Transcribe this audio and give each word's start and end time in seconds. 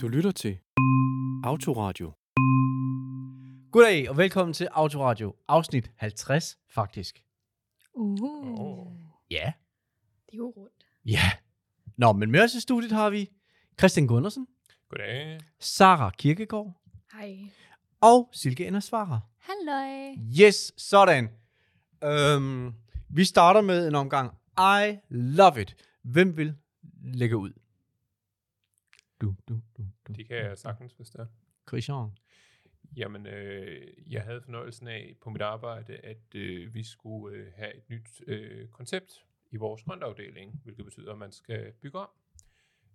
Du 0.00 0.08
lytter 0.08 0.30
til 0.30 0.58
Autoradio. 1.44 2.12
Goddag 3.72 4.10
og 4.10 4.16
velkommen 4.16 4.54
til 4.54 4.68
Autoradio, 4.72 5.34
afsnit 5.48 5.90
50 5.96 6.58
faktisk. 6.70 7.22
Uh. 7.94 8.22
Åh. 8.22 8.86
Ja. 9.30 9.52
Det 10.26 10.32
er 10.32 10.36
jo 10.36 10.52
rundt. 10.56 10.86
Ja. 11.04 11.30
Nå, 11.96 12.12
men 12.12 12.30
med 12.30 12.40
os 12.40 12.54
i 12.54 12.60
studiet 12.60 12.92
har 12.92 13.10
vi 13.10 13.30
Christian 13.78 14.06
Gundersen, 14.06 14.46
Goddag. 14.88 15.40
Sara 15.60 16.10
Kirkegaard 16.10 16.72
Hej. 17.12 17.36
og 18.00 18.28
Silke 18.32 18.66
Endersvarer. 18.66 19.20
Halløj. 19.38 20.14
Yes, 20.40 20.72
sådan. 20.76 21.28
Øhm, 22.04 22.74
vi 23.08 23.24
starter 23.24 23.60
med 23.60 23.88
en 23.88 23.94
omgang. 23.94 24.32
I 24.58 24.96
love 25.10 25.62
it. 25.62 25.76
Hvem 26.02 26.36
vil 26.36 26.54
lægge 27.04 27.36
ud? 27.36 27.52
Du, 29.26 29.34
du, 29.48 29.60
du, 29.76 29.82
du. 30.08 30.12
Det 30.12 30.28
kan 30.28 30.36
jeg 30.36 30.58
sagtens, 30.58 31.14
er. 31.14 31.26
Christian. 31.68 32.10
Jamen, 32.96 33.26
øh, 33.26 34.12
jeg 34.12 34.22
havde 34.22 34.42
fornøjelsen 34.42 34.88
af 34.88 35.16
på 35.20 35.30
mit 35.30 35.42
arbejde, 35.42 35.96
at 35.96 36.34
øh, 36.34 36.74
vi 36.74 36.82
skulle 36.82 37.36
øh, 37.36 37.52
have 37.56 37.76
et 37.76 37.90
nyt 37.90 38.22
øh, 38.26 38.68
koncept 38.68 39.24
i 39.50 39.56
vores 39.56 39.82
grøntafdeling, 39.82 40.60
hvilket 40.64 40.84
betyder, 40.84 41.12
at 41.12 41.18
man 41.18 41.32
skal 41.32 41.72
bygge 41.72 41.98
om. 41.98 42.08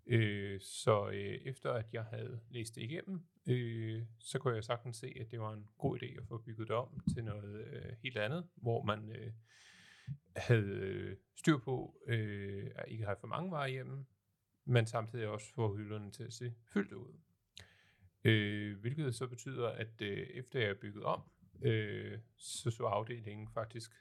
Øh, 0.08 0.62
så 0.62 1.10
øh, 1.10 1.40
efter 1.46 1.72
at 1.72 1.86
jeg 1.94 2.04
havde 2.04 2.40
læst 2.50 2.76
det 2.76 2.82
igennem, 2.82 3.22
øh, 3.48 4.04
så 4.20 4.40
kunne 4.40 4.56
jeg 4.56 4.64
sagtens 4.64 4.98
se, 4.98 5.14
at 5.20 5.32
det 5.32 5.40
var 5.40 5.54
en 5.54 5.68
god 5.78 6.04
idé 6.04 6.22
at 6.22 6.28
få 6.28 6.38
bygget 6.38 6.68
det 6.68 6.76
om 6.76 7.00
til 7.14 7.24
noget 7.24 7.68
øh, 7.68 7.96
helt 8.04 8.18
andet, 8.18 8.48
hvor 8.56 8.84
man 8.84 9.12
øh, 9.12 9.32
havde 10.36 10.68
øh, 10.68 11.18
styr 11.36 11.58
på 11.58 11.98
øh, 12.08 12.72
at 12.76 12.86
ikke 12.88 13.06
have 13.06 13.18
for 13.20 13.28
mange 13.28 13.52
varer 13.52 13.68
hjemme, 13.68 14.06
men 14.66 14.86
samtidig 14.86 15.28
også 15.28 15.54
få 15.54 15.76
hylderne 15.76 16.12
til 16.12 16.24
at 16.24 16.34
se 16.34 16.54
fyldt 16.74 16.94
ud. 16.94 17.14
Øh, 18.24 18.80
hvilket 18.80 19.16
så 19.16 19.28
betyder, 19.28 19.68
at 19.70 20.02
øh, 20.02 20.18
efter 20.18 20.60
jeg 20.60 20.70
er 20.70 20.74
bygget 20.82 21.04
om, 21.04 21.22
øh, 21.62 22.20
så 22.38 22.72
så 22.72 22.84
afdelingen 22.84 23.48
faktisk 23.54 23.92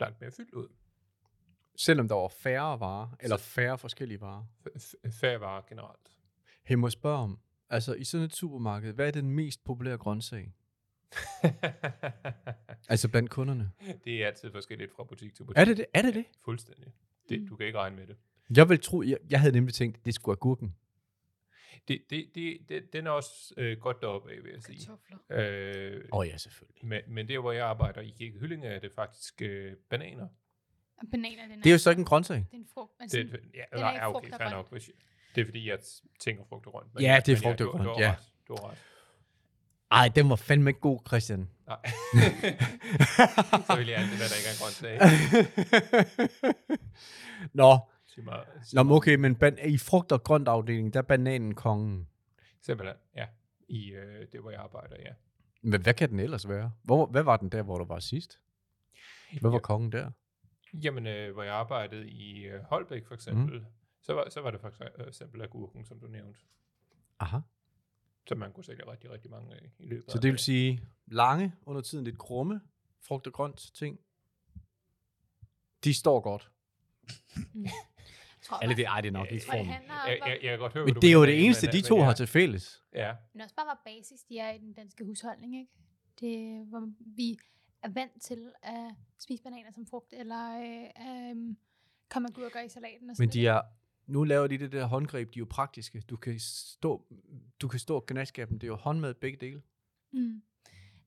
langt 0.00 0.20
mere 0.20 0.30
fyldt 0.30 0.54
ud. 0.54 0.68
Selvom 1.76 2.08
der 2.08 2.14
var 2.14 2.28
færre 2.28 2.80
varer, 2.80 3.16
eller 3.20 3.36
færre 3.36 3.78
forskellige 3.78 4.20
varer. 4.20 4.44
F- 4.78 5.10
færre 5.20 5.40
varer 5.40 5.62
generelt. 5.68 6.16
Hey, 6.62 6.74
må 6.76 6.86
jeg 6.86 6.92
spørge 6.92 7.18
om, 7.18 7.38
altså 7.68 7.94
i 7.94 8.04
sådan 8.04 8.24
et 8.24 8.34
supermarked, 8.34 8.92
hvad 8.92 9.06
er 9.06 9.10
den 9.10 9.30
mest 9.30 9.64
populære 9.64 9.98
grøntsag? 9.98 10.52
Altså 12.88 13.08
blandt 13.08 13.30
kunderne. 13.30 13.70
det 14.04 14.22
er 14.22 14.26
altid 14.26 14.50
forskelligt 14.52 14.92
fra 14.92 15.04
butik 15.04 15.34
til 15.34 15.44
butik. 15.44 15.58
Er 15.60 15.64
det 15.64 15.76
det? 15.76 15.86
Er 15.94 16.02
det 16.02 16.14
det? 16.14 16.24
Fuldstændig. 16.44 16.92
Det, 17.28 17.48
du 17.48 17.56
kan 17.56 17.66
ikke 17.66 17.78
regne 17.78 17.96
med 17.96 18.06
det. 18.06 18.16
Jeg 18.56 18.68
vil 18.68 18.80
tro, 18.80 19.02
jeg, 19.02 19.16
jeg 19.30 19.40
havde 19.40 19.52
nemlig 19.54 19.74
tænkt, 19.74 20.04
det 20.04 20.14
skulle 20.14 20.32
agurken. 20.32 20.74
det, 21.88 22.02
det, 22.10 22.26
det, 22.34 22.58
det 22.68 22.92
den 22.92 23.06
er 23.06 23.10
også 23.10 23.54
øh, 23.56 23.78
godt 23.80 24.00
deroppe 24.00 24.30
af, 24.32 24.36
vil 24.44 24.52
jeg 24.52 24.62
sige. 24.62 24.90
Øh, 25.30 26.04
Åh 26.12 26.18
oh, 26.18 26.26
ja, 26.28 26.36
selvfølgelig. 26.36 26.86
men, 26.88 27.00
men 27.08 27.28
der, 27.28 27.38
hvor 27.38 27.52
jeg 27.52 27.66
arbejder 27.66 28.00
i 28.00 28.14
Kirke 28.18 28.38
Hyllinge, 28.38 28.68
er 28.68 28.78
det 28.80 28.92
faktisk 28.92 29.42
øh, 29.42 29.72
bananer. 29.90 30.28
Bananer, 31.10 31.48
den 31.48 31.58
Det 31.58 31.66
er 31.66 31.72
jo 31.72 31.78
så 31.78 31.90
ikke 31.90 32.00
en 32.00 32.06
grøntsag. 32.06 32.36
Det 32.36 32.46
er 32.52 32.56
en 32.56 32.66
frugt. 32.74 32.92
Men 33.00 33.08
Det, 33.08 33.26
det, 33.32 33.40
ja, 33.54 33.62
den 33.72 33.78
er 33.78 33.78
nej, 33.80 33.90
ikke 33.92 34.00
ja, 34.04 34.06
frugt 34.06 34.16
okay, 34.16 34.32
og 34.32 34.38
fair 34.38 34.48
grønt. 34.50 34.56
nok. 34.56 34.70
Hvis 34.72 34.90
Det 35.34 35.40
er 35.40 35.44
fordi, 35.44 35.68
jeg 35.68 35.78
tænker 36.20 36.44
frugt 36.48 36.66
og 36.66 36.72
grønt. 36.72 36.88
Ja, 37.00 37.20
det 37.26 37.32
er 37.32 37.36
men 37.36 37.42
frugt 37.42 37.60
og 37.60 37.66
du- 37.66 37.70
grønt, 37.70 37.84
Du 37.84 37.88
har 37.92 38.00
ja. 38.00 38.10
ret, 38.10 38.18
du 38.48 38.56
har 38.60 38.70
ret. 38.70 38.78
Ej, 39.90 40.08
den 40.08 40.30
var 40.30 40.36
fandme 40.36 40.70
ikke 40.70 40.80
god, 40.80 41.00
Christian. 41.08 41.48
Nej. 41.66 41.78
så 43.66 43.74
vil 43.76 43.86
jeg 43.88 43.96
altid 43.98 44.16
være, 44.18 44.28
der 44.32 44.38
ikke 44.38 44.48
er 44.50 44.54
en 44.54 44.60
grønt 44.62 44.74
sag. 44.82 44.98
Nå, 47.52 47.78
Sig 48.20 48.24
mig, 48.24 48.46
sig 48.64 48.84
Nå, 48.84 48.94
okay, 48.94 49.14
men 49.14 49.36
ban- 49.36 49.68
i 49.68 49.78
frugt- 49.78 50.12
og 50.12 50.22
grønt 50.22 50.48
afdeling, 50.48 50.92
der 50.92 50.98
er 50.98 51.02
bananen 51.02 51.54
kongen. 51.54 52.08
Simpelthen, 52.60 52.96
ja. 53.16 53.26
I 53.68 53.92
øh, 53.92 54.26
det, 54.32 54.40
hvor 54.40 54.50
jeg 54.50 54.60
arbejder, 54.60 54.96
ja. 54.98 55.12
Men 55.62 55.82
hvad 55.82 55.94
kan 55.94 56.10
den 56.10 56.20
ellers 56.20 56.48
være? 56.48 56.72
Hvor, 56.82 57.06
hvad 57.06 57.22
var 57.22 57.36
den 57.36 57.48
der, 57.48 57.62
hvor 57.62 57.78
der 57.78 57.84
var 57.84 57.98
sidst? 58.00 58.40
Hvad 59.40 59.50
var 59.50 59.56
Ja. 59.56 59.60
kongen 59.60 59.92
der? 59.92 60.10
Jamen, 60.74 61.06
øh, 61.06 61.32
hvor 61.32 61.42
jeg 61.42 61.54
arbejdede 61.54 62.10
i 62.10 62.46
øh, 62.46 62.62
Holbæk 62.62 63.06
for 63.06 63.14
eksempel, 63.14 63.58
mm. 63.58 63.66
så, 64.02 64.12
var, 64.14 64.28
så 64.30 64.40
var 64.40 64.50
det 64.50 64.60
for 64.60 64.72
eksempel 65.08 65.42
agurken, 65.42 65.84
som 65.84 66.00
du 66.00 66.06
nævnte, 66.06 66.40
Aha. 67.18 67.38
som 68.28 68.38
man 68.38 68.52
kunne 68.52 68.64
sælge 68.64 68.90
rigtig, 68.90 69.10
rigtig 69.10 69.30
mange 69.30 69.54
af 69.54 69.70
i 69.78 69.86
løbet 69.86 70.12
Så 70.12 70.18
det 70.18 70.30
vil 70.30 70.38
sige 70.38 70.80
lange, 71.06 71.54
under 71.66 71.80
tiden 71.82 72.04
lidt 72.04 72.18
krumme, 72.18 72.60
frugt 73.00 73.26
og 73.26 73.32
grønt 73.32 73.70
ting. 73.74 74.00
De 75.84 75.94
står 75.94 76.20
godt. 76.20 76.50
Tror 78.42 78.56
jeg 78.56 78.62
Eller 78.62 78.76
det, 78.76 78.84
ej, 78.86 79.00
det 79.00 79.08
er 79.08 79.12
nok 79.12 79.26
ikke 79.30 79.42
det 79.42 79.50
formen. 79.50 79.68
Jeg, 79.68 80.18
jeg, 80.26 80.38
jeg 80.42 80.50
kan 80.50 80.58
godt 80.58 80.72
høre, 80.72 80.84
Men 80.84 80.94
det 80.94 81.04
er 81.04 81.12
jo 81.12 81.26
det 81.26 81.44
eneste, 81.44 81.66
øh, 81.66 81.72
de 81.72 81.80
to 81.80 82.00
har 82.00 82.12
til 82.12 82.26
fælles. 82.26 82.82
Ja, 82.94 83.12
Men 83.32 83.40
også 83.40 83.54
bare, 83.54 83.66
hvor 83.66 83.80
basis 83.84 84.20
de 84.28 84.38
er 84.38 84.52
i 84.52 84.58
den 84.58 84.72
danske 84.72 85.04
husholdning, 85.04 85.58
ikke? 85.58 85.72
Det 86.20 86.66
hvor 86.66 86.92
vi 87.16 87.38
er 87.82 87.88
vant 87.88 88.22
til 88.22 88.52
at 88.62 88.94
spise 89.18 89.42
bananer 89.42 89.70
som 89.70 89.86
frugt, 89.86 90.12
eller 90.12 90.60
øh, 90.60 91.30
øh, 91.30 91.56
komme 92.10 92.28
agurker 92.28 92.60
i 92.60 92.68
salaten 92.68 93.10
og 93.10 93.16
sådan 93.16 93.26
Men 93.28 93.32
de 93.32 93.46
er, 93.46 93.60
nu 94.06 94.24
laver 94.24 94.46
de 94.46 94.58
det 94.58 94.72
der 94.72 94.84
håndgreb, 94.84 95.34
de 95.34 95.38
er 95.38 95.40
jo 95.40 95.46
praktiske. 95.50 96.00
Du 96.00 96.16
kan 96.16 96.40
stå, 96.40 97.06
du 97.60 97.68
kan 97.68 97.80
stå 97.80 97.96
og 97.96 98.06
gnaskaben, 98.06 98.54
det 98.54 98.62
er 98.62 98.68
jo 98.68 98.76
håndmad 98.76 99.14
begge 99.14 99.38
dele. 99.46 99.62
Mm. 100.12 100.42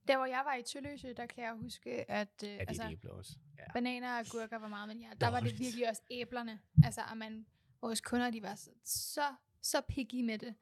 Der, 0.08 0.16
hvor 0.16 0.26
jeg 0.26 0.42
var 0.44 0.54
i 0.54 0.62
Tølløse, 0.62 1.14
der 1.14 1.26
kan 1.26 1.44
jeg 1.44 1.54
huske, 1.54 2.10
at 2.10 2.28
øh, 2.44 2.48
Ja, 2.50 2.54
det 2.54 2.60
altså, 2.68 2.82
er 2.82 2.90
æbler 2.90 3.10
også. 3.10 3.32
Ja. 3.58 3.72
bananer 3.72 4.08
og 4.12 4.18
agurker 4.18 4.58
var 4.58 4.68
meget, 4.68 4.88
men 4.88 5.00
ja, 5.00 5.08
der 5.20 5.28
var 5.28 5.40
det 5.40 5.58
virkelig 5.58 5.88
også 5.88 6.02
æblerne. 6.10 6.60
Altså, 6.84 7.00
at 7.10 7.16
man, 7.16 7.46
vores 7.82 8.00
kunder, 8.00 8.30
de 8.30 8.42
var 8.42 8.54
så, 8.54 8.70
så, 8.84 9.34
så 9.62 9.80
picky 9.88 10.20
med 10.24 10.38
det. 10.38 10.54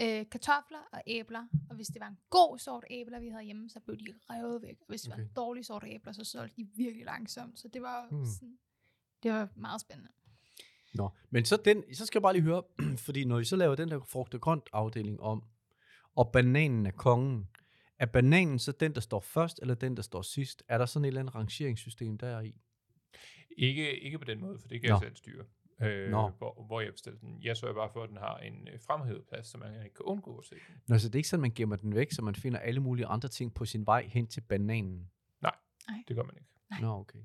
Øh, 0.00 0.30
kartofler 0.30 0.88
og 0.92 1.02
æbler, 1.06 1.46
og 1.70 1.76
hvis 1.76 1.86
det 1.86 2.00
var 2.00 2.08
en 2.08 2.18
god 2.30 2.58
sort 2.58 2.84
æbler, 2.90 3.20
vi 3.20 3.28
havde 3.28 3.44
hjemme, 3.44 3.70
så 3.70 3.80
blev 3.80 3.96
de 3.96 4.14
revet 4.30 4.62
væk. 4.62 4.76
Og 4.80 4.86
hvis 4.88 5.00
det 5.02 5.10
var 5.10 5.16
en 5.16 5.22
Okay. 5.22 5.32
dårlig 5.36 5.64
sort 5.64 5.84
æbler, 5.86 6.12
så 6.12 6.24
solgte 6.24 6.56
de 6.56 6.68
virkelig 6.76 7.04
langsomt. 7.04 7.58
Så 7.58 7.68
det 7.68 7.82
var, 7.82 8.08
hmm. 8.10 8.26
sådan, 8.26 8.58
det 9.22 9.32
var 9.32 9.48
meget 9.56 9.80
spændende. 9.80 10.10
Nå, 10.94 11.10
men 11.30 11.44
så, 11.44 11.56
den, 11.64 11.94
så 11.94 12.06
skal 12.06 12.18
jeg 12.18 12.22
bare 12.22 12.32
lige 12.32 12.42
høre, 12.42 12.62
fordi 13.06 13.24
når 13.24 13.38
I 13.38 13.44
så 13.44 13.56
laver 13.56 13.74
den 13.74 13.90
der 13.90 14.00
frugt 14.00 14.34
og 14.34 14.40
grønt 14.40 14.68
afdeling 14.72 15.20
om, 15.20 15.42
og 16.14 16.32
bananen 16.32 16.86
er 16.86 16.90
kongen, 16.90 17.48
er 18.02 18.06
bananen 18.06 18.58
så 18.58 18.72
den, 18.72 18.94
der 18.94 19.00
står 19.00 19.20
først, 19.20 19.58
eller 19.62 19.74
den, 19.74 19.96
der 19.96 20.02
står 20.02 20.22
sidst? 20.22 20.62
Er 20.68 20.78
der 20.78 20.86
sådan 20.86 21.04
et 21.04 21.08
eller 21.08 21.20
andet 21.20 21.34
rangeringssystem 21.34 22.18
der 22.18 22.40
i? 22.40 22.54
ikke, 23.56 24.00
ikke 24.00 24.18
på 24.18 24.24
den 24.24 24.40
måde, 24.40 24.58
for 24.58 24.68
det 24.68 24.80
kan 24.80 24.90
Nå. 24.90 24.94
jeg 24.94 25.00
selv 25.00 25.16
styre. 25.16 25.44
Øh, 25.82 26.10
Nå. 26.10 26.28
hvor, 26.28 26.64
hvor 26.66 26.80
jeg 26.80 26.92
bestiller 26.92 27.20
den. 27.20 27.42
Jeg 27.42 27.56
sørger 27.56 27.74
bare 27.74 27.90
for, 27.92 28.02
at 28.02 28.08
den 28.08 28.16
har 28.16 28.38
en 28.38 28.68
øh, 28.72 28.80
fremhævet 28.80 29.24
plads, 29.28 29.46
så 29.46 29.58
man 29.58 29.74
ikke 29.84 29.94
kan 29.94 30.04
undgå 30.04 30.38
at 30.38 30.44
se 30.44 30.54
den. 30.54 30.74
Nå, 30.88 30.98
så 30.98 31.08
det 31.08 31.14
er 31.14 31.18
ikke 31.18 31.28
sådan, 31.28 31.40
man 31.40 31.52
gemmer 31.54 31.76
den 31.76 31.94
væk, 31.94 32.12
så 32.12 32.22
man 32.22 32.34
finder 32.34 32.58
alle 32.58 32.80
mulige 32.80 33.06
andre 33.06 33.28
ting 33.28 33.54
på 33.54 33.64
sin 33.64 33.86
vej 33.86 34.06
hen 34.06 34.26
til 34.26 34.40
bananen. 34.40 35.10
Det 36.08 36.16
gør 36.16 36.22
man 36.22 36.34
ikke. 36.36 36.48
Nej. 36.70 36.80
Nå, 36.80 36.98
okay. 36.98 37.18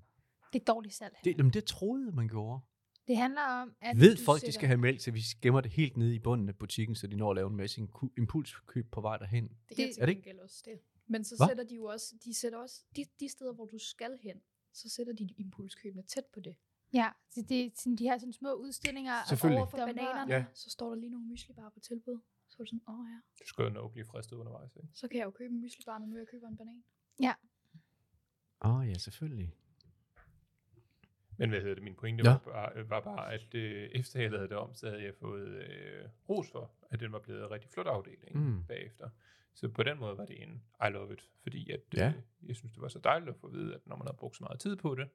Det 0.53 0.61
er 0.61 0.73
dårligt 0.73 0.93
salg. 0.93 1.13
Det, 1.23 1.37
jamen, 1.37 1.53
det 1.53 1.63
troede 1.63 2.11
man 2.11 2.27
gjorde. 2.27 2.59
Det 3.07 3.17
handler 3.17 3.41
om, 3.41 3.75
at 3.81 3.97
Ved 3.99 4.15
du 4.15 4.21
folk, 4.23 4.35
de 4.35 4.45
sætter- 4.45 4.51
skal 4.59 4.67
have 4.67 4.77
mælk, 4.77 5.01
så 5.01 5.11
vi 5.11 5.21
gemmer 5.41 5.61
det 5.61 5.71
helt 5.71 5.97
nede 5.97 6.15
i 6.15 6.19
bunden 6.19 6.49
af 6.49 6.55
butikken, 6.55 6.95
så 6.95 7.07
de 7.07 7.15
når 7.15 7.29
at 7.29 7.35
lave 7.35 7.49
en 7.49 7.55
masse 7.55 7.81
impu- 7.81 8.13
impulskøb 8.17 8.91
på 8.91 9.01
vej 9.01 9.17
derhen. 9.17 9.43
Det 9.69 9.71
er 9.71 9.75
Det- 9.87 9.97
er 10.01 10.05
det 10.05 10.15
ikke- 10.17 10.43
også 10.43 10.61
det. 10.65 10.79
Men 11.07 11.23
så 11.23 11.35
Hva? 11.37 11.47
sætter 11.47 11.63
de 11.63 11.75
jo 11.75 11.85
også, 11.85 12.15
de 12.25 12.33
sætter 12.33 12.59
også, 12.59 12.83
de, 12.95 13.05
de 13.19 13.29
steder, 13.29 13.53
hvor 13.53 13.65
du 13.65 13.77
skal 13.79 14.17
hen, 14.21 14.41
så 14.73 14.89
sætter 14.89 15.13
de 15.13 15.29
impulskøbene 15.37 16.03
tæt 16.03 16.25
på 16.33 16.39
det. 16.39 16.55
Ja, 16.93 17.09
så 17.29 17.41
det, 17.49 17.79
sådan, 17.79 17.95
de 17.95 18.07
har 18.07 18.17
sådan 18.17 18.33
små 18.33 18.53
udstillinger. 18.53 19.13
og. 19.13 19.51
Over 19.51 19.65
for 19.65 19.77
bananerne, 19.77 20.33
Ja. 20.33 20.37
ja. 20.39 20.45
så 20.53 20.69
står 20.69 20.89
der 20.89 20.95
lige 20.95 21.09
nogle 21.09 21.25
myslibar 21.27 21.69
på 21.69 21.79
tilbud. 21.79 22.19
Så 22.47 22.55
er 22.59 22.63
du 22.63 22.67
sådan, 22.67 22.81
åh 22.87 23.05
ja, 23.09 23.19
Du 23.43 23.47
skal 23.47 23.63
jo 23.63 23.69
nok 23.69 23.91
blive 23.91 24.05
fristet 24.05 24.35
undervejs. 24.35 24.75
Ikke? 24.75 24.87
så 24.93 25.07
kan 25.07 25.17
jeg 25.19 25.25
jo 25.25 25.31
købe 25.31 25.53
en 25.53 25.61
myslibar, 25.61 25.97
når 25.99 26.05
nu 26.07 26.17
jeg 26.17 26.27
køber 26.27 26.47
en 26.47 26.57
banan. 26.57 26.83
Åh 28.61 28.75
oh, 28.75 28.87
ja, 28.89 28.97
selvfølgelig. 28.97 29.53
Men 31.37 31.49
hvad 31.49 31.59
hedder 31.59 31.75
det? 31.75 31.83
Min 31.83 31.95
pointe 31.95 32.23
Ja. 32.25 32.29
var, 32.31 32.37
bare, 32.37 32.89
var 32.89 32.99
bare, 33.01 33.33
at 33.33 33.55
øh, 33.55 33.89
efter 33.91 34.21
jeg 34.21 34.31
lavede 34.31 34.47
det 34.49 34.57
om, 34.57 34.73
så 34.75 34.89
havde 34.89 35.03
jeg 35.03 35.13
fået 35.15 35.47
øh, 35.47 36.05
ros 36.29 36.51
for, 36.51 36.71
at 36.89 36.99
den 36.99 37.11
var 37.11 37.19
blevet 37.19 37.43
en 37.43 37.51
rigtig 37.51 37.69
flot 37.71 37.87
afdeling 37.87 38.37
Mm. 38.37 38.41
mm. 38.43 38.63
bagefter. 38.67 39.09
Så 39.53 39.69
på 39.69 39.83
den 39.83 39.99
måde 39.99 40.17
var 40.17 40.25
det 40.25 40.43
en 40.43 40.63
I 40.87 40.89
love 40.91 41.13
it, 41.13 41.23
fordi 41.43 41.71
at, 41.71 41.79
Ja. 41.93 42.07
øh, 42.07 42.47
jeg 42.47 42.55
synes, 42.55 42.71
det 42.73 42.81
var 42.81 42.87
så 42.87 42.99
dejligt 42.99 43.29
at 43.29 43.35
få 43.35 43.47
at 43.47 43.53
vide, 43.53 43.73
at 43.75 43.87
når 43.87 43.95
man 43.95 44.07
havde 44.07 44.17
brugt 44.17 44.37
så 44.37 44.43
meget 44.43 44.59
tid 44.59 44.75
på 44.75 44.95
det, 44.95 45.09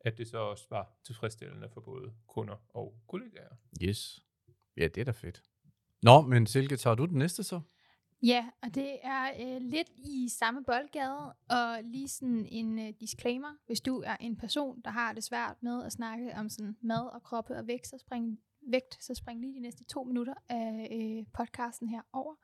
at 0.00 0.18
det 0.18 0.28
så 0.28 0.38
også 0.38 0.66
var 0.70 0.92
tilfredsstillende 1.04 1.68
for 1.68 1.80
både 1.80 2.12
kunder 2.26 2.56
og 2.68 3.02
kollegaer. 3.08 3.56
Yes. 3.82 4.24
Ja, 4.76 4.88
det 4.88 4.98
er 4.98 5.04
da 5.04 5.10
fedt. 5.10 5.42
Nå, 6.02 6.20
men 6.20 6.46
Silke, 6.46 6.76
tager 6.76 6.94
du 6.94 7.06
den 7.06 7.18
næste 7.18 7.42
så? 7.42 7.60
Ja, 8.22 8.48
og 8.62 8.74
det 8.74 8.98
er 9.02 9.30
øh, 9.40 9.62
lidt 9.62 9.90
i 9.96 10.28
samme 10.28 10.64
boldgade, 10.64 11.34
og 11.48 11.78
lige 11.84 12.08
sådan 12.08 12.46
en 12.46 12.78
øh, 12.78 12.92
disclaimer. 13.00 13.56
Hvis 13.66 13.80
du 13.80 14.02
er 14.06 14.16
en 14.20 14.36
person, 14.36 14.80
der 14.80 14.90
har 14.90 15.12
det 15.12 15.24
svært 15.24 15.56
med 15.60 15.84
at 15.84 15.92
snakke 15.92 16.34
om 16.34 16.48
sådan 16.48 16.76
mad 16.80 17.06
og 17.06 17.22
kroppe 17.22 17.56
og 17.56 17.66
vægt, 17.66 17.86
så 17.86 17.98
spring, 17.98 18.40
vægt, 18.70 19.04
så 19.04 19.14
spring 19.14 19.40
lige 19.40 19.54
de 19.54 19.60
næste 19.60 19.84
to 19.84 20.04
minutter 20.04 20.34
af 20.48 20.88
øh, 20.92 21.26
podcasten 21.32 21.88
her 21.88 22.00
over. 22.12 22.34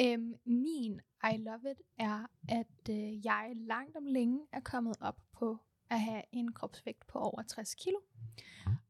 Øhm, 0.00 0.34
min 0.44 1.00
I 1.32 1.36
love 1.36 1.70
it 1.70 1.80
er, 1.98 2.26
at 2.48 2.90
øh, 2.90 3.26
jeg 3.26 3.52
langt 3.56 3.96
om 3.96 4.06
længe 4.06 4.40
er 4.52 4.60
kommet 4.60 4.96
op 5.00 5.20
på 5.32 5.58
at 5.90 6.00
have 6.00 6.22
en 6.32 6.52
kropsvægt 6.52 7.06
på 7.06 7.18
over 7.18 7.42
60 7.42 7.74
kilo. 7.74 7.98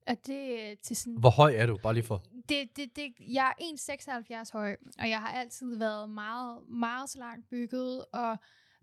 Og 0.06 0.16
det 0.26 0.70
er 0.70 0.74
til 0.82 0.96
sådan 0.96 1.14
Hvor 1.16 1.30
høj 1.30 1.54
er 1.56 1.66
du? 1.66 1.78
Bare 1.82 1.94
lige 1.94 2.04
for. 2.04 2.22
det, 2.48 2.76
det, 2.76 2.96
det, 2.96 3.12
jeg 3.20 3.54
er 3.60 4.42
1,76 4.44 4.52
høj, 4.52 4.76
og 4.98 5.08
jeg 5.08 5.20
har 5.20 5.28
altid 5.28 5.76
været 5.78 6.10
meget, 6.10 6.68
meget 6.68 7.10
slank 7.10 7.44
bygget, 7.50 8.04
og 8.12 8.36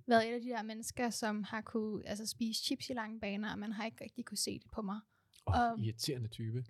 været 0.08 0.30
et 0.30 0.34
af 0.34 0.42
de 0.42 0.48
der 0.50 0.64
mennesker, 0.64 1.10
som 1.10 1.44
har 1.44 1.62
kunne 1.62 2.08
altså, 2.08 2.26
spise 2.26 2.64
chips 2.64 2.90
i 2.90 2.94
lange 2.94 3.20
baner, 3.20 3.52
og 3.52 3.60
man 3.60 3.72
har 3.74 3.86
ikke 3.86 4.04
rigtig 4.04 4.26
kunne 4.26 4.38
se 4.38 4.60
det 4.60 4.72
på 4.72 4.82
mig. 4.82 5.00
Oh, 5.46 5.54
Og- 5.72 5.80
irriterende 5.80 6.28
type. 6.28 6.64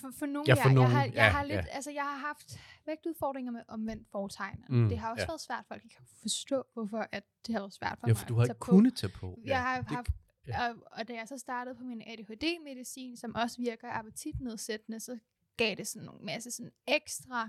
For, 0.00 0.10
for 0.18 0.26
nogle, 0.26 0.44
Ja, 0.48 0.54
for 0.54 0.68
jeg, 0.68 0.74
nogen, 0.74 0.90
jeg, 0.90 0.98
har, 0.98 1.04
jeg, 1.04 1.14
ja, 1.14 1.28
har 1.28 1.42
lidt, 1.44 1.56
ja. 1.56 1.64
altså, 1.70 1.90
jeg 1.90 2.02
har 2.02 2.16
haft 2.18 2.58
vægtudfordringer 2.86 3.52
med 3.52 3.60
omvendt 3.68 4.08
foretegn. 4.12 4.64
Mm, 4.68 4.88
det 4.88 4.98
har 4.98 5.10
også 5.10 5.22
ja. 5.22 5.26
været 5.26 5.40
svært, 5.40 5.64
folk 5.68 5.84
ikke 5.84 5.96
kan 5.96 6.06
forstå, 6.22 6.62
hvorfor 6.72 7.06
at 7.12 7.24
det 7.46 7.54
har 7.54 7.60
været 7.60 7.72
svært 7.72 7.98
for 8.00 8.08
Ja, 8.08 8.12
mig 8.12 8.18
for 8.18 8.26
du 8.26 8.34
at 8.34 8.38
har 8.38 8.44
ikke 8.54 8.58
kunnet 8.58 8.96
tage 8.96 9.12
på. 9.12 9.38
Jeg 9.44 9.62
har 9.62 9.76
det- 9.80 9.86
haft, 9.90 10.08
ja. 10.52 10.68
og, 10.70 10.76
og 10.92 11.08
da 11.08 11.14
jeg 11.14 11.28
så 11.28 11.38
startede 11.38 11.74
på 11.74 11.84
min 11.84 12.02
ADHD-medicin, 12.06 13.16
som 13.16 13.34
også 13.34 13.56
virker 13.58 13.88
appetitnedsættende, 13.88 15.00
så 15.00 15.18
gav 15.56 15.74
det 15.74 15.86
sådan 15.86 16.08
en 16.08 16.26
masse 16.26 16.50
sådan 16.50 16.72
ekstra 16.86 17.48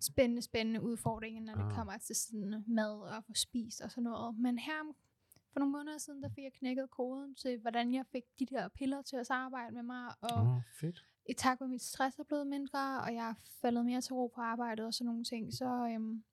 spændende, 0.00 0.42
spændende 0.42 0.82
udfordringer, 0.82 1.42
når 1.42 1.52
Ah. 1.62 1.66
det 1.66 1.74
kommer 1.74 1.98
til 1.98 2.16
sådan 2.16 2.64
mad 2.66 3.00
og 3.00 3.24
få 3.24 3.34
spist 3.34 3.80
og 3.80 3.90
sådan 3.90 4.04
noget. 4.04 4.38
Men 4.38 4.58
her 4.58 4.94
for 5.52 5.58
nogle 5.60 5.72
måneder 5.72 5.98
siden, 5.98 6.22
der 6.22 6.28
fik 6.28 6.44
jeg 6.44 6.52
knækket 6.52 6.90
koden 6.90 7.34
til, 7.34 7.58
hvordan 7.58 7.94
jeg 7.94 8.04
fik 8.12 8.24
de 8.38 8.46
der 8.46 8.68
piller 8.68 9.02
til 9.02 9.16
at 9.16 9.26
samarbejde 9.26 9.74
med 9.74 9.82
mig, 9.82 10.14
og 10.20 10.42
oh, 10.42 10.60
fedt. 10.80 11.04
i 11.28 11.32
takt 11.32 11.60
med, 11.60 11.68
mit 11.68 11.82
stress 11.82 12.18
er 12.18 12.22
blevet 12.22 12.46
mindre, 12.46 13.00
og 13.00 13.14
jeg 13.14 13.28
er 13.28 13.34
faldet 13.60 13.84
mere 13.86 14.00
til 14.00 14.14
ro 14.14 14.26
på 14.34 14.40
arbejdet 14.40 14.86
og 14.86 14.94
sådan 14.94 15.06
nogle 15.06 15.24
ting, 15.24 15.52
så, 15.54 15.64
øhm, 15.94 16.24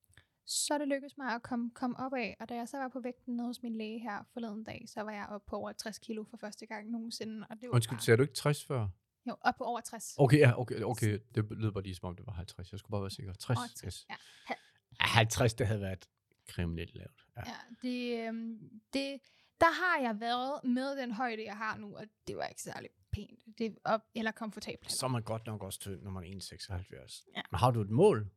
så 0.46 0.74
er 0.74 0.78
det 0.78 0.88
lykkedes 0.88 1.18
mig 1.18 1.36
at 1.36 1.42
komme, 1.44 1.72
komme 1.72 1.98
op 2.00 2.14
af. 2.14 2.38
Og 2.40 2.50
da 2.50 2.56
jeg 2.56 2.68
så 2.68 2.78
var 2.78 2.88
på 2.88 3.00
vægten 3.00 3.36
nede 3.36 3.48
hos 3.48 3.64
min 3.64 3.76
læge 3.76 4.00
her 4.00 4.24
forleden 4.34 4.64
dag, 4.64 4.86
så 4.88 5.02
var 5.02 5.12
jeg 5.12 5.28
oppe 5.30 5.50
på 5.50 5.56
over 5.56 5.72
60 5.72 6.00
kilo 6.00 6.24
for 6.30 6.38
første 6.38 6.66
gang 6.66 6.92
nogensinde. 6.92 7.48
Og 7.50 7.56
det 7.62 7.70
var 7.70 7.76
Undskyld, 7.76 7.98
bare, 7.98 8.04
sagde 8.04 8.18
du 8.18 8.22
ikke 8.22 8.34
60 8.34 8.66
før? 8.66 8.88
jo, 9.28 9.36
op 9.42 9.56
på 9.58 9.64
over 9.64 9.82
60. 9.82 10.16
Okay, 10.18 10.40
ja, 10.40 10.60
okay, 10.60 10.82
okay. 10.82 11.20
Det 11.36 11.46
lød 11.52 11.72
bare 11.72 11.84
lige 11.84 11.96
som 11.96 12.10
om, 12.10 12.16
det 12.16 12.26
var 12.26 12.34
50. 12.34 12.72
Jeg 12.72 12.80
skulle 12.80 12.92
bare 12.92 13.02
være 13.02 13.10
sikker. 13.10 13.34
60, 13.34 13.58
Over 13.58 13.68
60, 13.68 13.84
yes. 13.86 14.06
ja. 14.10 14.16
Ja, 14.50 15.06
50, 15.06 15.54
det 15.54 15.68
havde 15.68 15.82
været 15.82 16.10
kriminelt 16.48 16.96
lavt. 16.96 17.26
Ja. 17.38 17.42
Ja, 17.46 17.56
det, 17.82 18.28
øhm, 18.28 18.60
det, 18.94 19.22
der 19.60 19.72
har 19.82 20.02
jeg 20.02 20.20
været 20.20 20.64
med 20.64 20.98
den 20.98 21.12
højde, 21.12 21.44
jeg 21.44 21.58
har 21.58 21.78
nu, 21.78 21.98
og 21.98 22.06
det 22.28 22.38
var 22.38 22.44
ikke 22.44 22.62
særlig 22.62 22.90
pænt 23.12 23.40
det, 23.58 23.78
op, 23.84 24.02
eller 24.16 24.32
komfortabelt. 24.32 24.92
Så 24.92 25.06
er 25.06 25.10
man 25.10 25.24
godt 25.24 25.46
nok 25.46 25.64
også 25.64 25.80
tynd, 25.80 26.02
når 26.02 26.12
man 26.12 26.24
er 26.24 26.28
1,76. 26.28 27.32
Ja. 27.36 27.42
Men 27.52 27.60
har 27.60 27.72
du 27.72 27.82
et 27.82 27.90
mål, 27.90 28.32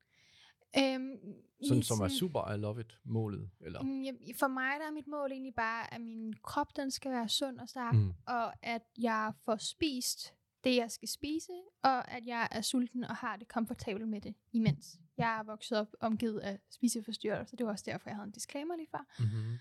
Øhm, 0.79 1.19
sådan, 1.63 1.83
som 1.83 2.01
er 2.01 2.09
super 2.09 2.53
I 2.53 2.57
love 2.59 2.81
it 2.81 2.99
målet? 3.05 3.51
Eller? 3.61 3.83
Mm, 3.83 4.05
For 4.39 4.47
mig 4.49 4.73
der 4.81 4.87
er 4.87 4.91
mit 4.91 5.07
mål 5.07 5.33
egentlig 5.33 5.55
bare, 5.55 5.95
at 5.95 6.01
min 6.01 6.35
krop 6.43 6.77
den 6.77 6.91
skal 6.91 7.11
være 7.11 7.29
sund 7.29 7.59
og 7.61 7.69
stærk, 7.69 7.95
Mm. 7.95 8.13
og 8.27 8.67
at 8.67 8.83
jeg 8.99 9.33
får 9.45 9.57
spist 9.57 10.35
det, 10.65 10.77
jeg 10.77 10.91
skal 10.91 11.09
spise, 11.09 11.53
og 11.83 12.11
at 12.11 12.27
jeg 12.27 12.49
er 12.51 12.61
sulten 12.61 13.05
og 13.05 13.17
har 13.17 13.37
det 13.37 13.49
komfortabelt 13.49 14.09
med 14.09 14.21
det 14.21 14.35
imens. 14.53 14.99
Jeg 15.17 15.39
er 15.39 15.43
vokset 15.43 15.79
op 15.79 15.89
omgivet 16.01 16.39
af 16.41 16.59
spiseforstyrrelser, 16.71 17.57
det 17.57 17.67
var 17.67 17.73
også 17.73 17.85
derfor, 17.87 18.11
jeg 18.11 18.17
havde 18.17 18.27
en 18.27 18.33
disclaimer 18.33 18.77
lige 18.77 18.89
før. 18.91 19.07
Mm-hmm. 19.19 19.59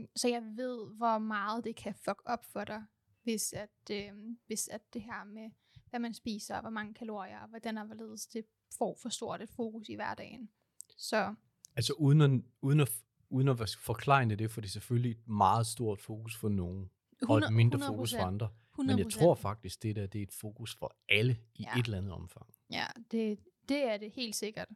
Øhm, 0.00 0.06
så 0.16 0.28
jeg 0.28 0.42
ved, 0.56 0.94
hvor 0.96 1.18
meget 1.18 1.64
det 1.64 1.76
kan 1.76 1.94
fuck 1.94 2.22
op 2.24 2.44
for 2.44 2.64
dig, 2.64 2.84
hvis 3.22 3.52
at, 3.52 3.90
øhm, 3.92 4.38
hvis 4.46 4.68
at 4.68 4.94
det 4.94 5.02
her 5.02 5.24
med, 5.24 5.50
hvad 5.90 6.00
man 6.00 6.14
spiser, 6.14 6.54
og 6.54 6.60
hvor 6.60 6.70
mange 6.70 6.94
kalorier, 6.94 7.40
og 7.40 7.48
hvordan 7.48 7.78
og 7.78 7.86
hvorledes 7.86 8.26
det 8.26 8.44
får 8.78 8.98
for 9.02 9.08
stort 9.08 9.42
et 9.42 9.50
fokus 9.50 9.88
i 9.88 9.94
hverdagen. 9.94 10.50
Så 10.96 11.34
Altså 11.76 11.92
uden 11.92 12.20
at, 12.20 12.30
uden 12.60 12.80
at, 12.80 12.90
uden 13.30 13.48
at 13.48 13.76
forklare 13.78 14.28
det, 14.36 14.50
for 14.50 14.60
det 14.60 14.68
er 14.68 14.72
selvfølgelig 14.72 15.10
et 15.10 15.28
meget 15.28 15.66
stort 15.66 16.00
fokus 16.00 16.36
for 16.36 16.48
nogen, 16.48 16.90
og 17.28 17.38
et 17.38 17.52
mindre 17.52 17.78
fokus 17.86 18.14
for 18.14 18.22
andre. 18.22 18.48
Men 18.78 18.98
jeg 18.98 19.06
100%. 19.06 19.10
tror 19.10 19.34
faktisk, 19.34 19.82
det 19.82 19.96
der 19.96 20.06
det 20.06 20.18
er 20.18 20.22
et 20.22 20.32
fokus 20.32 20.76
for 20.76 20.96
alle 21.08 21.38
i 21.54 21.62
Ja. 21.62 21.78
et 21.78 21.84
eller 21.84 21.98
andet 21.98 22.12
omfang. 22.12 22.46
Ja, 22.70 22.86
det, 23.10 23.38
det 23.68 23.84
er 23.84 23.96
det 23.96 24.10
helt 24.12 24.36
sikkert. 24.36 24.68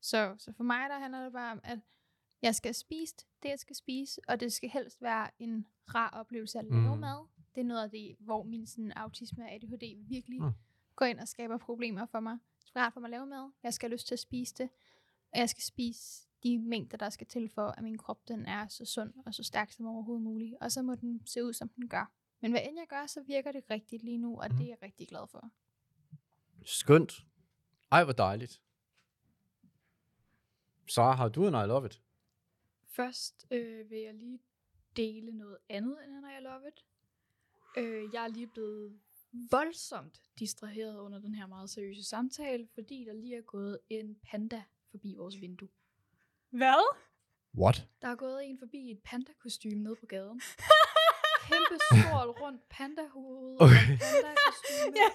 Så, 0.00 0.34
så 0.38 0.52
for 0.52 0.64
mig, 0.64 0.88
der 0.90 0.98
handler 0.98 1.24
det 1.24 1.32
bare 1.32 1.52
om, 1.52 1.60
at 1.64 1.78
jeg 2.42 2.54
skal 2.54 2.74
spise 2.74 3.14
det, 3.42 3.48
jeg 3.48 3.58
skal 3.58 3.76
spise, 3.76 4.20
og 4.28 4.40
det 4.40 4.52
skal 4.52 4.68
helst 4.70 5.02
være 5.02 5.30
en 5.38 5.66
rar 5.94 6.10
oplevelse 6.10 6.58
at 6.58 6.64
lave 6.64 6.94
Mm. 6.94 7.00
mad. 7.00 7.26
Det 7.54 7.60
er 7.60 7.64
noget 7.64 7.82
af 7.82 7.90
det, 7.90 8.16
hvor 8.18 8.42
min 8.42 8.66
sådan, 8.66 8.92
autisme 8.92 9.44
og 9.44 9.52
ADHD 9.52 10.08
virkelig 10.08 10.42
mm. 10.42 10.52
går 10.96 11.06
ind 11.06 11.18
og 11.20 11.28
skaber 11.28 11.58
problemer 11.58 12.06
for 12.06 12.20
mig. 12.20 12.38
Rart 12.76 12.92
for 12.92 13.00
mig 13.00 13.06
at 13.08 13.10
lave 13.10 13.26
mad. 13.26 13.50
Jeg 13.62 13.74
skal 13.74 13.88
have 13.88 13.94
lyst 13.94 14.06
til 14.06 14.14
at 14.14 14.18
spise 14.18 14.54
det. 14.54 14.70
Og 15.32 15.38
jeg 15.38 15.48
skal 15.48 15.62
spise 15.62 16.28
de 16.42 16.58
mængder, 16.58 16.96
der 16.96 17.10
skal 17.10 17.26
til 17.26 17.48
for, 17.54 17.66
at 17.66 17.82
min 17.82 17.98
krop 17.98 18.28
den 18.28 18.46
er 18.46 18.68
så 18.68 18.84
sund 18.84 19.14
og 19.26 19.34
så 19.34 19.42
stærk 19.42 19.72
som 19.72 19.86
overhovedet 19.86 20.22
muligt. 20.24 20.54
Og 20.60 20.72
så 20.72 20.82
må 20.82 20.94
den 20.94 21.26
se 21.26 21.44
ud, 21.44 21.52
som 21.52 21.68
den 21.68 21.88
gør. 21.88 22.12
Men 22.40 22.50
hvad 22.50 22.60
end 22.64 22.78
jeg 22.78 22.86
gør, 22.88 23.06
så 23.06 23.22
virker 23.22 23.52
det 23.52 23.64
rigtigt 23.70 24.02
lige 24.02 24.18
nu, 24.18 24.40
og 24.40 24.48
Mm. 24.50 24.56
det 24.56 24.64
er 24.64 24.68
jeg 24.68 24.78
rigtig 24.82 25.08
glad 25.08 25.26
for. 25.28 25.50
Skønt. 26.64 27.12
Ej, 27.92 28.04
hvor 28.04 28.12
dejligt. 28.12 28.60
Så 30.88 31.02
har 31.02 31.28
du 31.28 31.46
en 31.46 31.54
I 31.54 31.66
love 31.66 31.86
it. 31.86 32.02
Først 32.86 33.46
øh, 33.50 33.90
vil 33.90 33.98
jeg 33.98 34.14
lige 34.14 34.40
dele 34.96 35.32
noget 35.32 35.58
andet 35.68 36.04
end 36.04 36.12
en 36.12 36.24
I 36.38 36.42
Love 36.42 36.68
It. 36.68 36.84
Øh, 37.76 38.14
jeg 38.14 38.24
er 38.24 38.28
lige 38.28 38.46
blevet 38.46 39.00
voldsomt 39.32 40.20
distraheret 40.38 40.98
under 40.98 41.18
den 41.18 41.34
her 41.34 41.46
meget 41.46 41.70
seriøse 41.70 42.04
samtale, 42.04 42.68
fordi 42.74 43.04
der 43.04 43.12
lige 43.12 43.36
er 43.36 43.42
gået 43.42 43.78
en 43.90 44.16
panda 44.30 44.62
forbi 44.90 45.14
vores 45.14 45.40
vindue. 45.40 45.68
Hvad? 46.50 46.96
What? 47.58 47.88
Der 48.02 48.08
er 48.08 48.16
gået 48.16 48.44
en 48.44 48.58
forbi 48.58 48.78
i 48.78 48.90
et 48.90 49.00
panda-kostyme 49.04 49.82
nede 49.82 49.96
på 49.96 50.06
gaden. 50.06 50.40
Kæmpe 51.52 51.76
stort 51.88 52.28
rundt 52.42 52.60
panda-hoved 52.74 53.52
Okay. 53.64 53.86
og. 53.98 54.90
Ja, 55.00 55.08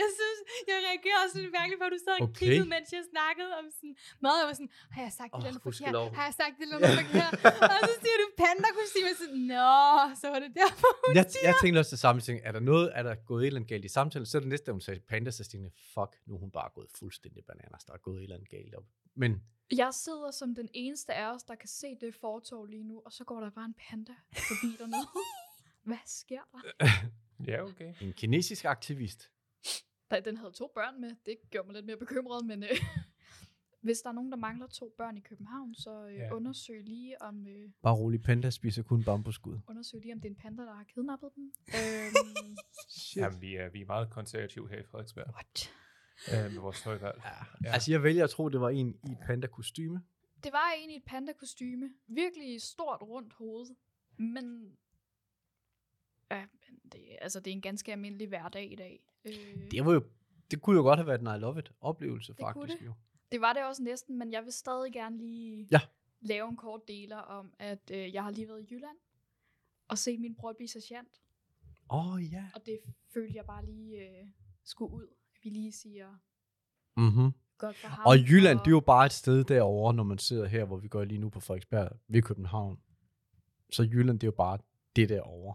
Jeg 0.00 0.08
synes, 0.18 0.38
jeg 0.70 0.76
reagerer 0.88 1.18
også 1.24 1.34
lidt 1.42 1.52
mærkeligt 1.58 1.78
på, 1.80 1.86
at 1.88 1.92
du 1.96 2.00
sad 2.06 2.14
og 2.20 2.26
Okay. 2.28 2.38
kiggede, 2.40 2.66
mens 2.74 2.86
jeg 2.98 3.04
snakkede 3.14 3.50
om 3.60 3.64
sådan 3.76 3.94
mad. 4.24 4.34
Jeg 4.40 4.46
var 4.50 4.56
sådan, 4.60 4.72
har 4.94 5.02
jeg 5.06 5.12
sagt 5.20 5.30
det 5.32 5.38
eller 5.38 5.50
andet 5.50 5.62
forkert? 5.68 5.94
Har 6.18 6.24
jeg 6.30 6.34
sagt 6.42 6.54
det 6.58 6.62
eller 6.66 6.76
andet 6.78 6.94
forkert? 7.02 7.32
og 7.72 7.80
så 7.90 7.94
siger 8.04 8.16
du 8.22 8.26
panda-kostyme, 8.42 9.08
og 9.12 9.16
sådan, 9.22 9.42
nå, 9.54 9.74
så 10.20 10.26
var 10.32 10.38
det 10.44 10.50
derfor, 10.62 10.88
hun 11.06 11.12
Jeg, 11.18 11.24
siger. 11.32 11.44
jeg 11.48 11.54
tænkte 11.62 11.78
også 11.82 11.92
det 11.96 12.02
samme 12.06 12.20
ting. 12.26 12.36
Er 12.48 12.52
der 12.56 12.62
noget, 12.72 12.86
er 12.98 13.02
der 13.08 13.14
gået 13.30 13.42
et 13.42 13.46
eller 13.46 13.58
andet 13.60 13.70
galt 13.74 13.84
i 13.90 13.92
samtalen? 13.98 14.26
Så 14.30 14.34
er 14.38 14.42
det 14.44 14.50
næste, 14.54 14.66
hun 14.76 14.80
sagde 14.86 15.00
panda, 15.12 15.30
så 15.30 15.42
jeg, 15.54 15.70
fuck, 15.94 16.12
nu 16.26 16.32
er 16.36 16.40
hun 16.44 16.50
bare 16.58 16.68
gået 16.76 16.88
fuldstændig 17.00 17.40
bananas. 17.48 17.82
Der 17.88 17.92
er 17.98 18.02
gået 18.08 18.18
et 18.18 18.22
eller 18.22 18.36
andet 18.36 18.50
galt 18.56 18.74
op. 18.78 18.86
Men 19.22 19.30
Jeg 19.82 19.90
sidder 20.04 20.30
som 20.30 20.54
den 20.54 20.68
eneste 20.74 21.12
af 21.14 21.26
os, 21.34 21.42
der 21.42 21.54
kan 21.54 21.68
se 21.68 21.88
det 22.00 22.14
fortov 22.20 22.66
lige 22.66 22.84
nu, 22.84 23.02
og 23.06 23.12
så 23.12 23.24
går 23.24 23.40
der 23.40 23.50
bare 23.50 23.64
en 23.64 23.74
panda 23.88 24.12
forbi 24.32 24.70
dernede. 24.78 25.06
Hvad 25.84 25.96
sker 26.06 26.40
der? 26.52 26.86
Ja, 27.46 27.62
okay. 27.62 27.94
en 28.00 28.12
kinesisk 28.12 28.64
aktivist. 28.64 29.30
Da- 30.10 30.20
Den 30.20 30.36
havde 30.36 30.52
to 30.52 30.70
børn 30.74 31.00
med. 31.00 31.10
Det 31.26 31.36
gjorde 31.50 31.66
mig 31.66 31.74
lidt 31.74 31.86
mere 31.86 31.96
bekymret, 31.96 32.46
men 32.46 32.62
øh, 32.62 32.68
hvis 33.86 33.98
der 34.00 34.08
er 34.08 34.12
nogen, 34.12 34.30
der 34.30 34.36
mangler 34.38 34.66
to 34.66 34.94
børn 34.98 35.16
i 35.16 35.20
København, 35.20 35.74
så 35.74 36.06
øh, 36.06 36.14
Ja. 36.16 36.24
ja. 36.24 36.34
undersøg 36.34 36.82
lige 36.84 37.22
om 37.22 37.46
øh, 37.46 37.70
Bare 37.82 37.94
rolig, 37.94 38.22
panda 38.22 38.50
spiser 38.50 38.82
kun 38.82 39.04
bambusskud. 39.04 39.58
undersøg 39.68 40.00
lige 40.00 40.12
om 40.12 40.20
det 40.20 40.26
er 40.28 40.30
en 40.30 40.36
panda, 40.36 40.62
der 40.62 40.74
har 40.74 40.84
kidnappet 40.84 41.30
dem. 41.36 41.52
øhm, 41.78 42.56
Jamen, 43.16 43.40
vi 43.40 43.54
er, 43.56 43.68
vi 43.68 43.80
er 43.80 43.86
meget 43.86 44.10
konservative 44.10 44.68
her 44.68 44.78
i 44.78 44.82
Frederiksberg 44.84 45.26
what? 45.34 45.72
øh, 46.46 46.52
med 46.52 46.60
vores 46.60 46.82
tøjvalg. 46.82 47.22
Ja. 47.64 47.72
Altså, 47.72 47.90
jeg 47.92 48.02
vælger 48.02 48.24
at 48.24 48.30
tro, 48.30 48.48
det 48.48 48.60
var 48.60 48.70
en 48.70 48.88
i 49.08 49.12
et 49.12 49.18
panda-kostyme. 49.26 50.02
Det 50.44 50.52
var 50.52 50.72
en 50.78 50.90
i 50.90 50.96
et 50.96 51.04
panda-kostyme. 51.06 51.90
Virkelig 52.08 52.62
stort 52.62 53.02
rundt 53.02 53.32
hoved. 53.34 53.66
Men, 54.18 54.76
ja, 56.30 56.46
men 56.70 56.80
det, 56.92 57.00
altså, 57.20 57.40
det 57.40 57.50
er 57.50 57.54
en 57.54 57.60
ganske 57.60 57.92
almindelig 57.92 58.28
hverdag 58.28 58.72
i 58.72 58.74
dag. 58.74 59.00
Øh, 59.24 59.70
Det, 59.70 59.84
var 59.84 59.92
jo, 59.92 60.02
det 60.50 60.62
kunne 60.62 60.76
jo 60.76 60.82
godt 60.82 60.98
have 60.98 61.06
været 61.06 61.20
en 61.20 61.26
I 61.36 61.38
love 61.40 61.58
it 61.58 61.72
oplevelse, 61.80 62.32
kunne 62.34 62.46
faktisk. 62.54 62.80
det. 62.80 62.86
Jo. 62.86 62.92
Det 63.32 63.40
var 63.40 63.52
det 63.52 63.64
også 63.64 63.82
næsten, 63.82 64.18
men 64.18 64.32
jeg 64.32 64.44
vil 64.44 64.52
stadig 64.52 64.92
gerne 64.92 65.16
lige 65.18 65.68
Ja. 65.72 65.80
lave 66.20 66.48
en 66.48 66.56
kort 66.56 66.80
deler 66.88 67.16
om, 67.16 67.54
at 67.58 67.90
øh, 67.94 68.14
jeg 68.14 68.22
har 68.22 68.30
lige 68.30 68.48
været 68.48 68.60
i 68.70 68.74
Jylland 68.74 68.96
og 69.88 69.98
set 69.98 70.20
min 70.20 70.34
bror 70.34 70.52
blive 70.52 70.68
sergeant. 70.68 71.20
Åh, 71.90 72.12
oh, 72.14 72.32
ja. 72.32 72.44
Og 72.54 72.66
det 72.66 72.80
følte 73.14 73.36
jeg 73.36 73.44
bare 73.46 73.64
lige 73.64 73.96
øh, 74.00 74.26
skulle 74.64 74.92
ud. 74.94 75.06
At 75.34 75.44
vi 75.44 75.48
lige 75.50 75.72
siger 75.72 76.16
Mm-hmm. 76.96 77.32
godt 77.58 77.76
for 77.76 77.88
ham. 77.88 78.06
Og 78.06 78.18
Jylland, 78.18 78.58
det 78.58 78.66
er 78.66 78.70
jo 78.70 78.80
bare 78.80 79.06
et 79.06 79.12
sted 79.12 79.44
derovre, 79.44 79.94
når 79.94 80.02
man 80.02 80.18
sidder 80.18 80.46
her, 80.46 80.64
hvor 80.64 80.76
vi 80.76 80.88
går 80.88 81.04
lige 81.04 81.18
nu 81.18 81.28
på 81.28 81.40
Frederiksberg 81.40 81.88
ved 82.08 82.22
København. 82.22 82.80
Så 83.70 83.82
Jylland, 83.82 84.18
det 84.20 84.26
er 84.26 84.28
jo 84.28 84.36
bare 84.36 84.58
det 84.96 85.08
derovre. 85.08 85.54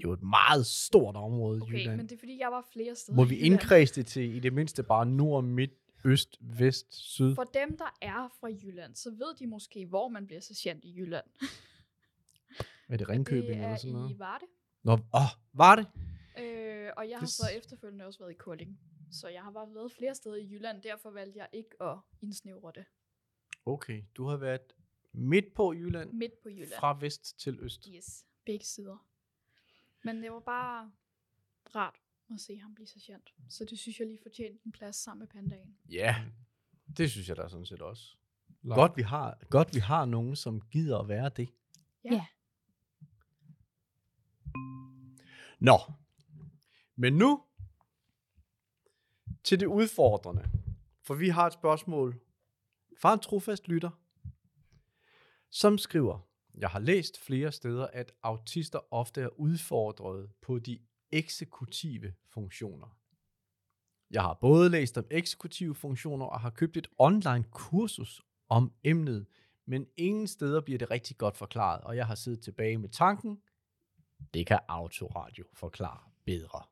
Det 0.00 0.04
er 0.06 0.08
jo 0.08 0.12
et 0.14 0.22
meget 0.22 0.66
stort 0.66 1.16
område, 1.16 1.62
Okay, 1.62 1.72
Jylland. 1.72 1.96
men 1.96 2.06
det 2.08 2.14
er 2.14 2.18
fordi, 2.18 2.38
jeg 2.38 2.50
var 2.52 2.66
flere 2.72 2.94
steder 2.94 3.16
Må 3.16 3.24
vi 3.24 3.36
indkredse 3.36 3.94
det 3.94 4.06
til 4.06 4.34
i 4.36 4.38
det 4.40 4.52
mindste 4.52 4.82
bare 4.82 5.06
nord, 5.06 5.44
midt, 5.44 5.70
øst, 6.04 6.38
vest, 6.40 6.94
syd? 6.94 7.34
For 7.34 7.44
dem, 7.44 7.76
der 7.76 7.96
er 8.02 8.28
fra 8.40 8.48
Jylland, 8.48 8.94
så 8.94 9.10
ved 9.10 9.34
de 9.38 9.46
måske, 9.46 9.86
hvor 9.86 10.08
man 10.08 10.26
bliver 10.26 10.40
sergeant 10.40 10.84
i 10.84 10.94
Jylland. 10.98 11.26
Er 12.88 12.96
det 12.96 13.08
Ringkøbing 13.08 13.46
det 13.48 13.54
eller 13.56 13.68
er 13.68 13.76
sådan 13.76 13.92
noget? 13.92 14.10
i 14.10 14.18
Varde. 14.18 14.44
Nå, 14.82 14.92
åh, 14.92 15.20
var 15.52 15.76
det? 15.76 15.86
Øh, 16.38 16.90
og 16.96 17.08
jeg 17.08 17.18
har 17.18 17.26
Det 17.26 17.34
så 17.34 17.46
efterfølgende 17.56 18.04
også 18.06 18.18
været 18.18 18.30
i 18.30 18.34
Kolding. 18.34 18.80
Så 19.12 19.28
jeg 19.28 19.42
har 19.42 19.50
bare 19.50 19.74
været 19.74 19.92
flere 19.92 20.14
steder 20.14 20.36
i 20.36 20.48
Jylland, 20.50 20.82
derfor 20.82 21.10
valgte 21.10 21.38
jeg 21.38 21.48
ikke 21.52 21.82
at 21.82 21.96
indsnævre 22.22 22.72
det 22.74 22.84
Okay, 23.66 24.02
du 24.16 24.24
har 24.26 24.36
været 24.36 24.60
midt 25.12 25.54
på 25.54 25.72
Jylland, 25.72 26.12
midt 26.12 26.32
på 26.42 26.48
Jylland. 26.48 26.72
fra 26.78 26.98
vest 27.00 27.40
til 27.40 27.58
øst. 27.60 27.88
Yes, 27.96 28.24
begge 28.46 28.64
sider. 28.64 29.06
Men 30.02 30.22
det 30.22 30.32
var 30.32 30.40
bare 30.40 30.92
rart 31.76 32.00
at 32.34 32.40
se 32.40 32.58
ham 32.58 32.74
blive 32.74 32.86
sergeant. 32.86 33.34
Så 33.48 33.64
det 33.64 33.78
synes 33.78 33.98
jeg 33.98 34.06
lige 34.06 34.18
fortjente 34.22 34.60
en 34.66 34.72
plads 34.72 34.96
sammen 34.96 35.18
med 35.18 35.28
pandaen. 35.28 35.76
Ja, 35.88 36.24
det 36.96 37.10
synes 37.10 37.28
jeg 37.28 37.36
da 37.36 37.48
sådan 37.48 37.66
set 37.66 37.82
også. 37.82 38.16
Lars. 38.62 38.76
Godt 38.76 38.96
vi, 38.96 39.02
har, 39.02 39.38
godt, 39.50 39.74
vi 39.74 39.80
har 39.80 40.04
nogen, 40.04 40.36
som 40.36 40.60
gider 40.60 40.98
at 40.98 41.08
være 41.08 41.28
det. 41.28 41.48
Ja. 42.04 42.12
Ja. 42.12 42.26
Nå, 45.58 45.78
men 46.96 47.12
nu 47.12 47.44
til 49.44 49.60
det 49.60 49.66
udfordrende. 49.66 50.50
For 51.02 51.14
vi 51.14 51.28
har 51.28 51.46
et 51.46 51.52
spørgsmål 51.52 52.20
fra 52.98 53.12
en 53.12 53.20
trofast 53.20 53.68
lytter, 53.68 53.90
som 55.50 55.78
skriver, 55.78 56.29
jeg 56.58 56.68
har 56.68 56.78
læst 56.78 57.20
flere 57.20 57.52
steder, 57.52 57.86
at 57.86 58.12
autister 58.22 58.78
ofte 58.90 59.20
er 59.20 59.40
udfordret 59.40 60.30
på 60.42 60.58
de 60.58 60.78
eksekutive 61.12 62.12
funktioner. 62.28 62.96
Jeg 64.10 64.22
har 64.22 64.38
både 64.40 64.70
læst 64.70 64.98
om 64.98 65.06
eksekutive 65.10 65.74
funktioner 65.74 66.26
og 66.26 66.40
har 66.40 66.50
købt 66.50 66.76
et 66.76 66.88
online 66.98 67.44
kursus 67.50 68.22
om 68.48 68.72
emnet, 68.84 69.26
men 69.66 69.86
ingen 69.96 70.26
steder 70.26 70.60
bliver 70.60 70.78
det 70.78 70.90
rigtig 70.90 71.16
godt 71.16 71.36
forklaret, 71.36 71.80
og 71.80 71.96
jeg 71.96 72.06
har 72.06 72.14
siddet 72.14 72.40
tilbage 72.40 72.78
med 72.78 72.88
tanken, 72.88 73.40
det 74.34 74.46
kan 74.46 74.58
autoradio 74.68 75.44
forklare 75.52 75.98
bedre. 76.24 76.62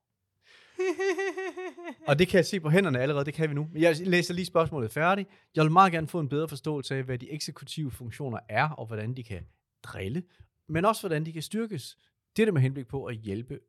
og 2.09 2.19
det 2.19 2.29
kan 2.29 2.37
jeg 2.37 2.47
se 2.47 2.61
på 2.61 2.71
hænderne 2.71 3.01
allerede, 3.01 3.25
det 3.25 3.35
kan 3.35 3.49
vi 3.49 3.55
nu. 3.55 3.69
Men 3.73 3.83
jeg 3.83 3.97
læser 3.99 4.35
lige 4.35 4.47
spørgsmålet 4.47 4.93
færdigt. 4.93 5.29
Jeg 5.57 5.65
vil 5.65 5.73
meget 5.73 5.93
gerne 5.93 6.09
få 6.09 6.21
en 6.21 6.29
bedre 6.29 6.49
forståelse 6.49 6.97
af, 6.97 7.03
hvad 7.03 7.19
de 7.19 7.31
eksekutive 7.31 7.91
funktioner 7.91 8.39
er, 8.49 8.69
og 8.69 8.87
hvordan 8.87 9.15
de 9.15 9.23
kan 9.23 9.47
drille, 9.83 10.23
men 10.67 10.85
også 10.85 11.03
hvordan 11.03 11.27
de 11.27 11.33
kan 11.33 11.43
styrkes. 11.43 11.99
Det 12.37 12.43
er 12.43 12.47
det 12.47 12.55
med 12.55 12.63
henblik 12.63 12.87
på 12.87 13.05
at 13.05 13.17
hjælpe 13.17 13.61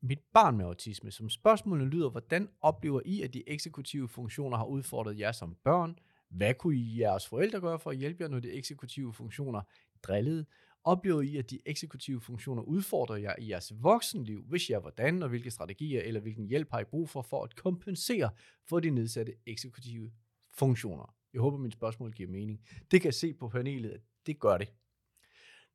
mit 0.00 0.20
barn 0.34 0.56
med 0.56 0.64
autisme. 0.64 1.10
Som 1.10 1.28
spørgsmålene 1.28 1.90
lyder, 1.90 2.10
hvordan 2.10 2.48
oplever 2.60 3.00
I, 3.04 3.22
at 3.22 3.34
de 3.34 3.48
eksekutive 3.48 4.08
funktioner 4.08 4.56
har 4.56 4.64
udfordret 4.64 5.18
jer 5.18 5.32
som 5.32 5.56
børn? 5.64 5.98
Hvad 6.28 6.54
kunne 6.54 6.76
I 6.76 7.00
jeres 7.00 7.28
forældre 7.28 7.60
gøre 7.60 7.78
for 7.78 7.90
at 7.90 7.96
hjælpe 7.96 8.22
jer, 8.22 8.28
når 8.28 8.40
de 8.40 8.52
eksekutive 8.52 9.12
funktioner 9.12 9.62
drillede? 10.02 10.46
Oplever 10.84 11.22
I, 11.22 11.36
at 11.36 11.50
de 11.50 11.58
eksekutive 11.66 12.20
funktioner 12.20 12.62
udfordrer 12.62 13.16
jer 13.16 13.34
i 13.38 13.50
jeres 13.50 13.72
voksenliv? 13.82 14.44
Hvis 14.48 14.70
ja, 14.70 14.78
hvordan 14.78 15.22
og 15.22 15.28
hvilke 15.28 15.50
strategier 15.50 16.02
eller 16.02 16.20
hvilken 16.20 16.46
hjælp 16.46 16.70
har 16.70 16.80
I 16.80 16.84
brug 16.84 17.08
for, 17.08 17.22
for 17.22 17.44
at 17.44 17.56
kompensere 17.56 18.30
for 18.68 18.80
de 18.80 18.90
nedsatte 18.90 19.34
eksekutive 19.46 20.12
funktioner? 20.54 21.14
Jeg 21.32 21.40
håber, 21.40 21.58
mit 21.58 21.72
spørgsmål 21.72 22.12
giver 22.12 22.30
mening. 22.30 22.60
Det 22.90 23.00
kan 23.00 23.06
jeg 23.06 23.14
se 23.14 23.34
på 23.34 23.48
panelet, 23.48 23.90
at 23.90 24.00
det 24.26 24.38
gør 24.38 24.58
det. 24.58 24.72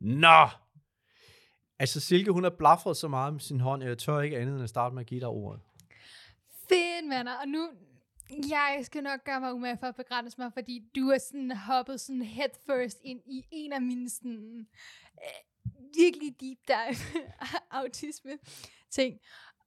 Nå! 0.04 0.48
Altså, 1.80 2.00
Silke, 2.00 2.32
hun 2.32 2.44
har 2.44 2.50
blaffret 2.50 2.98
så 2.98 3.08
meget 3.08 3.34
med 3.34 3.42
sin 3.42 3.60
hånd, 3.60 3.84
jeg 3.84 3.98
tør 3.98 4.20
ikke 4.20 4.38
andet 4.38 4.54
end 4.54 4.64
at 4.64 4.70
starte 4.70 4.96
med 4.96 5.02
at 5.02 5.08
give 5.08 5.20
dig 5.20 5.28
ordet. 5.28 5.62
Fedt, 6.70 7.10
venner. 7.10 7.34
Og 7.34 7.48
nu, 7.48 7.70
jeg 8.50 8.80
skal 8.84 9.04
nok 9.04 9.24
gøre 9.24 9.40
mig 9.40 9.54
umage 9.54 9.78
for 9.78 9.88
at 9.88 9.96
begrænse 9.96 10.42
mig, 10.42 10.54
fordi 10.54 10.90
du 10.96 11.10
er 11.10 11.18
sådan 11.18 11.52
hoppet 11.52 12.02
sådan 12.02 12.22
head 12.22 12.50
first 12.66 12.98
ind 13.04 13.22
i 13.26 13.46
en 13.52 13.74
af 13.74 13.82
mine 13.82 14.10
sådan, 14.10 14.68
øh, 15.24 15.72
virkelig 15.96 16.42
deep 16.42 16.58
dive 16.68 17.24
autisme 17.82 18.32
ting. 18.92 19.20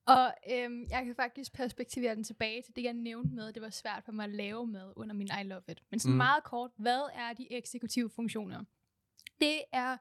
Og 0.07 0.35
øhm, 0.53 0.87
jeg 0.91 1.05
kan 1.05 1.15
faktisk 1.17 1.53
perspektivere 1.53 2.15
den 2.15 2.25
tilbage 2.25 2.63
til 2.63 2.77
det, 2.77 2.83
jeg 2.83 2.93
nævnte 2.93 3.35
med, 3.35 3.53
det 3.53 3.63
var 3.63 3.71
svært 3.71 4.05
for 4.05 4.13
mig 4.13 4.25
at 4.25 4.31
lave 4.31 4.67
med 4.67 4.93
under 4.97 5.15
min 5.15 5.29
I 5.41 5.45
Love 5.45 5.63
It. 5.69 5.83
Men 5.91 6.01
sådan 6.01 6.13
mm. 6.13 6.17
meget 6.17 6.45
kort, 6.45 6.71
hvad 6.77 7.03
er 7.15 7.33
de 7.33 7.53
eksekutive 7.53 8.11
funktioner? 8.11 8.65
Det 9.41 9.63
er 9.73 9.97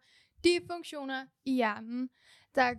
de 0.46 0.66
funktioner 0.72 1.26
i 1.46 1.54
hjernen, 1.54 2.10
der 2.56 2.74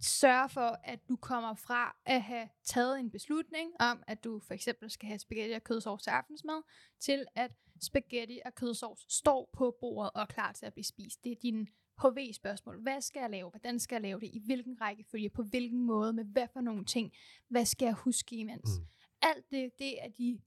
sørger 0.00 0.46
for, 0.46 0.78
at 0.84 1.08
du 1.08 1.16
kommer 1.16 1.54
fra 1.54 1.96
at 2.04 2.22
have 2.22 2.48
taget 2.64 3.00
en 3.00 3.10
beslutning 3.10 3.72
om, 3.80 4.02
at 4.06 4.24
du 4.24 4.40
for 4.40 4.54
eksempel 4.54 4.90
skal 4.90 5.06
have 5.06 5.18
spaghetti 5.18 5.52
og 5.52 5.64
kødsovs 5.64 6.02
til 6.02 6.10
aftensmad, 6.10 6.62
til 7.00 7.26
at 7.34 7.52
spaghetti 7.82 8.40
og 8.44 8.54
kødsovs 8.54 9.12
står 9.14 9.50
på 9.52 9.76
bordet 9.80 10.10
og 10.14 10.22
er 10.22 10.26
klar 10.26 10.52
til 10.52 10.66
at 10.66 10.72
blive 10.72 10.84
spist. 10.84 11.24
Det 11.24 11.32
er 11.32 11.36
din 11.42 11.68
HV-spørgsmål. 12.02 12.82
Hvad 12.82 13.00
skal 13.00 13.20
jeg 13.20 13.30
lave? 13.30 13.50
Hvordan 13.50 13.78
skal 13.78 13.94
jeg 13.94 14.02
lave 14.02 14.20
det? 14.20 14.26
I 14.26 14.42
hvilken 14.44 14.80
rækkefølge? 14.80 15.30
På 15.30 15.42
hvilken 15.42 15.82
måde? 15.82 16.12
Med 16.12 16.24
hvad 16.24 16.46
for 16.52 16.60
nogle 16.60 16.84
ting? 16.84 17.12
Hvad 17.48 17.64
skal 17.64 17.86
jeg 17.86 17.94
huske 17.94 18.36
imens? 18.36 18.70
Mm. 18.78 18.86
Alt 19.22 19.50
det, 19.50 19.70
det 19.78 20.04
er 20.04 20.08
de 20.08 20.40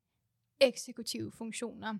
eksekutive 0.59 1.31
funktioner, 1.31 1.97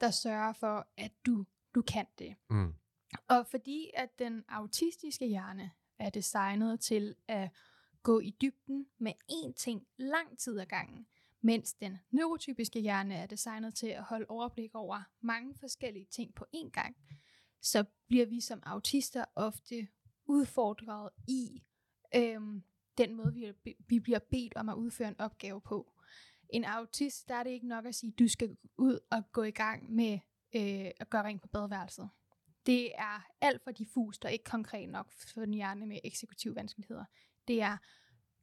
der 0.00 0.10
sørger 0.10 0.52
for, 0.52 0.88
at 0.96 1.12
du, 1.26 1.44
du 1.74 1.82
kan 1.82 2.06
det. 2.18 2.34
Mm. 2.50 2.74
Og 3.28 3.46
fordi 3.46 3.90
at 3.94 4.18
den 4.18 4.44
autistiske 4.48 5.26
hjerne 5.26 5.70
er 5.98 6.10
designet 6.10 6.80
til 6.80 7.14
at 7.28 7.50
gå 8.02 8.20
i 8.20 8.30
dybden 8.30 8.86
med 8.98 9.12
én 9.32 9.52
ting 9.52 9.86
lang 9.96 10.38
tid 10.38 10.58
ad 10.58 10.66
gangen, 10.66 11.06
mens 11.40 11.74
den 11.74 11.98
neurotypiske 12.10 12.80
hjerne 12.80 13.14
er 13.14 13.26
designet 13.26 13.74
til 13.74 13.86
at 13.86 14.02
holde 14.02 14.26
overblik 14.28 14.74
over 14.74 15.02
mange 15.20 15.54
forskellige 15.54 16.06
ting 16.10 16.34
på 16.34 16.46
én 16.56 16.70
gang, 16.70 16.96
så 17.62 17.84
bliver 18.08 18.26
vi 18.26 18.40
som 18.40 18.62
autister 18.66 19.24
ofte 19.34 19.88
udfordret 20.26 21.10
i 21.28 21.62
øhm, 22.14 22.62
den 22.98 23.14
måde, 23.14 23.32
vi, 23.32 23.74
vi 23.88 24.00
bliver 24.00 24.18
bedt 24.18 24.56
om 24.56 24.68
at 24.68 24.74
udføre 24.74 25.08
en 25.08 25.20
opgave 25.20 25.60
på. 25.60 25.92
En 26.48 26.64
autist, 26.64 27.28
der 27.28 27.34
er 27.34 27.42
det 27.42 27.50
ikke 27.50 27.68
nok 27.68 27.86
at 27.86 27.94
sige, 27.94 28.12
du 28.12 28.28
skal 28.28 28.56
ud 28.78 28.98
og 29.10 29.32
gå 29.32 29.42
i 29.42 29.50
gang 29.50 29.92
med 29.92 30.12
øh, 30.56 30.90
at 31.00 31.10
gøre 31.10 31.22
rent 31.22 31.42
på 31.42 31.48
badeværelset. 31.48 32.08
Det 32.66 32.92
er 32.94 33.26
alt 33.40 33.62
for 33.64 33.70
diffust 33.70 34.24
og 34.24 34.32
ikke 34.32 34.44
konkret 34.44 34.88
nok 34.88 35.12
for 35.12 35.42
en 35.42 35.54
hjerne 35.54 35.86
med 35.86 35.98
eksekutive 36.04 36.54
vanskeligheder. 36.54 37.04
Det 37.48 37.62
er, 37.62 37.76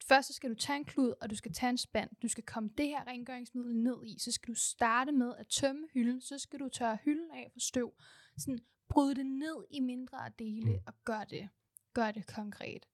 først 0.07 0.27
så 0.27 0.33
skal 0.33 0.49
du 0.49 0.55
tage 0.55 0.77
en 0.77 0.85
klud, 0.85 1.13
og 1.21 1.29
du 1.29 1.35
skal 1.35 1.53
tage 1.53 1.69
en 1.69 1.77
spand. 1.77 2.09
Du 2.21 2.27
skal 2.27 2.43
komme 2.43 2.69
det 2.77 2.87
her 2.87 3.07
rengøringsmiddel 3.07 3.75
ned 3.75 4.05
i. 4.05 4.19
Så 4.19 4.31
skal 4.31 4.53
du 4.53 4.59
starte 4.59 5.11
med 5.11 5.33
at 5.37 5.47
tømme 5.47 5.87
hylden. 5.93 6.21
Så 6.21 6.39
skal 6.39 6.59
du 6.59 6.69
tørre 6.69 6.97
hylden 7.03 7.31
af 7.31 7.49
for 7.53 7.59
støv. 7.59 7.93
Sådan, 8.37 8.59
bryde 8.89 9.15
det 9.15 9.25
ned 9.25 9.65
i 9.69 9.79
mindre 9.79 10.31
dele 10.39 10.81
og 10.87 10.93
gør 11.03 11.23
det, 11.23 11.49
gør 11.93 12.11
det 12.11 12.27
konkret. 12.27 12.85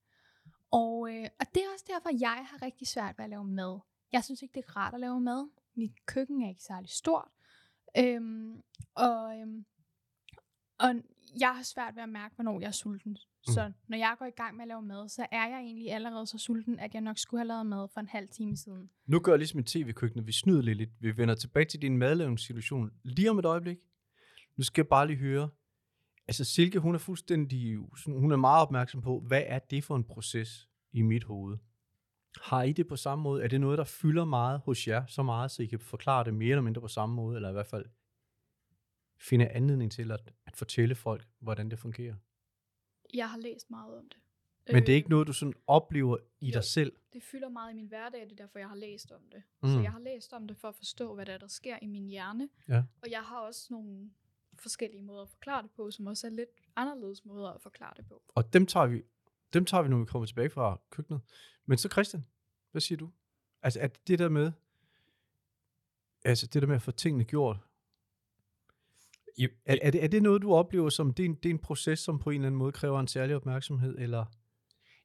Og, 0.70 1.14
øh, 1.14 1.28
og 1.40 1.46
det 1.54 1.62
er 1.62 1.72
også 1.72 1.84
derfor, 1.88 2.18
jeg 2.20 2.46
har 2.50 2.62
rigtig 2.62 2.86
svært 2.86 3.18
ved 3.18 3.24
at 3.24 3.30
lave 3.30 3.44
mad. 3.44 3.80
Jeg 4.12 4.24
synes 4.24 4.42
ikke, 4.42 4.54
det 4.54 4.64
er 4.68 4.76
rart 4.76 4.94
at 4.94 5.00
lave 5.00 5.20
mad. 5.20 5.50
Mit 5.74 6.06
køkken 6.06 6.42
er 6.42 6.48
ikke 6.48 6.62
særlig 6.62 6.90
stort. 6.90 7.28
Øhm, 7.98 8.62
og, 8.94 9.38
øhm, 9.38 9.66
og 10.78 10.94
jeg 11.40 11.56
har 11.56 11.62
svært 11.62 11.96
ved 11.96 12.02
at 12.02 12.08
mærke, 12.08 12.34
hvornår 12.34 12.60
jeg 12.60 12.66
er 12.66 12.70
sulten. 12.70 13.16
Så 13.46 13.72
når 13.88 13.96
jeg 13.96 14.16
går 14.18 14.26
i 14.26 14.30
gang 14.30 14.56
med 14.56 14.62
at 14.62 14.68
lave 14.68 14.82
mad, 14.82 15.08
så 15.08 15.26
er 15.32 15.48
jeg 15.48 15.58
egentlig 15.58 15.92
allerede 15.92 16.26
så 16.26 16.38
sulten, 16.38 16.78
at 16.78 16.94
jeg 16.94 17.00
nok 17.00 17.18
skulle 17.18 17.40
have 17.40 17.48
lavet 17.48 17.66
mad 17.66 17.88
for 17.94 18.00
en 18.00 18.08
halv 18.08 18.28
time 18.28 18.56
siden. 18.56 18.90
Nu 19.06 19.20
gør 19.20 19.32
jeg 19.32 19.38
ligesom 19.38 19.60
i 19.60 19.62
tv-køkkenet. 19.62 20.26
Vi 20.26 20.32
snyder 20.32 20.62
lidt, 20.62 20.78
lidt. 20.78 20.90
Vi 21.00 21.16
vender 21.16 21.34
tilbage 21.34 21.64
til 21.64 21.82
din 21.82 21.98
madlavningssituation 21.98 22.90
lige 23.04 23.30
om 23.30 23.38
et 23.38 23.44
øjeblik. 23.44 23.78
Nu 24.56 24.64
skal 24.64 24.82
jeg 24.82 24.88
bare 24.88 25.06
lige 25.06 25.16
høre. 25.16 25.48
Altså 26.28 26.44
Silke, 26.44 26.78
hun 26.78 26.94
er 26.94 26.98
fuldstændig, 26.98 27.76
hun 28.06 28.32
er 28.32 28.36
meget 28.36 28.62
opmærksom 28.62 29.02
på, 29.02 29.20
hvad 29.20 29.42
er 29.46 29.58
det 29.58 29.84
for 29.84 29.96
en 29.96 30.04
proces 30.04 30.68
i 30.92 31.02
mit 31.02 31.24
hoved? 31.24 31.58
Har 32.42 32.62
I 32.62 32.72
det 32.72 32.86
på 32.86 32.96
samme 32.96 33.22
måde? 33.22 33.44
Er 33.44 33.48
det 33.48 33.60
noget, 33.60 33.78
der 33.78 33.84
fylder 33.84 34.24
meget 34.24 34.60
hos 34.64 34.88
jer, 34.88 35.06
så 35.06 35.22
meget, 35.22 35.50
så 35.50 35.62
I 35.62 35.66
kan 35.66 35.80
forklare 35.80 36.24
det 36.24 36.34
mere 36.34 36.50
eller 36.50 36.62
mindre 36.62 36.80
på 36.80 36.88
samme 36.88 37.14
måde, 37.14 37.36
eller 37.36 37.48
i 37.48 37.52
hvert 37.52 37.66
fald 37.66 37.84
finde 39.20 39.48
anledning 39.48 39.92
til 39.92 40.12
at, 40.12 40.32
at 40.46 40.56
fortælle 40.56 40.94
folk, 40.94 41.28
hvordan 41.38 41.70
det 41.70 41.78
fungerer? 41.78 42.14
Jeg 43.14 43.30
har 43.30 43.38
læst 43.38 43.70
meget 43.70 43.98
om 43.98 44.08
det. 44.08 44.18
Men 44.72 44.86
det 44.86 44.92
er 44.92 44.96
ikke 44.96 45.10
noget, 45.10 45.26
du 45.26 45.32
sådan 45.32 45.54
oplever 45.66 46.16
i 46.40 46.48
jo. 46.48 46.52
dig 46.52 46.64
selv? 46.64 46.92
Det 47.12 47.22
fylder 47.22 47.48
meget 47.48 47.72
i 47.72 47.74
min 47.74 47.86
hverdag, 47.86 48.20
det 48.20 48.32
er 48.32 48.36
derfor, 48.36 48.58
jeg 48.58 48.68
har 48.68 48.76
læst 48.76 49.12
om 49.12 49.20
det. 49.32 49.42
Mm. 49.62 49.68
Så 49.68 49.80
jeg 49.80 49.92
har 49.92 49.98
læst 49.98 50.32
om 50.32 50.48
det 50.48 50.56
for 50.56 50.68
at 50.68 50.74
forstå, 50.74 51.14
hvad 51.14 51.26
der, 51.26 51.32
er, 51.32 51.38
der 51.38 51.48
sker 51.48 51.78
i 51.82 51.86
min 51.86 52.06
hjerne. 52.06 52.48
Ja. 52.68 52.82
Og 53.02 53.10
jeg 53.10 53.22
har 53.22 53.40
også 53.40 53.66
nogle 53.70 54.10
forskellige 54.58 55.02
måder 55.02 55.22
at 55.22 55.28
forklare 55.28 55.62
det 55.62 55.70
på, 55.70 55.90
som 55.90 56.06
også 56.06 56.26
er 56.26 56.30
lidt 56.30 56.50
anderledes 56.76 57.24
måder 57.24 57.50
at 57.50 57.60
forklare 57.60 57.92
det 57.96 58.06
på. 58.06 58.22
Og 58.34 58.52
dem 58.52 58.66
tager 58.66 58.86
vi, 58.86 59.02
dem 59.52 59.64
tager 59.64 59.82
vi, 59.82 59.88
når 59.88 59.98
vi 59.98 60.04
kommer 60.04 60.26
tilbage 60.26 60.50
fra 60.50 60.80
køkkenet. 60.90 61.20
Men 61.66 61.78
så 61.78 61.88
Christian, 61.88 62.26
hvad 62.70 62.80
siger 62.80 62.98
du? 62.98 63.10
Altså, 63.62 63.80
at 63.80 64.08
det 64.08 64.18
der 64.18 64.28
med, 64.28 64.52
altså 66.24 66.46
det 66.46 66.62
der 66.62 66.68
med 66.68 66.76
at 66.76 66.82
få 66.82 66.90
tingene 66.90 67.24
gjort, 67.24 67.56
I, 69.38 69.48
er, 69.66 69.76
er, 69.82 69.90
det, 69.90 70.04
er 70.04 70.08
det 70.08 70.22
noget, 70.22 70.42
du 70.42 70.52
oplever 70.54 70.88
som, 70.88 71.14
det 71.14 71.22
er, 71.24 71.28
en, 71.28 71.34
det 71.34 71.46
er 71.46 71.50
en 71.50 71.58
proces, 71.58 71.98
som 71.98 72.18
på 72.18 72.30
en 72.30 72.34
eller 72.36 72.46
anden 72.46 72.58
måde 72.58 72.72
kræver 72.72 73.00
en 73.00 73.06
særlig 73.08 73.36
opmærksomhed, 73.36 73.98
eller? 73.98 74.24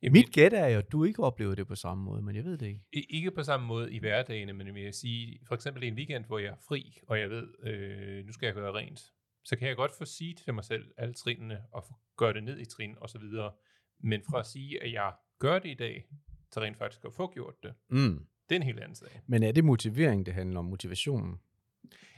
Jamen, 0.03 0.13
Mit 0.13 0.31
gæt 0.31 0.53
er 0.53 0.67
jo, 0.67 0.77
at 0.77 0.91
du 0.91 1.03
ikke 1.03 1.23
oplever 1.23 1.55
det 1.55 1.67
på 1.67 1.75
samme 1.75 2.03
måde, 2.03 2.21
men 2.21 2.35
jeg 2.35 2.43
ved 2.45 2.57
det 2.57 2.67
ikke. 2.67 2.81
Ikke 3.09 3.31
på 3.31 3.43
samme 3.43 3.67
måde 3.67 3.93
i 3.93 3.99
hverdagen, 3.99 4.57
men 4.57 4.73
vil 4.75 4.83
jeg 4.83 4.93
sige, 4.93 5.39
for 5.47 5.55
eksempel 5.55 5.83
en 5.83 5.93
weekend, 5.93 6.25
hvor 6.25 6.39
jeg 6.39 6.47
er 6.49 6.55
fri, 6.67 6.97
og 7.07 7.19
jeg 7.19 7.29
ved, 7.29 7.47
øh, 7.67 8.25
nu 8.25 8.31
skal 8.33 8.45
jeg 8.47 8.55
gøre 8.55 8.73
rent, 8.73 8.99
så 9.45 9.55
kan 9.55 9.67
jeg 9.67 9.75
godt 9.75 9.91
få 9.97 10.05
sige 10.05 10.33
til 10.45 10.53
mig 10.53 10.63
selv 10.63 10.85
alle 10.97 11.13
trinene, 11.13 11.61
og 11.73 11.83
gøre 12.17 12.33
det 12.33 12.43
ned 12.43 12.59
i 12.59 12.65
trin 12.65 12.95
og 13.01 13.09
så 13.09 13.19
videre. 13.19 13.51
Men 13.99 14.21
fra 14.29 14.39
at 14.39 14.45
sige, 14.47 14.83
at 14.83 14.91
jeg 14.93 15.13
gør 15.39 15.59
det 15.59 15.69
i 15.69 15.73
dag, 15.73 16.05
til 16.51 16.61
rent 16.61 16.77
faktisk 16.77 17.05
at 17.05 17.13
få 17.13 17.31
gjort 17.33 17.53
det, 17.63 17.73
Mm. 17.89 18.25
det 18.49 18.55
er 18.55 18.59
en 18.59 18.63
helt 18.63 18.79
anden 18.79 18.95
sag. 18.95 19.21
Men 19.27 19.43
er 19.43 19.51
det 19.51 19.63
motivering, 19.63 20.25
det 20.25 20.33
handler 20.33 20.59
om? 20.59 20.65
Motivationen? 20.65 21.35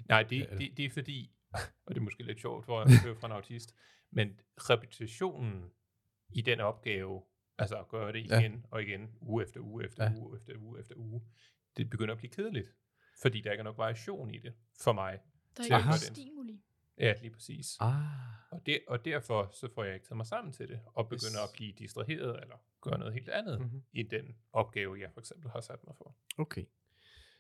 Nej, 0.10 0.24
det, 0.24 0.40
Ja. 0.40 0.46
det, 0.58 0.78
det 0.78 0.86
er 0.86 0.90
fordi, 0.90 1.32
og 1.86 1.96
det 1.96 1.98
er 1.98 2.04
måske 2.04 2.24
lidt 2.24 2.40
sjovt, 2.40 2.66
hvor 2.66 2.88
jeg 2.88 3.00
hører 3.06 3.16
fra 3.16 3.28
en 3.28 3.34
autist, 3.34 3.76
men 4.12 4.40
repetitionen 4.58 5.72
i 6.30 6.42
den 6.42 6.60
opgave 6.60 7.22
Altså 7.58 7.76
at 7.80 7.88
gøre 7.88 8.14
det 8.14 8.30
Ja. 8.30 8.40
igen 8.40 8.66
og 8.72 8.82
igen, 8.84 9.10
uge 9.22 9.44
efter 9.44 9.60
uge 9.60 9.86
efter 9.86 10.04
Ja. 10.04 10.10
ja. 10.12 10.18
uge 10.18 10.38
efter 10.38 10.54
uge 10.58 10.80
efter 10.80 10.96
uge. 10.98 11.22
Det 11.78 11.90
begynder 11.90 12.12
at 12.14 12.18
blive 12.18 12.32
kedeligt, 12.32 12.68
fordi 13.22 13.42
der 13.42 13.52
ikke 13.52 13.60
er 13.60 13.64
nok 13.64 13.78
variation 13.78 14.32
i 14.34 14.38
det 14.38 14.54
for 14.82 14.94
mig. 14.94 15.20
Der 15.58 15.64
er 15.64 15.66
Til 15.68 15.74
at 15.74 15.78
ikke 15.80 15.84
gøre 15.84 15.86
noget 15.86 16.00
det. 16.02 16.08
stimuli. 16.18 16.62
Ja, 16.98 17.14
lige 17.22 17.32
præcis. 17.32 17.78
Ah. 17.80 18.04
Og, 18.52 18.66
det, 18.66 18.80
og 18.88 19.06
derfor 19.06 19.50
så 19.54 19.68
får 19.76 19.84
jeg 19.84 19.94
ikke 19.94 20.06
taget 20.06 20.18
mig 20.18 20.26
sammen 20.26 20.54
til 20.54 20.68
det, 20.68 20.80
og 20.86 21.10
begynder 21.10 21.42
Yes. 21.44 21.50
at 21.50 21.56
blive 21.56 21.72
distraheret, 21.72 22.42
eller 22.42 22.56
gøre 22.82 23.00
noget 23.00 23.14
helt 23.14 23.30
andet 23.30 23.60
Mhm. 23.60 23.66
mm-hmm. 23.68 23.84
i 23.94 24.04
den 24.04 24.36
opgave, 24.54 25.00
jeg 25.00 25.12
for 25.14 25.20
eksempel 25.20 25.50
har 25.52 25.62
sat 25.62 25.84
mig 25.84 25.96
for. 25.98 26.16
Okay. 26.38 26.66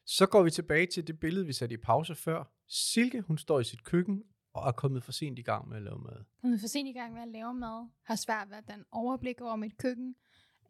Så 0.06 0.26
går 0.26 0.44
vi 0.44 0.52
tilbage 0.52 0.86
til 0.86 1.08
det 1.08 1.20
billede, 1.20 1.46
vi 1.46 1.54
satte 1.54 1.74
i 1.74 1.78
pause 1.78 2.16
før. 2.16 2.44
Silke, 2.68 3.22
hun 3.22 3.38
står 3.38 3.60
i 3.60 3.64
sit 3.64 3.84
køkken 3.84 4.24
og 4.54 4.68
er 4.68 4.72
kommet 4.72 5.04
for 5.04 5.12
sent 5.12 5.40
i 5.40 5.42
gang 5.42 5.68
med 5.68 5.78
at 5.78 5.84
lave 5.84 6.00
mad. 6.00 6.24
kommet 6.42 6.60
for 6.60 6.68
sent 6.68 6.90
i 6.90 6.92
gang 6.92 7.14
med 7.14 7.22
at 7.22 7.28
lave 7.28 7.54
mad, 7.54 7.88
har 8.04 8.16
svært 8.16 8.50
ved 8.50 8.58
at 8.58 8.68
den 8.68 8.86
overblik 8.92 9.42
over 9.42 9.56
mit 9.56 9.78
køkken. 9.78 10.16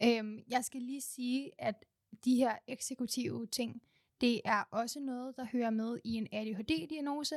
Øhm, 0.04 0.40
jeg 0.48 0.66
skal 0.66 0.82
lige 0.82 1.02
sige, 1.02 1.52
at 1.60 1.76
de 2.26 2.36
her 2.36 2.58
eksekutive 2.68 3.48
ting, 3.48 3.82
det 4.22 4.42
er 4.46 4.64
også 4.72 5.00
noget, 5.00 5.36
der 5.36 5.46
hører 5.52 5.70
med 5.70 6.00
i 6.04 6.14
en 6.14 6.28
ADHD-diagnose. 6.32 7.36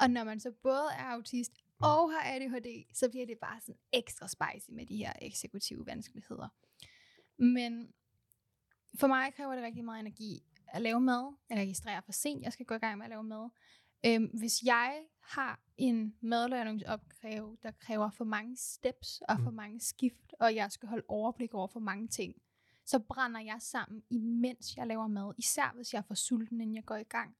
Og 0.00 0.10
når 0.10 0.24
man 0.24 0.40
så 0.40 0.52
både 0.62 0.88
er 0.98 1.04
autist 1.04 1.52
og 1.82 2.12
har 2.12 2.34
ADHD, 2.34 2.94
så 2.94 3.08
bliver 3.10 3.26
det 3.26 3.38
bare 3.38 3.60
sådan 3.60 3.78
ekstra 3.92 4.28
spicy 4.28 4.70
med 4.70 4.86
de 4.86 4.96
her 4.96 5.12
eksekutive 5.22 5.86
vanskeligheder. 5.86 6.48
Men 7.38 7.92
for 9.00 9.06
mig 9.06 9.34
kræver 9.34 9.54
det 9.54 9.64
rigtig 9.64 9.84
meget 9.84 10.00
energi 10.00 10.42
at 10.72 10.82
lave 10.82 11.00
mad. 11.00 11.34
Jeg 11.50 11.58
registrerer 11.58 12.00
for 12.00 12.12
sent, 12.12 12.42
jeg 12.44 12.52
skal 12.52 12.66
gå 12.66 12.74
i 12.74 12.78
gang 12.78 12.98
med 12.98 13.04
at 13.06 13.10
lave 13.10 13.22
mad. 13.24 13.48
Øhm, 14.06 14.24
hvis 14.24 14.62
jeg 14.62 15.02
har 15.22 15.60
en 15.76 16.16
madlavningsopgave, 16.20 17.56
der 17.62 17.70
kræver 17.70 18.10
for 18.10 18.24
mange 18.24 18.56
steps 18.56 19.22
og 19.28 19.36
for 19.40 19.50
Mm. 19.50 19.56
mange 19.56 19.80
skift, 19.80 20.34
og 20.40 20.54
jeg 20.54 20.72
skal 20.72 20.88
holde 20.88 21.04
overblik 21.08 21.54
over 21.54 21.66
for 21.66 21.80
mange 21.80 22.08
ting, 22.08 22.34
så 22.84 22.98
brænder 22.98 23.40
jeg 23.40 23.56
sammen, 23.60 24.02
imens 24.10 24.76
jeg 24.76 24.86
laver 24.86 25.06
mad. 25.06 25.34
Især 25.38 25.72
hvis 25.74 25.92
jeg 25.92 25.98
er 25.98 26.02
for 26.02 26.14
sulten, 26.14 26.60
inden 26.60 26.76
jeg 26.76 26.84
går 26.84 26.96
i 26.96 27.02
gang. 27.02 27.36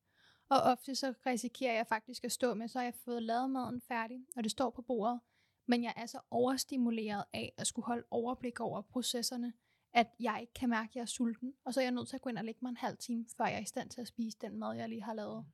Og 0.49 0.61
ofte 0.61 0.95
så 0.95 1.15
risikerer 1.27 1.75
jeg 1.75 1.87
faktisk 1.87 2.25
at 2.25 2.33
stå 2.33 2.55
med, 2.55 2.69
så 2.69 2.79
har 2.79 2.85
jeg 2.85 2.95
fået 2.95 3.23
lavet 3.23 3.51
maden 3.51 3.81
færdig, 3.81 4.27
og 4.37 4.43
det 4.45 4.51
står 4.51 4.71
på 4.71 4.83
bordet. 4.83 5.21
Men 5.67 5.85
jeg 5.85 5.93
er 5.97 6.07
så 6.07 6.21
overstimuleret 6.31 7.25
af 7.33 7.53
at 7.57 7.67
skulle 7.67 7.87
holde 7.87 8.05
overblik 8.11 8.61
over 8.61 8.83
processerne, 8.83 9.53
at 9.93 10.07
jeg 10.21 10.39
ikke 10.41 10.53
kan 10.53 10.69
mærke, 10.69 10.91
at 10.91 10.97
jeg 10.97 11.03
er 11.03 11.07
sulten. 11.07 11.55
Og 11.65 11.75
så 11.75 11.81
er 11.81 11.85
jeg 11.85 11.93
nødt 11.93 12.09
til 12.09 12.17
at 12.17 12.23
gå 12.23 12.29
ind 12.29 12.39
og 12.39 12.45
lægge 12.45 12.59
mig 12.63 12.71
en 12.71 12.77
halv 12.77 12.97
time, 12.97 13.27
før 13.37 13.45
jeg 13.45 13.57
er 13.57 13.61
i 13.61 13.65
stand 13.65 13.91
til 13.91 14.01
at 14.01 14.09
spise 14.09 14.39
den 14.41 14.59
mad, 14.59 14.77
jeg 14.77 14.89
lige 14.89 15.03
har 15.03 15.15
lavet. 15.15 15.47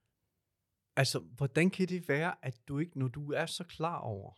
Altså, 0.96 1.18
hvordan 1.18 1.70
kan 1.70 1.88
det 1.88 2.08
være, 2.08 2.34
at 2.42 2.68
du 2.68 2.78
ikke, 2.78 2.98
når 2.98 3.08
du 3.08 3.32
er 3.32 3.46
så 3.46 3.64
klar 3.64 3.98
over, 3.98 4.32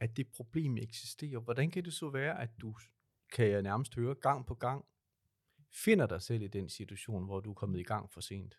at 0.00 0.16
det 0.16 0.28
problem 0.28 0.76
eksisterer, 0.76 1.40
hvordan 1.40 1.70
kan 1.70 1.84
det 1.84 1.92
så 1.92 2.10
være, 2.10 2.40
at 2.40 2.50
du, 2.60 2.74
kan 3.32 3.50
jeg 3.50 3.62
nærmest 3.62 3.94
høre, 3.94 4.14
gang 4.14 4.46
på 4.46 4.54
gang, 4.54 4.84
finder 5.72 6.06
dig 6.06 6.22
selv 6.22 6.42
i 6.42 6.48
den 6.48 6.68
situation, 6.68 7.24
hvor 7.24 7.40
du 7.40 7.50
er 7.50 7.54
kommet 7.54 7.80
i 7.80 7.82
gang 7.82 8.10
for 8.12 8.20
sent? 8.20 8.54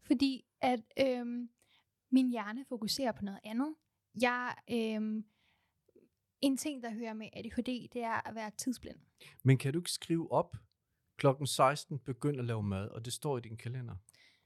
Fordi 0.00 0.44
at 0.60 0.80
øhm, 1.00 1.50
min 2.10 2.30
hjerne 2.30 2.64
fokuserer 2.68 3.12
på 3.12 3.24
noget 3.24 3.40
andet. 3.44 3.74
Jeg, 4.20 4.56
øhm, 4.70 5.24
en 6.40 6.56
ting, 6.56 6.82
der 6.82 6.90
hører 6.90 7.12
med 7.14 7.28
ADHD, 7.32 7.88
det 7.92 8.02
er 8.02 8.28
at 8.28 8.34
være 8.34 8.50
tidsblind. 8.58 8.96
Men 9.42 9.58
kan 9.58 9.72
du 9.72 9.78
ikke 9.78 9.90
skrive 9.90 10.32
op, 10.32 10.56
klokken 11.16 11.46
16, 11.46 11.98
begynd 11.98 12.38
at 12.38 12.44
lave 12.44 12.62
mad, 12.62 12.88
og 12.88 13.04
det 13.04 13.12
står 13.12 13.38
i 13.38 13.40
din 13.40 13.56
kalender? 13.56 13.94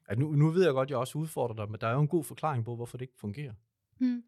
At 0.09 0.19
nu, 0.19 0.33
nu 0.33 0.51
ved 0.51 0.65
jeg 0.65 0.73
godt, 0.73 0.87
at 0.87 0.91
jeg 0.91 0.99
også 0.99 1.19
udfordrer 1.19 1.55
dig, 1.57 1.71
men 1.71 1.81
der 1.81 1.87
er 1.87 1.93
jo 1.93 2.01
en 2.01 2.09
god 2.09 2.25
forklaring 2.25 2.65
på, 2.65 2.77
hvorfor 2.77 2.99
det 2.99 3.03
ikke 3.03 3.19
fungerer. 3.19 3.55
Hmm. 3.99 4.25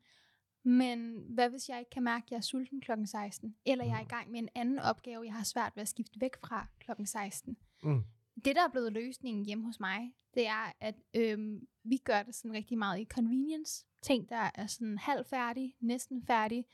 Men 0.64 1.25
hvad 1.28 1.50
hvis 1.50 1.68
jeg 1.68 1.78
ikke 1.78 1.90
kan 1.90 2.02
mærke, 2.02 2.25
at 2.26 2.30
jeg 2.30 2.37
er 2.37 2.40
sulten 2.40 2.80
klokken 2.80 3.06
16? 3.06 3.56
Eller 3.66 3.85
jeg 3.85 3.94
er 3.94 4.00
i 4.00 4.02
Mm. 4.02 4.09
gang 4.09 4.30
med 4.30 4.38
en 4.40 4.49
anden 4.54 4.78
opgave, 4.78 5.25
jeg 5.25 5.35
har 5.35 5.44
svært 5.44 5.73
ved 5.76 5.83
at 5.83 5.88
skifte 5.88 6.21
væk 6.21 6.37
fra 6.47 6.66
klokken 6.80 7.06
16? 7.06 7.56
Mm. 7.83 8.02
Det, 8.44 8.56
der 8.56 8.64
er 8.64 8.71
blevet 8.73 8.92
løsningen 8.92 9.44
hjemme 9.47 9.64
hos 9.64 9.80
mig, 9.80 10.12
det 10.35 10.47
er, 10.47 10.73
at 10.80 10.94
øhm, 11.14 11.66
vi 11.85 11.97
gør 11.97 12.23
det 12.23 12.35
sådan 12.35 12.52
rigtig 12.52 12.78
meget 12.78 13.00
i 13.00 13.04
convenience. 13.04 13.87
Ting, 14.02 14.28
der 14.28 14.50
er 14.54 14.66
sådan 14.66 14.99
halvfærdig, 14.99 15.75
næsten 15.80 16.23
færdig. 16.26 16.64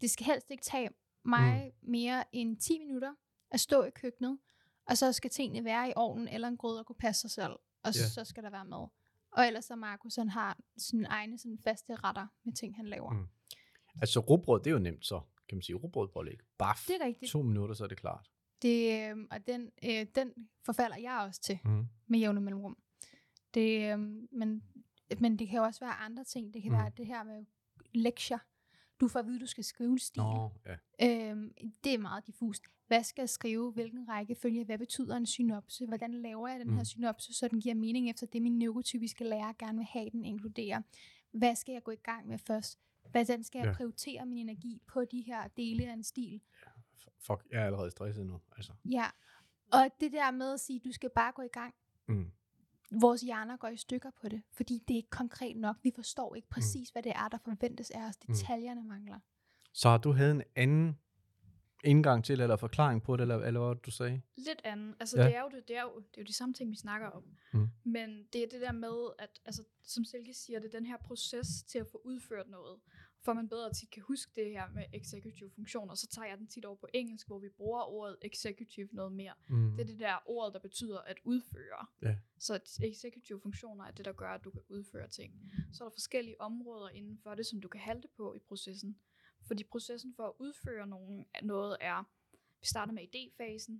Det 0.00 0.10
skal 0.10 0.26
helst 0.26 0.50
ikke 0.50 0.62
tage 0.62 0.88
mig 1.24 1.72
mm. 1.82 1.90
mere 1.90 2.24
end 2.32 2.56
10 2.56 2.78
minutter 2.78 3.14
at 3.50 3.60
stå 3.60 3.82
i 3.84 3.90
køkkenet, 3.90 4.38
og 4.86 4.98
så 4.98 5.12
skal 5.12 5.30
tingene 5.30 5.64
være 5.64 5.88
i 5.88 5.92
ovnen 5.96 6.28
eller 6.28 6.48
en 6.48 6.56
gryde 6.56 6.78
og 6.80 6.86
kunne 6.86 6.96
passe 6.96 7.20
sig 7.20 7.30
selv, 7.30 7.52
og 7.82 7.94
Ja. 7.94 8.08
så 8.08 8.24
skal 8.24 8.42
der 8.42 8.50
være 8.50 8.64
mad. 8.64 8.88
Og 9.32 9.46
ellers 9.46 9.64
så 9.64 9.76
Markus, 9.76 10.16
han 10.16 10.28
har 10.28 10.58
sine 10.76 11.06
egne 11.08 11.38
sådan 11.38 11.58
faste 11.64 11.94
retter 11.94 12.26
med 12.44 12.52
ting, 12.52 12.76
han 12.76 12.86
laver. 12.86 13.12
Mm. 13.12 13.26
Altså, 14.00 14.20
rugbrød, 14.20 14.58
det 14.60 14.66
er 14.66 14.70
jo 14.70 14.78
nemt 14.78 15.06
så, 15.06 15.20
kan 15.48 15.56
man 15.56 15.62
sige. 15.62 15.76
Rugbrødpålæg. 15.76 16.38
Baf. 16.58 16.84
Det 16.88 16.96
er 17.00 17.04
rigtigt. 17.06 17.30
To 17.32 17.42
minutter, 17.42 17.74
så 17.74 17.84
er 17.84 17.88
det 17.88 17.98
klart. 17.98 18.30
Det, 18.62 19.10
øh, 19.10 19.16
og 19.30 19.46
den, 19.46 19.70
øh, 19.84 20.06
den 20.14 20.32
forfalder 20.64 20.96
jeg 20.96 21.20
også 21.28 21.40
til 21.40 21.58
Mm. 21.64 21.86
med 22.06 22.18
jævne 22.18 22.40
mellemrum. 22.40 22.78
Det, 23.54 23.92
øh, 23.92 23.98
men, 24.32 24.62
men 25.20 25.38
det 25.38 25.48
kan 25.48 25.56
jo 25.58 25.64
også 25.64 25.80
være 25.80 25.94
andre 25.94 26.24
ting. 26.24 26.54
Det 26.54 26.62
kan 26.62 26.72
mm. 26.72 26.78
være 26.78 26.90
det 26.96 27.06
her 27.06 27.22
med 27.24 27.44
lektier. 27.94 28.38
Du 29.00 29.08
får 29.08 29.18
at 29.20 29.26
vide, 29.26 29.34
at 29.36 29.40
du 29.40 29.46
skal 29.46 29.64
skrive 29.64 29.90
en 29.90 29.98
stil. 29.98 30.22
Nå, 30.22 30.50
ja. 30.66 31.30
Øhm, 31.30 31.52
det 31.84 31.94
er 31.94 31.98
meget 31.98 32.26
diffust. 32.26 32.62
Hvad 32.86 33.02
skal 33.02 33.22
jeg 33.22 33.28
skrive? 33.28 33.72
Hvilken 33.72 34.08
rækkefølge? 34.08 34.64
Hvad 34.64 34.78
betyder 34.78 35.16
en 35.16 35.26
synopse? 35.26 35.86
Hvordan 35.86 36.12
laver 36.14 36.48
jeg 36.48 36.60
den 36.60 36.70
her 36.70 36.78
Mm. 36.78 36.84
synopse, 36.84 37.34
så 37.34 37.48
den 37.48 37.60
giver 37.60 37.74
mening 37.74 38.10
efter 38.10 38.26
det, 38.26 38.42
min 38.42 38.58
neurotypiske 38.58 39.24
lærer 39.24 39.52
gerne 39.58 39.78
vil 39.78 39.86
have, 39.86 40.10
den 40.10 40.24
inkluderer? 40.24 40.82
Hvad 41.32 41.54
skal 41.56 41.72
jeg 41.72 41.82
gå 41.82 41.90
i 41.90 41.96
gang 41.96 42.28
med 42.28 42.38
først? 42.38 42.78
Hvordan 43.10 43.44
skal 43.44 43.58
jeg 43.58 43.66
Ja. 43.66 43.72
prioritere 43.74 44.26
min 44.26 44.38
energi 44.38 44.82
på 44.86 45.04
de 45.04 45.20
her 45.20 45.48
dele 45.48 45.88
af 45.88 45.92
en 45.92 46.02
stil? 46.02 46.40
F- 46.96 47.08
Fuck, 47.18 47.46
jeg 47.50 47.60
er 47.62 47.66
allerede 47.66 47.90
stresset 47.90 48.26
nu. 48.26 48.40
Altså. 48.56 48.72
Ja, 48.84 49.06
og 49.72 49.88
det 50.00 50.12
der 50.12 50.30
med 50.30 50.52
at 50.52 50.60
sige, 50.60 50.80
du 50.84 50.92
skal 50.92 51.10
bare 51.14 51.32
gå 51.32 51.42
i 51.42 51.48
gang. 51.52 51.74
Mm. 52.06 52.30
Vores 52.90 53.20
hjerner 53.20 53.56
går 53.56 53.68
i 53.68 53.76
stykker 53.76 54.10
på 54.20 54.28
det, 54.28 54.42
fordi 54.52 54.82
det 54.88 54.94
er 54.94 54.96
ikke 54.96 55.10
konkret 55.10 55.56
nok. 55.56 55.76
Vi 55.82 55.92
forstår 55.94 56.34
ikke 56.34 56.48
præcis, 56.48 56.88
hvad 56.88 57.02
det 57.02 57.12
er, 57.12 57.28
der 57.28 57.38
forventes 57.38 57.90
af 57.90 58.08
os. 58.08 58.16
Detaljerne 58.16 58.84
mangler. 58.84 59.18
Så 59.72 59.88
har 59.88 59.98
du 59.98 60.12
havde 60.12 60.30
en 60.30 60.42
anden 60.56 60.98
indgang 61.84 62.24
til, 62.24 62.40
eller 62.40 62.56
forklaring 62.56 63.02
på 63.02 63.16
det, 63.16 63.22
eller, 63.22 63.36
eller 63.36 63.66
hvad 63.66 63.76
du 63.76 63.90
sagde? 63.90 64.20
Lidt 64.36 64.60
anden. 64.64 64.94
Altså, 65.00 65.20
ja. 65.20 65.26
det, 65.26 65.36
er 65.36 65.40
jo 65.40 65.48
det, 65.48 65.68
det, 65.68 65.76
er 65.76 65.82
jo, 65.82 65.96
det 65.96 66.16
er 66.16 66.22
jo 66.22 66.24
de 66.24 66.32
samme 66.32 66.54
ting, 66.54 66.70
vi 66.70 66.76
snakker 66.76 67.08
om. 67.08 67.22
Mm. 67.52 67.68
Men 67.84 68.24
det 68.32 68.42
er 68.42 68.46
det 68.48 68.60
der 68.60 68.72
med, 68.72 69.10
at 69.18 69.40
altså, 69.44 69.62
som 69.82 70.04
Silke 70.04 70.34
siger, 70.34 70.58
det 70.58 70.74
er 70.74 70.78
den 70.78 70.86
her 70.86 70.96
proces 70.96 71.62
til 71.62 71.78
at 71.78 71.86
få 71.86 72.00
udført 72.04 72.48
noget. 72.48 72.78
For 73.20 73.32
man 73.32 73.48
bedre 73.48 73.72
tit 73.72 73.90
kan 73.90 74.02
huske 74.02 74.32
det 74.34 74.50
her 74.50 74.70
med 74.70 74.84
executive 74.92 75.50
funktioner, 75.50 75.94
så 75.94 76.06
tager 76.06 76.28
jeg 76.28 76.38
den 76.38 76.46
tit 76.46 76.64
over 76.64 76.76
på 76.76 76.86
engelsk, 76.94 77.26
hvor 77.26 77.38
vi 77.38 77.48
bruger 77.48 77.82
ordet 77.82 78.16
executive 78.22 78.88
noget 78.92 79.12
mere. 79.12 79.34
Mm. 79.48 79.70
Det 79.76 79.80
er 79.80 79.84
det 79.86 79.98
der 79.98 80.18
ord, 80.26 80.52
der 80.52 80.58
betyder 80.58 80.98
at 81.00 81.18
udføre. 81.24 81.86
Ja. 82.02 82.16
Så 82.38 82.78
executive 82.82 83.40
funktioner 83.40 83.84
er 83.84 83.90
det, 83.90 84.04
der 84.04 84.12
gør, 84.12 84.30
at 84.30 84.44
du 84.44 84.50
kan 84.50 84.62
udføre 84.68 85.08
ting. 85.08 85.52
Så 85.72 85.84
er 85.84 85.88
der 85.88 85.94
forskellige 85.94 86.40
områder 86.40 86.88
inden 86.88 87.18
for 87.18 87.34
det, 87.34 87.46
som 87.46 87.60
du 87.60 87.68
kan 87.68 87.80
halte 87.80 88.08
på 88.16 88.34
i 88.34 88.38
processen. 88.38 88.98
Fordi 89.46 89.64
processen 89.64 90.14
for 90.14 90.26
at 90.26 90.32
udføre 90.38 90.86
nogen, 90.86 91.26
noget 91.42 91.76
er, 91.80 92.04
vi 92.60 92.66
starter 92.66 92.92
med 92.92 93.02
idéfasen. 93.02 93.72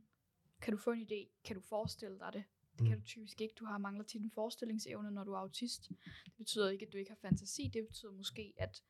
Kan 0.60 0.72
du 0.72 0.78
få 0.78 0.92
en 0.92 1.02
idé? 1.12 1.40
Kan 1.44 1.56
du 1.56 1.60
forestille 1.62 2.18
dig 2.18 2.32
det? 2.32 2.44
Det 2.78 2.86
kan 2.86 2.96
Mm. 2.96 3.00
du 3.02 3.06
typisk 3.06 3.40
ikke. 3.40 3.54
Du 3.54 3.64
har 3.64 3.78
mangler 3.78 4.04
tit 4.04 4.22
en 4.22 4.30
forestillingsevne, 4.30 5.10
når 5.10 5.24
du 5.24 5.32
er 5.32 5.38
autist. 5.38 5.88
Det 6.24 6.34
betyder 6.36 6.70
ikke, 6.70 6.86
at 6.86 6.92
du 6.92 6.98
ikke 6.98 7.10
har 7.10 7.18
fantasi. 7.22 7.68
Det 7.72 7.86
betyder 7.86 8.12
måske, 8.12 8.54
at 8.56 8.82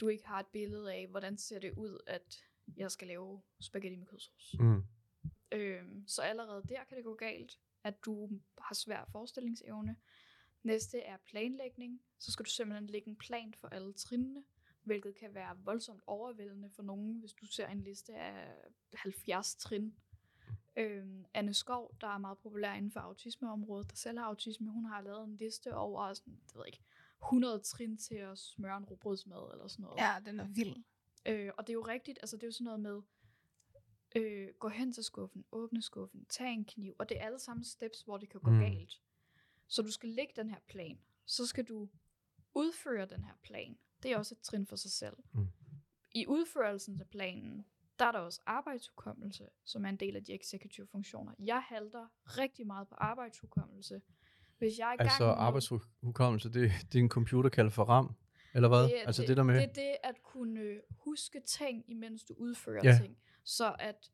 du 0.00 0.08
ikke 0.08 0.26
har 0.26 0.40
et 0.40 0.46
billede 0.46 0.92
af, 0.94 1.06
hvordan 1.06 1.38
ser 1.38 1.58
det 1.58 1.72
ud, 1.76 1.98
at 2.06 2.44
jeg 2.76 2.90
skal 2.90 3.08
lave 3.08 3.42
spaghetti 3.60 3.96
med 3.96 4.06
kødsovs. 4.06 4.54
Mm. 4.58 4.82
Øhm, 5.52 6.06
så 6.06 6.22
allerede 6.22 6.62
der 6.68 6.84
kan 6.84 6.96
det 6.96 7.04
gå 7.04 7.14
galt, 7.14 7.58
at 7.84 8.04
du 8.04 8.28
har 8.58 8.74
svær 8.74 9.04
forestillingsevne. 9.12 9.96
Næste 10.62 11.00
er 11.00 11.16
planlægning. 11.16 12.02
Så 12.18 12.32
skal 12.32 12.44
du 12.44 12.50
simpelthen 12.50 12.86
lægge 12.86 13.08
en 13.08 13.16
plan 13.16 13.54
for 13.54 13.68
alle 13.68 13.92
trinene, 13.92 14.44
hvilket 14.82 15.14
kan 15.14 15.34
være 15.34 15.58
voldsomt 15.64 16.02
overvældende 16.06 16.70
for 16.70 16.82
nogen, 16.82 17.20
hvis 17.20 17.32
du 17.32 17.46
ser 17.46 17.68
en 17.68 17.80
liste 17.80 18.14
af 18.14 18.54
70 18.94 19.54
trin. 19.54 19.94
Øhm, 20.76 21.24
Anne 21.34 21.54
Skov, 21.54 21.94
der 22.00 22.06
er 22.06 22.18
meget 22.18 22.38
populær 22.38 22.74
inden 22.74 22.90
for 22.90 23.00
autismeområdet, 23.00 23.90
der 23.90 23.96
selv 23.96 24.18
har 24.18 24.26
autisme, 24.26 24.70
hun 24.70 24.84
har 24.84 25.00
lavet 25.00 25.24
en 25.24 25.36
liste 25.36 25.74
over 25.74 26.14
sådan, 26.14 26.40
det 26.46 26.56
ved 26.56 26.66
ikke, 26.66 26.82
100 27.22 27.58
trin 27.60 27.96
til 27.96 28.14
at 28.14 28.38
smøre 28.38 28.76
en 28.76 28.84
rugbrødsmad 28.84 29.52
eller 29.52 29.68
sådan 29.68 29.82
noget. 29.82 29.96
Ja, 30.00 30.14
den 30.24 30.40
er 30.40 30.44
vild. 30.48 30.76
Øh, 31.26 31.50
og 31.58 31.66
det 31.66 31.72
er 31.72 31.74
jo 31.74 31.86
rigtigt, 31.86 32.18
altså 32.22 32.36
det 32.36 32.42
er 32.42 32.46
jo 32.46 32.52
sådan 32.52 32.64
noget 32.64 32.80
med, 32.80 33.00
øh, 34.16 34.48
gå 34.58 34.68
hen 34.68 34.92
til 34.92 35.04
skuffen, 35.04 35.44
åbne 35.52 35.82
skuffen, 35.82 36.24
tag 36.24 36.48
en 36.52 36.64
kniv, 36.64 36.94
og 36.98 37.08
det 37.08 37.20
er 37.20 37.26
alle 37.26 37.38
sammen 37.38 37.64
steps, 37.64 38.02
hvor 38.02 38.18
det 38.18 38.28
kan 38.28 38.40
gå 38.40 38.50
Mm. 38.50 38.58
galt. 38.60 39.00
Så 39.66 39.82
du 39.82 39.90
skal 39.92 40.08
lægge 40.08 40.32
den 40.36 40.50
her 40.50 40.58
plan, 40.68 40.98
så 41.26 41.46
skal 41.46 41.64
du 41.64 41.88
udføre 42.54 43.06
den 43.06 43.24
her 43.24 43.34
plan. 43.42 43.78
Det 44.02 44.12
er 44.12 44.18
også 44.18 44.34
et 44.34 44.40
trin 44.40 44.66
for 44.66 44.76
sig 44.76 44.90
selv. 44.90 45.16
Mm. 45.32 45.46
I 46.14 46.26
udførelsen 46.26 47.00
af 47.00 47.06
planen, 47.08 47.66
der 47.98 48.04
er 48.04 48.12
der 48.12 48.18
også 48.18 48.40
arbejdshukommelse, 48.46 49.48
som 49.64 49.84
er 49.84 49.88
en 49.88 49.96
del 49.96 50.16
af 50.16 50.24
de 50.24 50.32
executive 50.34 50.86
funktioner. 50.86 51.34
Jeg 51.38 51.62
halter 51.62 52.06
rigtig 52.24 52.66
meget 52.66 52.88
på 52.88 52.94
arbejdshukommelse. 52.94 54.02
Hvis 54.60 54.78
jeg 54.78 54.96
er 54.98 55.02
Altså 55.02 55.26
med- 55.26 55.34
arbejdshukommelse, 55.36 56.48
det, 56.52 56.72
det 56.92 56.98
er 56.98 57.02
en 57.02 57.08
computer 57.08 57.50
kaldt 57.50 57.72
for 57.72 57.84
RAM, 57.84 58.14
eller 58.54 58.68
hvad? 58.68 58.82
det, 58.82 58.94
altså 59.06 59.22
det, 59.22 59.28
det 59.28 59.36
der 59.36 59.42
med... 59.42 59.54
Det 59.54 59.62
er 59.64 59.72
det 59.72 59.96
at 60.04 60.22
kunne 60.22 60.80
huske 60.90 61.40
ting, 61.40 61.84
imens 61.88 62.24
du 62.24 62.34
udfører 62.38 62.80
Ja. 62.84 62.98
ting. 63.02 63.18
Så 63.44 63.76
at 63.78 64.10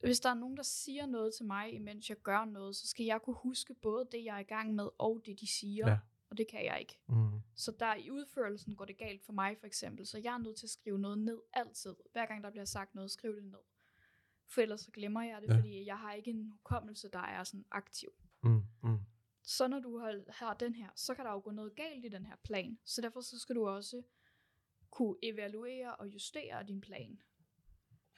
hvis 0.00 0.20
der 0.20 0.30
er 0.30 0.34
nogen, 0.34 0.56
der 0.56 0.62
siger 0.62 1.06
noget 1.06 1.34
til 1.34 1.46
mig, 1.46 1.72
imens 1.74 2.08
jeg 2.08 2.16
gør 2.22 2.44
noget, 2.44 2.76
så 2.76 2.86
skal 2.88 3.06
jeg 3.06 3.22
kunne 3.22 3.36
huske 3.36 3.74
både 3.74 4.08
det, 4.12 4.24
jeg 4.24 4.34
er 4.36 4.40
i 4.40 4.42
gang 4.42 4.74
med, 4.74 4.88
og 4.98 5.22
det, 5.26 5.40
de 5.40 5.46
siger. 5.46 5.88
Ja. 5.90 5.98
Og 6.30 6.38
det 6.38 6.46
kan 6.50 6.64
jeg 6.64 6.80
ikke. 6.80 6.98
Mm. 7.08 7.40
Så 7.54 7.72
der 7.80 7.94
i 7.94 8.10
udførelsen 8.10 8.76
går 8.76 8.84
det 8.84 8.96
galt 8.98 9.24
for 9.24 9.32
mig, 9.32 9.56
for 9.60 9.66
eksempel. 9.66 10.06
Så 10.06 10.18
jeg 10.24 10.34
er 10.34 10.38
nødt 10.38 10.56
til 10.56 10.66
at 10.66 10.70
skrive 10.70 10.98
noget 10.98 11.18
ned 11.18 11.38
altid. 11.52 11.94
Hver 12.12 12.26
gang 12.26 12.44
der 12.44 12.50
bliver 12.50 12.64
sagt 12.64 12.94
noget, 12.94 13.10
skriv 13.10 13.36
det 13.36 13.44
ned. 13.44 13.58
For 14.48 14.60
ellers 14.60 14.80
så 14.80 14.90
glemmer 14.90 15.22
jeg 15.22 15.38
det, 15.42 15.48
ja. 15.48 15.56
fordi 15.56 15.86
jeg 15.86 15.98
har 15.98 16.12
ikke 16.12 16.30
en 16.30 16.50
hukommelse, 16.50 17.08
der 17.12 17.18
er 17.18 17.44
sådan 17.44 17.64
aktiv. 17.70 18.08
Så 19.48 19.68
når 19.68 19.80
du 19.80 19.98
har, 19.98 20.20
har 20.28 20.54
den 20.54 20.74
her, 20.74 20.88
så 20.94 21.14
kan 21.14 21.24
der 21.24 21.32
jo 21.32 21.40
gå 21.44 21.50
noget 21.50 21.74
galt 21.74 22.04
i 22.04 22.08
den 22.08 22.26
her 22.26 22.36
plan. 22.36 22.78
Så 22.84 23.00
derfor 23.00 23.20
så 23.20 23.38
skal 23.38 23.56
du 23.56 23.68
også 23.68 24.02
kunne 24.90 25.16
evaluere 25.22 25.96
og 25.96 26.06
justere 26.06 26.66
din 26.66 26.80
plan. 26.80 27.18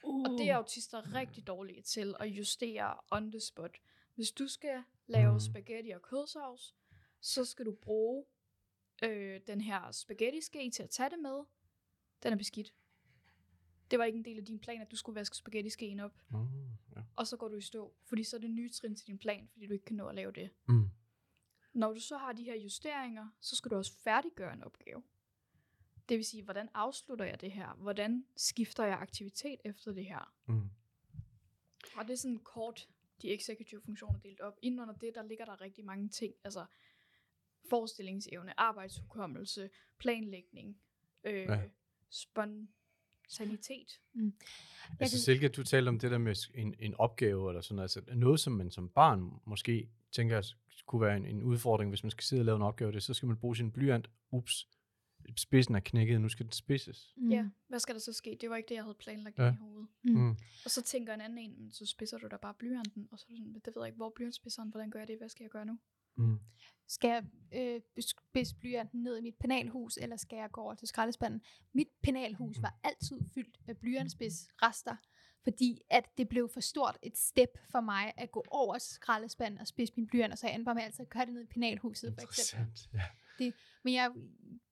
Uh. 0.03 0.23
Og 0.23 0.37
det 0.37 0.49
er 0.49 0.55
autister 0.55 1.15
rigtig 1.15 1.47
dårlige 1.47 1.81
til 1.81 2.15
at 2.19 2.27
justere 2.27 2.95
on 3.11 3.31
the 3.31 3.39
spot. 3.39 3.77
Hvis 4.15 4.31
du 4.31 4.47
skal 4.47 4.83
lave 5.07 5.33
mm. 5.33 5.39
spaghetti 5.39 5.89
og 5.89 6.01
kødsovs, 6.01 6.75
så 7.21 7.45
skal 7.45 7.65
du 7.65 7.71
bruge 7.71 8.25
øh, 9.03 9.41
den 9.47 9.61
her 9.61 9.91
spaghetti-ske 9.91 10.71
til 10.71 10.83
at 10.83 10.89
tage 10.89 11.09
det 11.09 11.19
med. 11.19 11.43
Den 12.23 12.33
er 12.33 12.37
beskidt. 12.37 12.73
Det 13.91 13.99
var 13.99 14.05
ikke 14.05 14.17
en 14.17 14.25
del 14.25 14.37
af 14.37 14.45
din 14.45 14.59
plan, 14.59 14.81
at 14.81 14.91
du 14.91 14.95
skulle 14.95 15.15
vaske 15.15 15.37
spaghetti-skeen 15.37 15.99
op. 15.99 16.21
Mm. 16.31 16.37
Ja. 16.95 17.01
Og 17.15 17.27
så 17.27 17.37
går 17.37 17.47
du 17.47 17.55
i 17.55 17.61
stå, 17.61 17.93
fordi 18.03 18.23
så 18.23 18.35
er 18.35 18.39
det 18.39 18.51
nye 18.51 18.69
trin 18.69 18.95
til 18.95 19.07
din 19.07 19.17
plan, 19.17 19.49
fordi 19.51 19.67
du 19.67 19.73
ikke 19.73 19.85
kan 19.85 19.95
nå 19.95 20.07
at 20.07 20.15
lave 20.15 20.31
det. 20.31 20.49
Mm. 20.67 20.89
Når 21.79 21.93
du 21.93 21.99
så 21.99 22.17
har 22.17 22.31
de 22.31 22.43
her 22.43 22.55
justeringer, 22.55 23.27
så 23.41 23.55
skal 23.55 23.71
du 23.71 23.75
også 23.75 23.93
færdiggøre 23.93 24.53
en 24.53 24.63
opgave. 24.63 25.03
Det 26.09 26.17
vil 26.17 26.25
sige, 26.25 26.43
hvordan 26.43 26.69
afslutter 26.73 27.25
jeg 27.25 27.41
det 27.41 27.51
her? 27.51 27.73
Hvordan 27.73 28.25
skifter 28.35 28.85
jeg 28.85 28.97
aktivitet 28.97 29.59
efter 29.65 29.91
det 29.91 30.05
her? 30.05 30.33
Mm. 30.45 30.69
Og 31.95 32.07
det 32.07 32.13
er 32.13 32.17
sådan 32.17 32.39
kort, 32.39 32.87
de 33.21 33.33
executive 33.33 33.81
funktioner 33.81 34.19
delt 34.19 34.41
op. 34.41 34.57
Inden 34.61 34.79
under 34.79 34.93
det, 34.93 35.15
der 35.15 35.23
ligger 35.23 35.45
der 35.45 35.61
rigtig 35.61 35.85
mange 35.85 36.09
ting. 36.09 36.33
Altså 36.43 36.65
forestillingsevne, 37.69 38.59
arbejdshukommelse, 38.59 39.69
planlægning, 39.97 40.81
øh, 41.23 41.33
Ja. 41.33 41.69
Ja. 43.29 43.35
spontanitet. 43.35 43.99
Altså 44.99 45.15
kan- 45.15 45.21
Silke, 45.21 45.47
du 45.47 45.63
talte 45.63 45.89
om 45.89 45.99
det 45.99 46.11
der 46.11 46.17
med 46.17 46.49
en, 46.55 46.75
en 46.79 46.95
opgave 46.95 47.49
eller 47.49 47.61
sådan 47.61 47.75
noget. 47.75 47.97
Altså 47.97 48.15
noget, 48.15 48.39
som 48.39 48.53
man 48.53 48.71
som 48.71 48.89
barn 48.89 49.31
måske 49.45 49.89
tænker 50.11 50.37
at 50.37 50.55
kunne 50.85 51.01
være 51.01 51.17
en, 51.17 51.25
en 51.25 51.43
udfordring, 51.43 51.89
hvis 51.91 52.03
man 52.03 52.11
skal 52.11 52.23
sidde 52.23 52.41
og 52.41 52.45
lave 52.45 52.55
en 52.55 52.61
opgave, 52.61 52.91
det, 52.91 53.03
så 53.03 53.13
skal 53.13 53.27
man 53.27 53.37
bruge 53.37 53.55
sin 53.55 53.71
blyant. 53.71 54.09
Ups, 54.31 54.67
spidsen 55.37 55.75
er 55.75 55.79
knækket, 55.79 56.21
nu 56.21 56.29
skal 56.29 56.45
den 56.45 56.51
spidses. 56.53 57.13
Mm. 57.17 57.31
Ja, 57.31 57.49
hvad 57.67 57.79
skal 57.79 57.95
der 57.95 58.01
så 58.01 58.13
ske? 58.13 58.37
Det 58.41 58.49
var 58.49 58.55
ikke 58.55 58.69
det, 58.69 58.75
jeg 58.75 58.83
havde 58.83 58.95
planlagt 58.99 59.37
Ja. 59.37 59.51
i 59.51 59.55
hovedet. 59.59 59.87
Mm. 60.03 60.11
Mm. 60.21 60.29
Og 60.65 60.71
så 60.71 60.81
tænker 60.83 61.13
en 61.13 61.21
anden 61.21 61.37
en, 61.37 61.55
"Men 61.61 61.71
så 61.71 61.85
spidser 61.85 62.17
du 62.17 62.27
da 62.27 62.37
bare 62.37 62.53
blyanten, 62.59 63.07
og 63.11 63.19
så 63.19 63.25
er 63.29 63.31
du 63.31 63.37
sådan, 63.37 63.53
det 63.53 63.65
ved 63.65 63.73
jeg 63.77 63.87
ikke, 63.87 63.95
hvor 63.97 64.05
er 64.05 64.11
blyantspidseren, 64.15 64.69
hvordan 64.69 64.89
gør 64.89 64.99
jeg 64.99 65.07
det, 65.07 65.17
hvad 65.17 65.29
skal 65.29 65.43
jeg 65.43 65.51
gøre 65.51 65.65
nu? 65.65 65.77
Mm. 66.19 66.39
Skal 66.87 67.09
jeg 67.09 67.23
øh, 67.53 67.81
spidse 67.99 68.55
blyanten 68.55 69.03
ned 69.03 69.17
i 69.17 69.21
mit 69.21 69.35
penalhus, 69.35 69.97
eller 69.97 70.17
skal 70.17 70.37
jeg 70.37 70.51
gå 70.51 70.61
over 70.61 70.73
til 70.73 70.87
skraldespanden? 70.87 71.41
Mit 71.73 71.87
penalhus 72.03 72.61
var 72.61 72.79
altid 72.83 73.21
fyldt 73.33 73.59
med 73.67 73.75
blyantspidsrester, 73.75 74.95
fordi 75.43 75.81
at 75.89 76.05
det 76.17 76.29
blev 76.29 76.49
for 76.53 76.59
stort 76.59 76.97
et 77.03 77.17
step 77.17 77.49
for 77.71 77.81
mig 77.81 78.13
at 78.17 78.31
gå 78.31 78.45
over 78.51 78.77
skraldespanden 78.77 79.59
og 79.59 79.67
spidse 79.67 79.93
min 79.95 80.07
blyant, 80.07 80.31
og 80.31 80.37
så 80.37 80.47
jeg 80.47 80.55
endte 80.55 80.65
bare 80.65 80.75
med 80.75 80.83
altid 80.83 81.01
at 81.01 81.09
gøre 81.09 81.25
det 81.25 81.33
ned 81.33 81.41
i 81.41 81.45
penalhuset, 81.53 82.13
for 82.13 82.21
eksempel. 82.21 82.79
Ja. 82.93 83.51
Men 83.83 83.93
jeg, 83.93 84.11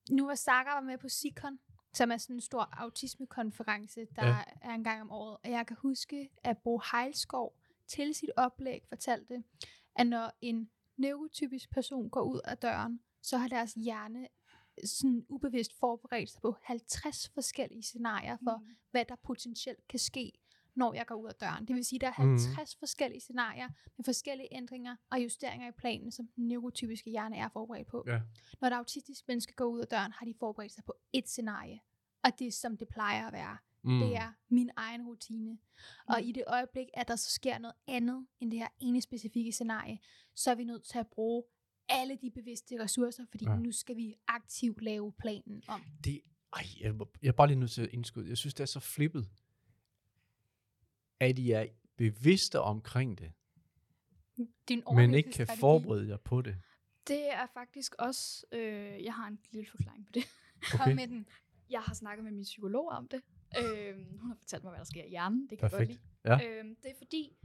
nu 0.09 0.25
var 0.25 0.35
Saga 0.35 0.69
var 0.69 0.81
med 0.81 0.97
på 0.97 1.09
SIKON, 1.09 1.59
som 1.93 2.11
er 2.11 2.17
sådan 2.17 2.35
en 2.35 2.41
stor 2.41 2.69
autismekonference, 2.71 4.05
der 4.15 4.27
ja. 4.27 4.43
er 4.61 4.73
en 4.73 4.83
gang 4.83 5.01
om 5.01 5.11
året. 5.11 5.37
Og 5.43 5.51
jeg 5.51 5.67
kan 5.67 5.77
huske, 5.79 6.29
at 6.43 6.57
Bo 6.57 6.81
Heilskov 6.91 7.57
til 7.87 8.15
sit 8.15 8.29
oplæg 8.37 8.83
fortalte, 8.89 9.43
at 9.95 10.07
når 10.07 10.37
en 10.41 10.69
neurotypisk 10.97 11.69
person 11.71 12.09
går 12.09 12.21
ud 12.21 12.39
af 12.45 12.57
døren, 12.57 12.99
så 13.21 13.37
har 13.37 13.47
deres 13.47 13.73
hjerne 13.73 14.27
sådan 14.85 15.25
ubevidst 15.29 15.79
forberedt 15.79 16.29
sig 16.29 16.41
på 16.41 16.55
50 16.63 17.29
forskellige 17.33 17.83
scenarier 17.83 18.37
for, 18.43 18.57
mm. 18.57 18.75
hvad 18.91 19.05
der 19.05 19.15
potentielt 19.15 19.87
kan 19.87 19.99
ske, 19.99 20.31
når 20.75 20.93
jeg 20.93 21.05
går 21.07 21.15
ud 21.15 21.27
af 21.27 21.35
døren. 21.35 21.67
Det 21.67 21.75
vil 21.75 21.85
sige, 21.85 21.97
at 21.97 22.01
der 22.17 22.23
er 22.23 22.25
Mhm. 22.27 22.37
50 22.37 22.75
mm. 22.75 22.79
forskellige 22.79 23.19
scenarier 23.21 23.69
med 23.97 24.03
forskellige 24.05 24.47
ændringer 24.51 24.95
og 25.09 25.23
justeringer 25.23 25.67
i 25.67 25.71
planen, 25.71 26.11
som 26.11 26.27
den 26.35 26.47
neurotypiske 26.47 27.09
hjerne 27.09 27.37
er 27.37 27.49
forberedt 27.49 27.87
på. 27.87 28.03
Ja. 28.07 28.19
Når 28.61 28.67
et 28.67 28.73
autistisk 28.73 29.27
menneske 29.27 29.53
går 29.53 29.65
ud 29.65 29.79
af 29.79 29.87
døren, 29.87 30.11
har 30.11 30.25
de 30.25 30.33
forberedt 30.39 30.71
sig 30.71 30.83
på 30.83 30.93
ét 31.17 31.25
scenarie. 31.25 31.79
Og 32.23 32.31
det 32.39 32.47
er 32.47 32.51
som 32.51 32.77
det 32.77 32.87
plejer 32.87 33.27
at 33.27 33.33
være. 33.33 33.57
Mm. 33.87 33.99
Det 33.99 34.15
er 34.15 34.33
min 34.49 34.69
egen 34.75 35.07
rutine. 35.07 35.57
Og 36.07 36.21
i 36.21 36.31
det 36.31 36.43
øjeblik, 36.47 36.87
at 36.93 37.07
der 37.07 37.15
så 37.15 37.31
sker 37.31 37.57
noget 37.57 37.75
andet 37.87 38.27
end 38.39 38.51
det 38.51 38.59
her 38.59 38.67
ene 38.79 39.01
specifikke 39.01 39.51
scenarie, 39.51 39.99
så 40.35 40.51
er 40.51 40.55
vi 40.55 40.63
nødt 40.63 40.83
til 40.83 40.97
at 40.99 41.07
bruge 41.07 41.43
alle 41.89 42.17
de 42.21 42.31
bevidste 42.31 42.83
ressourcer, 42.83 43.25
fordi 43.29 43.45
Ja. 43.45 43.55
nu 43.55 43.71
skal 43.71 43.95
vi 43.95 44.15
aktivt 44.27 44.81
lave 44.81 45.11
planen 45.11 45.63
om. 45.67 45.81
Det, 46.03 46.21
ej, 46.53 46.63
jeg, 46.79 46.93
jeg 47.21 47.27
er 47.27 47.31
bare 47.31 47.47
lige 47.47 47.59
nødt 47.59 47.71
til 47.71 47.81
at 47.81 47.89
indskyde. 47.93 48.29
Jeg 48.29 48.37
synes, 48.37 48.53
det 48.53 48.61
er 48.61 48.65
så 48.65 48.79
flippet, 48.79 49.29
at 51.19 51.39
I 51.39 51.51
er 51.51 51.65
bevidste 51.97 52.61
omkring 52.61 53.17
det, 53.17 53.31
Din 54.37 54.47
men 54.47 54.53
ikke 54.69 54.77
kan 54.77 54.85
overlevelsesstrategi. 54.85 55.59
forberede 55.59 56.07
jer 56.07 56.17
på 56.17 56.41
det. 56.41 56.55
Det 57.07 57.31
er 57.33 57.45
faktisk 57.53 57.95
også, 57.99 58.45
øh, 58.51 59.03
jeg 59.03 59.13
har 59.13 59.27
en 59.27 59.39
lille 59.51 59.69
forklaring 59.69 60.05
på 60.05 60.11
det. 60.11 60.23
Kom 60.71 60.79
Okay. 60.81 60.95
med 60.99 61.07
den. 61.07 61.27
Jeg 61.69 61.81
har 61.81 61.93
snakket 61.93 62.23
med 62.23 62.31
min 62.31 62.43
psykolog 62.43 62.89
om 62.89 63.07
det. 63.07 63.21
Øh, 63.59 64.19
hun 64.19 64.29
har 64.29 64.35
fortalt 64.35 64.63
mig, 64.63 64.71
hvad 64.71 64.79
der 64.79 64.85
sker 64.85 65.03
i 65.03 65.09
hjernen. 65.09 65.47
Det 65.49 65.59
kan 65.59 65.69
Perfekt. 65.69 65.89
jeg 65.89 65.97
godt 66.23 66.39
lide. 66.39 66.53
Ja. 66.53 66.63
Øh, 66.63 66.75
det 66.83 66.91
er 66.91 66.95
fordi, 66.97 67.37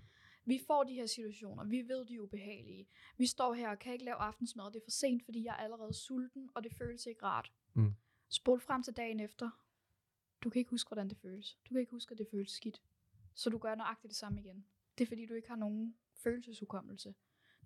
vi 0.44 0.60
får 0.66 0.84
de 0.84 0.94
her 0.94 1.06
situationer. 1.06 1.64
Vi 1.64 1.88
ved, 1.88 2.04
de 2.04 2.14
er 2.14 2.20
ubehagelige. 2.20 2.88
Vi 3.18 3.26
står 3.26 3.54
her 3.54 3.70
og 3.70 3.78
kan 3.78 3.92
ikke 3.92 4.04
lave 4.04 4.16
aftensmad. 4.16 4.66
Det 4.72 4.76
er 4.76 4.84
for 4.84 4.90
sent, 4.90 5.24
fordi 5.24 5.44
jeg 5.44 5.52
er 5.52 5.64
allerede 5.64 5.94
sulten, 5.94 6.50
og 6.54 6.64
det 6.64 6.72
føles 6.72 7.06
ikke 7.06 7.22
rart. 7.22 7.52
Mm. 7.74 7.94
Spol 8.28 8.60
frem 8.60 8.82
til 8.82 8.96
dagen 8.96 9.20
efter. 9.20 9.50
Du 10.44 10.50
kan 10.50 10.58
ikke 10.58 10.70
huske, 10.70 10.88
hvordan 10.88 11.08
det 11.08 11.18
føles. 11.18 11.58
Du 11.68 11.74
kan 11.74 11.80
ikke 11.80 11.90
huske, 11.90 12.12
at 12.12 12.18
det 12.18 12.26
føles 12.30 12.50
skidt. 12.50 12.82
Så 13.34 13.50
du 13.50 13.58
gør 13.58 13.74
nøjagtigt 13.74 14.10
det 14.10 14.16
samme 14.16 14.40
igen. 14.40 14.66
Det 14.98 15.04
er 15.04 15.08
fordi, 15.08 15.26
du 15.26 15.34
ikke 15.34 15.48
har 15.48 15.56
nogen 15.56 15.96
følelseshukommelse. 16.14 17.14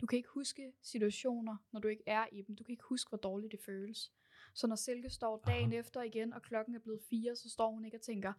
Du 0.01 0.07
kan 0.07 0.17
ikke 0.17 0.29
huske 0.29 0.73
situationer, 0.83 1.57
når 1.73 1.81
du 1.81 1.89
ikke 1.89 2.03
er 2.07 2.27
i 2.33 2.43
dem. 2.43 2.57
Du 2.57 2.65
kan 2.65 2.73
ikke 2.73 2.85
huske, 2.85 3.09
hvor 3.09 3.19
dårligt 3.19 3.53
det 3.53 3.61
føles. 3.61 4.13
Så 4.57 4.67
når 4.67 4.77
Silke 4.77 5.11
står 5.11 5.43
dagen 5.47 5.73
Aha. 5.73 5.81
efter 5.81 6.03
igen, 6.03 6.33
og 6.33 6.43
klokken 6.43 6.75
er 6.75 6.79
blevet 6.79 7.01
fire, 7.11 7.37
så 7.37 7.51
står 7.51 7.71
hun 7.71 7.85
ikke 7.85 7.97
og 7.97 8.01
tænker, 8.01 8.33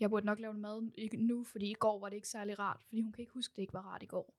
jeg 0.00 0.10
burde 0.10 0.26
nok 0.26 0.40
lave 0.40 0.54
mad 0.54 0.82
nu, 1.18 1.44
fordi 1.44 1.70
i 1.70 1.74
går 1.74 2.00
var 2.00 2.08
det 2.08 2.16
ikke 2.16 2.28
særlig 2.28 2.58
rart. 2.58 2.80
Fordi 2.88 3.00
hun 3.00 3.12
kan 3.12 3.22
ikke 3.22 3.32
huske, 3.32 3.52
at 3.52 3.56
det 3.56 3.62
ikke 3.62 3.74
var 3.74 3.82
rart 3.82 4.02
i 4.02 4.06
går. 4.06 4.34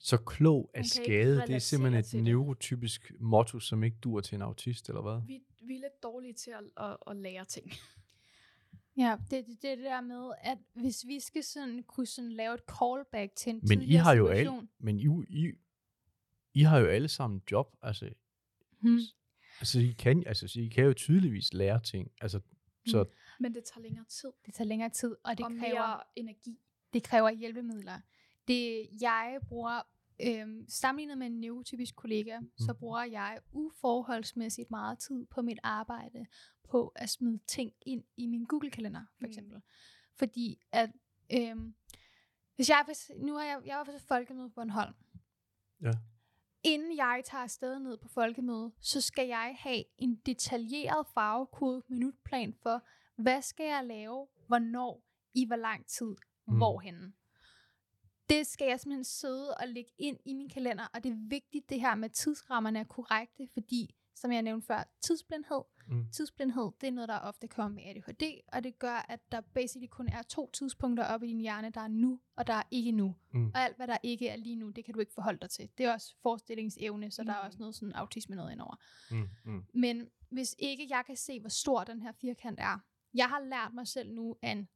Så 0.00 0.16
klog 0.16 0.70
af 0.74 0.86
skade, 0.86 1.42
det 1.46 1.54
er 1.54 1.58
simpelthen 1.58 2.00
et 2.00 2.12
det. 2.12 2.22
neurotypisk 2.22 3.12
motto, 3.20 3.60
som 3.60 3.84
ikke 3.84 3.96
dur 4.02 4.20
til 4.20 4.34
en 4.34 4.42
autist, 4.42 4.88
eller 4.88 5.02
hvad? 5.02 5.20
Vi, 5.26 5.42
vi 5.62 5.74
er 5.76 5.80
lidt 5.80 6.02
dårlige 6.02 6.32
til 6.32 6.50
at, 6.50 6.84
at, 6.86 6.96
at 7.06 7.16
lære 7.16 7.44
ting. 7.44 7.72
Ja, 8.96 9.16
det, 9.30 9.46
det, 9.46 9.62
det 9.62 9.70
er 9.70 9.76
det 9.76 9.84
der 9.84 10.00
med, 10.00 10.30
at 10.40 10.58
hvis 10.74 11.06
vi 11.06 11.20
skal 11.20 11.44
sådan, 11.44 11.82
kunne 11.82 12.06
sådan 12.06 12.32
lave 12.32 12.54
et 12.54 12.60
callback 12.78 13.36
til 13.36 13.50
en 13.54 13.60
Men 13.62 13.82
I 13.82 13.94
har 13.94 14.14
jo 14.14 14.26
alle, 14.26 14.38
situation. 14.38 14.68
men 14.78 15.00
I, 15.00 15.06
I, 15.28 15.52
I 16.54 16.62
har 16.62 16.78
jo 16.78 16.86
alle 16.86 17.08
sammen 17.08 17.42
job, 17.50 17.76
altså, 17.82 18.10
Hmm. 18.80 18.98
Altså, 19.60 19.78
I 19.80 19.94
kan, 19.98 20.22
altså, 20.26 20.48
så 20.48 20.60
I 20.60 20.68
kan 20.68 20.84
jo 20.84 20.92
tydeligvis 20.94 21.52
lære 21.54 21.80
ting, 21.80 22.10
altså, 22.20 22.40
så, 22.86 23.04
Men 23.40 23.54
det 23.54 23.64
tager 23.64 23.82
længere 23.82 24.04
tid 24.08 24.28
Det 24.46 24.54
tager 24.54 24.68
længere 24.68 24.90
tid, 24.90 25.16
og 25.24 25.38
det 25.38 25.44
og 25.46 25.52
kræver... 25.60 25.86
mere 25.86 26.00
energi. 26.16 26.58
det 26.92 27.02
kræver 27.02 27.30
hjælpemidler. 27.30 28.00
Det 28.48 28.88
jeg 29.00 29.38
bruger, 29.48 29.82
øhm, 30.26 30.64
sammenlignet 30.68 31.18
med 31.18 31.26
en 31.26 31.40
neurotypisk 31.40 31.96
kollega, 31.96 32.40
mm. 32.40 32.50
så 32.58 32.74
bruger 32.74 33.04
jeg 33.04 33.40
uforholdsmæssigt 33.52 34.70
meget 34.70 34.98
tid 34.98 35.26
på 35.26 35.42
mit 35.42 35.58
arbejde 35.62 36.26
på 36.70 36.88
at 36.96 37.10
smide 37.10 37.38
ting 37.46 37.72
ind 37.82 38.04
i 38.16 38.26
min 38.26 38.44
Google-kalender, 38.44 39.00
for 39.18 39.26
Mm. 39.26 39.28
eksempel. 39.30 39.56
Mm. 39.56 39.62
Fordi 40.16 40.60
at, 40.72 40.90
øhm, 41.32 41.74
hvis 42.56 42.68
jeg, 42.68 42.84
nu 43.16 43.34
har 43.34 43.44
jeg, 43.44 43.60
jeg 43.66 43.76
var 43.76 43.84
til 43.84 44.00
folkemøde 44.08 44.48
på 44.48 44.54
Bornholm. 44.54 44.94
Ja. 45.82 45.92
Inden 46.62 46.96
jeg 46.96 47.22
tager 47.24 47.42
afsted 47.42 47.78
ned 47.78 47.96
på 47.98 48.08
folkemøde, 48.08 48.72
så 48.80 49.00
skal 49.00 49.26
jeg 49.28 49.56
have 49.58 49.84
en 49.98 50.16
detaljeret 50.26 51.06
farvekode 51.14 51.82
minutplan 51.88 52.54
for, 52.62 52.82
hvad 53.22 53.42
skal 53.42 53.66
jeg 53.66 53.84
lave, 53.84 54.28
hvornår, 54.46 55.02
i 55.34 55.46
hvor 55.46 55.56
lang 55.56 55.86
tid, 55.86 56.16
Mm. 56.46 56.56
hvorhenne. 56.56 57.12
Det 58.28 58.46
skal 58.46 58.66
jeg 58.68 58.80
simpelthen 58.80 59.04
sidde 59.04 59.54
og 59.54 59.68
lægge 59.68 59.90
ind 59.98 60.18
i 60.24 60.34
min 60.34 60.48
kalender, 60.48 60.86
og 60.94 61.04
det 61.04 61.12
er 61.12 61.28
vigtigt 61.28 61.70
det 61.70 61.80
her 61.80 61.94
med 61.94 62.10
tidsrammerne 62.10 62.78
er 62.78 62.84
korrekte, 62.84 63.48
fordi, 63.52 63.94
som 64.20 64.32
jeg 64.32 64.42
nævnte 64.42 64.66
før, 64.66 64.82
tidsblindhed. 65.00 65.60
Mm. 65.86 66.06
Tidsblindhed, 66.12 66.70
det 66.80 66.86
er 66.86 66.90
noget, 66.90 67.08
der 67.08 67.18
ofte 67.18 67.48
kommer 67.48 67.74
med 67.74 67.82
ADHD, 67.84 68.40
og 68.52 68.64
det 68.64 68.78
gør, 68.78 69.06
at 69.08 69.32
der 69.32 69.40
basically 69.40 69.86
kun 69.86 70.08
er 70.08 70.22
to 70.22 70.50
tidspunkter 70.52 71.04
oppe 71.04 71.26
i 71.26 71.30
din 71.30 71.40
hjerne, 71.40 71.70
der 71.70 71.80
er 71.80 71.88
nu, 71.88 72.20
og 72.36 72.46
der 72.46 72.54
er 72.54 72.62
ikke 72.70 72.92
nu. 72.92 73.14
Mm. 73.32 73.46
Og 73.54 73.60
alt, 73.60 73.76
hvad 73.76 73.86
der 73.86 73.96
ikke 74.02 74.28
er 74.28 74.36
lige 74.36 74.56
nu, 74.56 74.70
det 74.70 74.84
kan 74.84 74.94
du 74.94 75.00
ikke 75.00 75.12
forholde 75.12 75.38
dig 75.40 75.50
til. 75.50 75.68
Det 75.78 75.86
er 75.86 75.92
også 75.92 76.14
forestillingsevne, 76.22 77.10
så 77.10 77.22
mm. 77.22 77.26
der 77.26 77.32
er 77.34 77.42
Mm. 77.42 77.46
også 77.46 77.58
noget 77.58 77.74
sådan 77.74 77.92
autisme 77.92 78.36
noget 78.36 78.52
indover. 78.52 78.76
Mm. 79.10 79.28
Mm. 79.44 79.64
Men 79.74 80.08
hvis 80.30 80.56
ikke 80.58 80.86
jeg 80.90 81.04
kan 81.06 81.16
se, 81.16 81.40
hvor 81.40 81.48
stor 81.48 81.84
den 81.84 82.02
her 82.02 82.12
firkant 82.12 82.60
er. 82.60 82.78
Jeg 83.14 83.28
har 83.28 83.40
lært 83.40 83.74
mig 83.74 83.86
selv 83.88 84.12
nu 84.12 84.36
en 84.42 84.68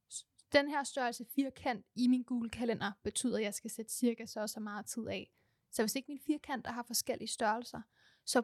den 0.53 0.69
her 0.69 0.85
størrelse 0.85 1.25
firkant 1.35 1.87
i 1.95 2.09
min 2.09 2.23
Google-kalender 2.23 2.93
betyder, 3.03 3.37
at 3.37 3.43
jeg 3.43 3.55
skal 3.55 3.71
sætte 3.71 3.93
cirka 3.93 4.27
så 4.27 4.41
og 4.41 4.51
så 4.51 4.61
meget 4.61 4.87
tid 4.87 5.07
af. 5.09 5.31
Så 5.71 5.83
hvis 5.83 5.95
ikke 5.95 6.07
min 6.09 6.21
firkanter 6.27 6.71
har 6.73 6.83
forskellige 6.83 7.29
størrelser, 7.29 7.81
så 8.25 8.43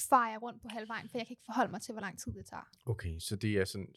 farer 0.00 0.30
jeg 0.30 0.42
rundt 0.42 0.62
på 0.62 0.68
halvvejen, 0.68 1.08
for 1.08 1.18
jeg 1.18 1.26
kan 1.26 1.32
ikke 1.32 1.44
forholde 1.46 1.70
mig 1.70 1.82
til, 1.82 1.92
hvor 1.92 2.00
lang 2.00 2.18
tid 2.18 2.32
det 2.32 2.46
tager. 2.46 2.62
Okay, 2.86 3.18
så 3.18 3.36
det 3.36 3.50
er 3.58 3.64
sådan... 3.64 3.94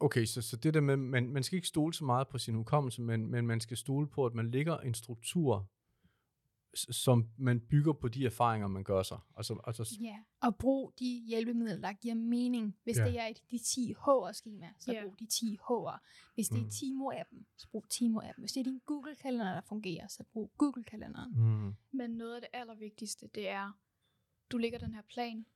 Okay, 0.00 0.24
så, 0.24 0.42
så 0.42 0.56
det 0.56 0.74
der 0.74 0.80
med, 0.80 0.96
man, 0.96 1.28
man 1.28 1.42
skal 1.42 1.56
ikke 1.56 1.68
stole 1.68 1.94
så 1.94 2.04
meget 2.04 2.28
på 2.28 2.38
sin 2.38 2.54
hukommelse, 2.54 3.02
men, 3.02 3.26
men 3.30 3.46
man 3.46 3.60
skal 3.60 3.76
stole 3.76 4.08
på, 4.08 4.26
at 4.26 4.34
man 4.34 4.50
ligger 4.50 4.78
en 4.78 4.94
struktur, 4.94 5.68
som 6.74 7.28
man 7.38 7.60
bygger 7.60 7.92
på 7.92 8.08
de 8.08 8.26
erfaringer, 8.26 8.68
man 8.68 8.84
gør 8.84 9.02
sig. 9.02 9.18
Altså, 9.36 9.60
altså, 9.66 9.96
Ja, 10.00 10.16
og 10.42 10.56
brug 10.56 10.92
de 10.98 11.22
hjælpemidler, 11.26 11.80
der 11.80 11.92
giver 11.92 12.14
mening. 12.14 12.76
Hvis 12.84 12.98
Ja. 12.98 13.04
det 13.04 13.18
er 13.20 13.26
et, 13.26 13.42
de 13.50 13.58
10 13.58 13.92
H'er-skema, 13.98 14.68
så 14.80 14.92
Ja. 14.92 15.02
brug 15.04 15.18
de 15.18 15.26
10 15.26 15.58
H'er. 15.62 15.98
Hvis 16.34 16.48
det 16.48 16.58
Mm. 16.60 16.66
er 16.66 16.70
Timo-appen, 16.70 17.44
så 17.56 17.68
brug 17.68 17.84
Timo-appen. 17.94 18.40
Hvis 18.40 18.52
det 18.52 18.60
er 18.60 18.64
din 18.64 18.80
Google-kalender, 18.86 19.54
der 19.54 19.60
fungerer, 19.60 20.06
så 20.06 20.24
brug 20.32 20.52
Google-kalenderen. 20.58 21.32
mm, 21.36 21.74
Men 21.92 22.10
noget 22.10 22.34
af 22.34 22.40
det 22.40 22.50
allervigtigste, 22.52 23.26
det 23.34 23.48
er, 23.48 23.72
du 24.52 24.58
lægger 24.58 24.78
den 24.78 24.94
her 24.94 25.02
plan. 25.02 25.46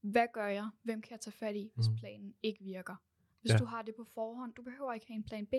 Hvad 0.00 0.26
gør 0.34 0.46
jeg? 0.46 0.70
Hvem 0.82 1.02
kan 1.02 1.10
jeg 1.10 1.20
tage 1.20 1.32
fat 1.32 1.56
i, 1.56 1.70
hvis 1.74 1.88
Mhm. 1.88 1.96
planen 1.96 2.34
ikke 2.42 2.64
virker? 2.64 2.96
Hvis 3.40 3.52
Ja. 3.52 3.56
du 3.58 3.64
har 3.64 3.82
det 3.82 3.94
på 3.94 4.04
forhånd, 4.04 4.54
du 4.54 4.62
behøver 4.62 4.92
ikke 4.92 5.06
have 5.06 5.16
en 5.16 5.24
plan 5.24 5.46
B, 5.46 5.52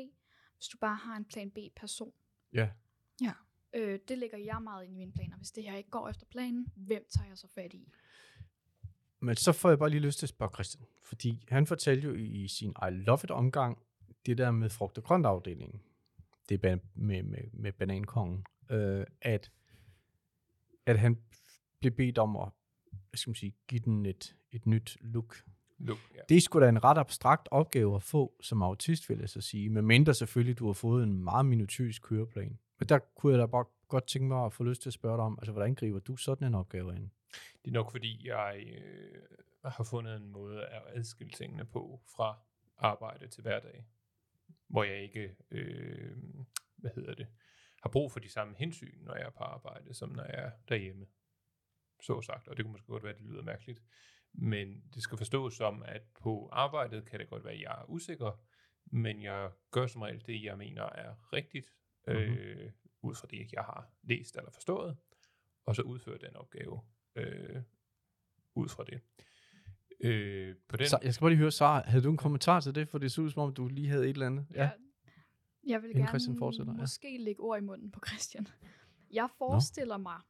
hvis 0.58 0.68
du 0.68 0.78
bare 0.78 0.96
har 0.96 1.18
en 1.18 1.26
plan 1.26 1.52
B-person. 1.52 2.14
ja. 2.54 2.70
Øh, 3.74 4.00
det 4.08 4.18
lægger 4.18 4.38
jeg 4.38 4.62
meget 4.62 4.84
ind 4.84 4.94
i 4.94 4.98
mine 4.98 5.12
planer. 5.12 5.38
Hvis 5.38 5.52
det 5.52 5.64
her 5.64 5.76
ikke 5.78 5.90
går 5.90 6.10
efter 6.10 6.26
planen, 6.26 6.68
hvem 6.76 7.06
tager 7.10 7.28
jeg 7.28 7.38
så 7.38 7.48
fat 7.48 7.74
i? 7.74 7.88
Men 9.20 9.36
så 9.36 9.52
får 9.52 9.70
jeg 9.70 9.80
bare 9.80 9.90
lige 9.90 10.00
lyst 10.02 10.20
til 10.20 10.26
at 10.26 10.30
spørge 10.30 10.52
Christian, 10.54 10.86
fordi 11.02 11.46
han 11.50 11.68
fortalte 11.68 12.08
jo 12.08 12.14
i 12.14 12.48
sin 12.48 12.70
I 12.70 12.90
Love 12.92 13.20
It 13.24 13.32
omgang, 13.32 13.78
det 14.26 14.38
der 14.38 14.52
med 14.52 14.70
frugt- 14.70 14.98
og 14.98 15.04
grøntafdelingen, 15.04 15.82
det 16.50 16.66
er 16.66 16.78
med, 16.96 17.24
med, 17.24 17.44
med 17.54 17.72
banankongen, 17.72 18.46
øh, 18.70 19.06
at, 19.22 19.52
at 20.86 21.00
han 21.00 21.18
blev 21.80 21.92
bedt 21.92 22.18
om 22.18 22.36
at 22.36 22.50
hvad 23.10 23.18
skal 23.18 23.30
man 23.30 23.36
sige, 23.36 23.56
give 23.68 23.80
den 23.80 24.06
et, 24.06 24.36
et 24.52 24.66
nyt 24.66 24.98
look. 25.02 25.44
Look, 25.78 25.98
ja. 26.16 26.22
Det 26.30 26.38
er 26.38 26.42
sgu 26.42 26.60
da 26.60 26.70
en 26.70 26.84
ret 26.84 26.98
abstrakt 26.98 27.48
opgave 27.52 27.96
at 27.96 28.04
få 28.04 28.36
som 28.42 28.62
autist, 28.62 29.10
vil 29.10 29.20
jeg 29.20 29.30
så 29.30 29.42
sige, 29.42 29.70
medmindre 29.70 30.14
selvfølgelig 30.14 30.60
du 30.60 30.66
har 30.66 30.74
fået 30.74 31.04
en 31.04 31.24
meget 31.24 31.46
minutiøs 31.46 32.00
køreplan. 32.00 32.60
Men 32.80 32.90
der 32.90 33.00
kunne 33.00 33.32
jeg 33.32 33.40
da 33.40 33.46
bare 33.46 33.66
godt 33.88 34.08
tænke 34.08 34.28
mig 34.28 34.46
at 34.46 34.54
få 34.54 34.64
lyst 34.64 34.82
til 34.82 34.90
at 34.90 34.94
spørge 34.94 35.18
dig 35.18 35.26
om, 35.26 35.38
altså 35.40 35.52
hvordan 35.52 35.76
griber 35.76 36.00
du 36.00 36.16
sådan 36.16 36.48
en 36.48 36.56
opgave 36.56 36.96
ind? 36.96 37.10
Det 37.66 37.72
er 37.72 37.72
nok 37.72 37.92
fordi, 37.92 38.28
jeg 38.28 38.64
øh, 38.68 39.22
har 39.66 39.84
fundet 39.84 40.16
en 40.16 40.30
måde 40.30 40.66
at 40.66 40.82
adskille 40.88 41.32
tingene 41.32 41.66
på 41.66 42.02
fra 42.16 42.40
arbejde 42.78 43.28
til 43.28 43.42
hverdag, 43.42 43.86
hvor 44.68 44.84
jeg 44.84 45.04
ikke, 45.04 45.36
øh, 45.52 46.18
hvad 46.78 46.92
hedder 46.96 47.14
det, 47.14 47.28
har 47.84 47.90
brug 47.90 48.12
for 48.12 48.20
de 48.20 48.30
samme 48.30 48.56
hensyn, 48.58 48.98
når 49.02 49.16
jeg 49.16 49.26
er 49.26 49.30
på 49.30 49.44
arbejde, 49.44 49.94
som 49.94 50.10
når 50.10 50.24
jeg 50.24 50.46
er 50.46 50.52
derhjemme. 50.70 51.06
Så 52.02 52.22
sagt, 52.22 52.48
og 52.48 52.58
det 52.58 52.66
kunne 52.66 52.72
måske 52.72 52.88
godt 52.88 53.04
være, 53.04 53.14
at 53.14 53.20
det 53.20 53.28
lyder 53.28 53.44
mærkeligt. 53.44 53.84
Men 54.34 54.84
det 54.94 55.04
skal 55.04 55.18
forstås 55.18 55.54
som, 55.54 55.84
at 55.86 56.02
på 56.22 56.50
arbejdet 56.52 57.06
kan 57.06 57.20
det 57.20 57.30
godt 57.30 57.44
være, 57.44 57.54
at 57.54 57.62
jeg 57.62 57.78
er 57.82 57.90
usikker, 57.90 58.42
men 58.86 59.24
jeg 59.24 59.52
gør 59.72 59.88
som 59.88 60.02
regel 60.02 60.24
det, 60.26 60.44
jeg 60.44 60.58
mener 60.58 60.84
er 60.84 61.34
rigtigt, 61.34 61.74
øh, 62.08 62.72
ud 63.02 63.16
fra 63.16 63.28
det, 63.32 63.52
jeg 63.54 63.64
har 63.64 63.92
læst 64.04 64.38
eller 64.38 64.52
forstået, 64.52 64.98
og 65.66 65.76
så 65.76 65.82
udfører 65.82 66.18
den 66.18 66.36
opgave 66.36 66.82
øh, 67.16 67.62
ud 68.56 68.70
fra 68.70 68.84
det. 68.84 69.02
Øh, 70.04 70.56
på 70.68 70.78
den, 70.78 70.88
Så, 70.88 71.00
jeg 71.04 71.14
skal 71.14 71.24
bare 71.24 71.32
lige 71.32 71.40
høre, 71.40 71.52
Sara, 71.52 71.90
havde 71.90 72.04
du 72.04 72.12
en 72.12 72.18
kommentar 72.18 72.60
til 72.60 72.76
det? 72.76 72.90
For 72.90 72.98
det 72.98 73.12
så 73.12 73.22
ud 73.22 73.30
som 73.30 73.42
om, 73.42 73.54
du 73.54 73.68
lige 73.68 73.88
havde 73.88 74.04
et 74.04 74.10
eller 74.10 74.26
andet. 74.26 74.48
Ja. 74.54 74.70
Jeg 75.68 75.82
vil 75.82 75.90
Inden 75.90 76.02
gerne 76.02 76.08
Christian 76.08 76.38
fortsætter, 76.38 76.74
ja. 76.74 76.80
måske 76.80 77.18
lægge 77.18 77.42
ord 77.42 77.58
i 77.58 77.62
munden 77.62 77.92
på 77.92 78.00
Christian. 78.08 78.48
Jeg 79.12 79.30
forestiller 79.38 79.98
no. 79.98 80.02
mig, 80.02 80.22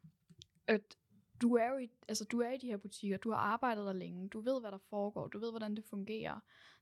at 0.68 0.98
du 1.42 1.56
er 1.56 1.68
jo 1.70 1.78
i, 1.78 1.90
altså, 2.08 2.24
du 2.26 2.40
er 2.42 2.52
i 2.52 2.58
de 2.58 2.68
her 2.68 2.78
butikker, 2.78 3.18
du 3.18 3.32
har 3.32 3.38
arbejdet 3.38 3.86
der 3.86 3.94
længe, 3.94 4.30
du 4.30 4.40
ved, 4.40 4.62
hvad 4.62 4.72
der 4.72 4.78
foregår, 4.78 5.28
du 5.28 5.40
ved, 5.40 5.52
hvordan 5.52 5.76
det 5.76 5.86
fungerer. 5.86 6.40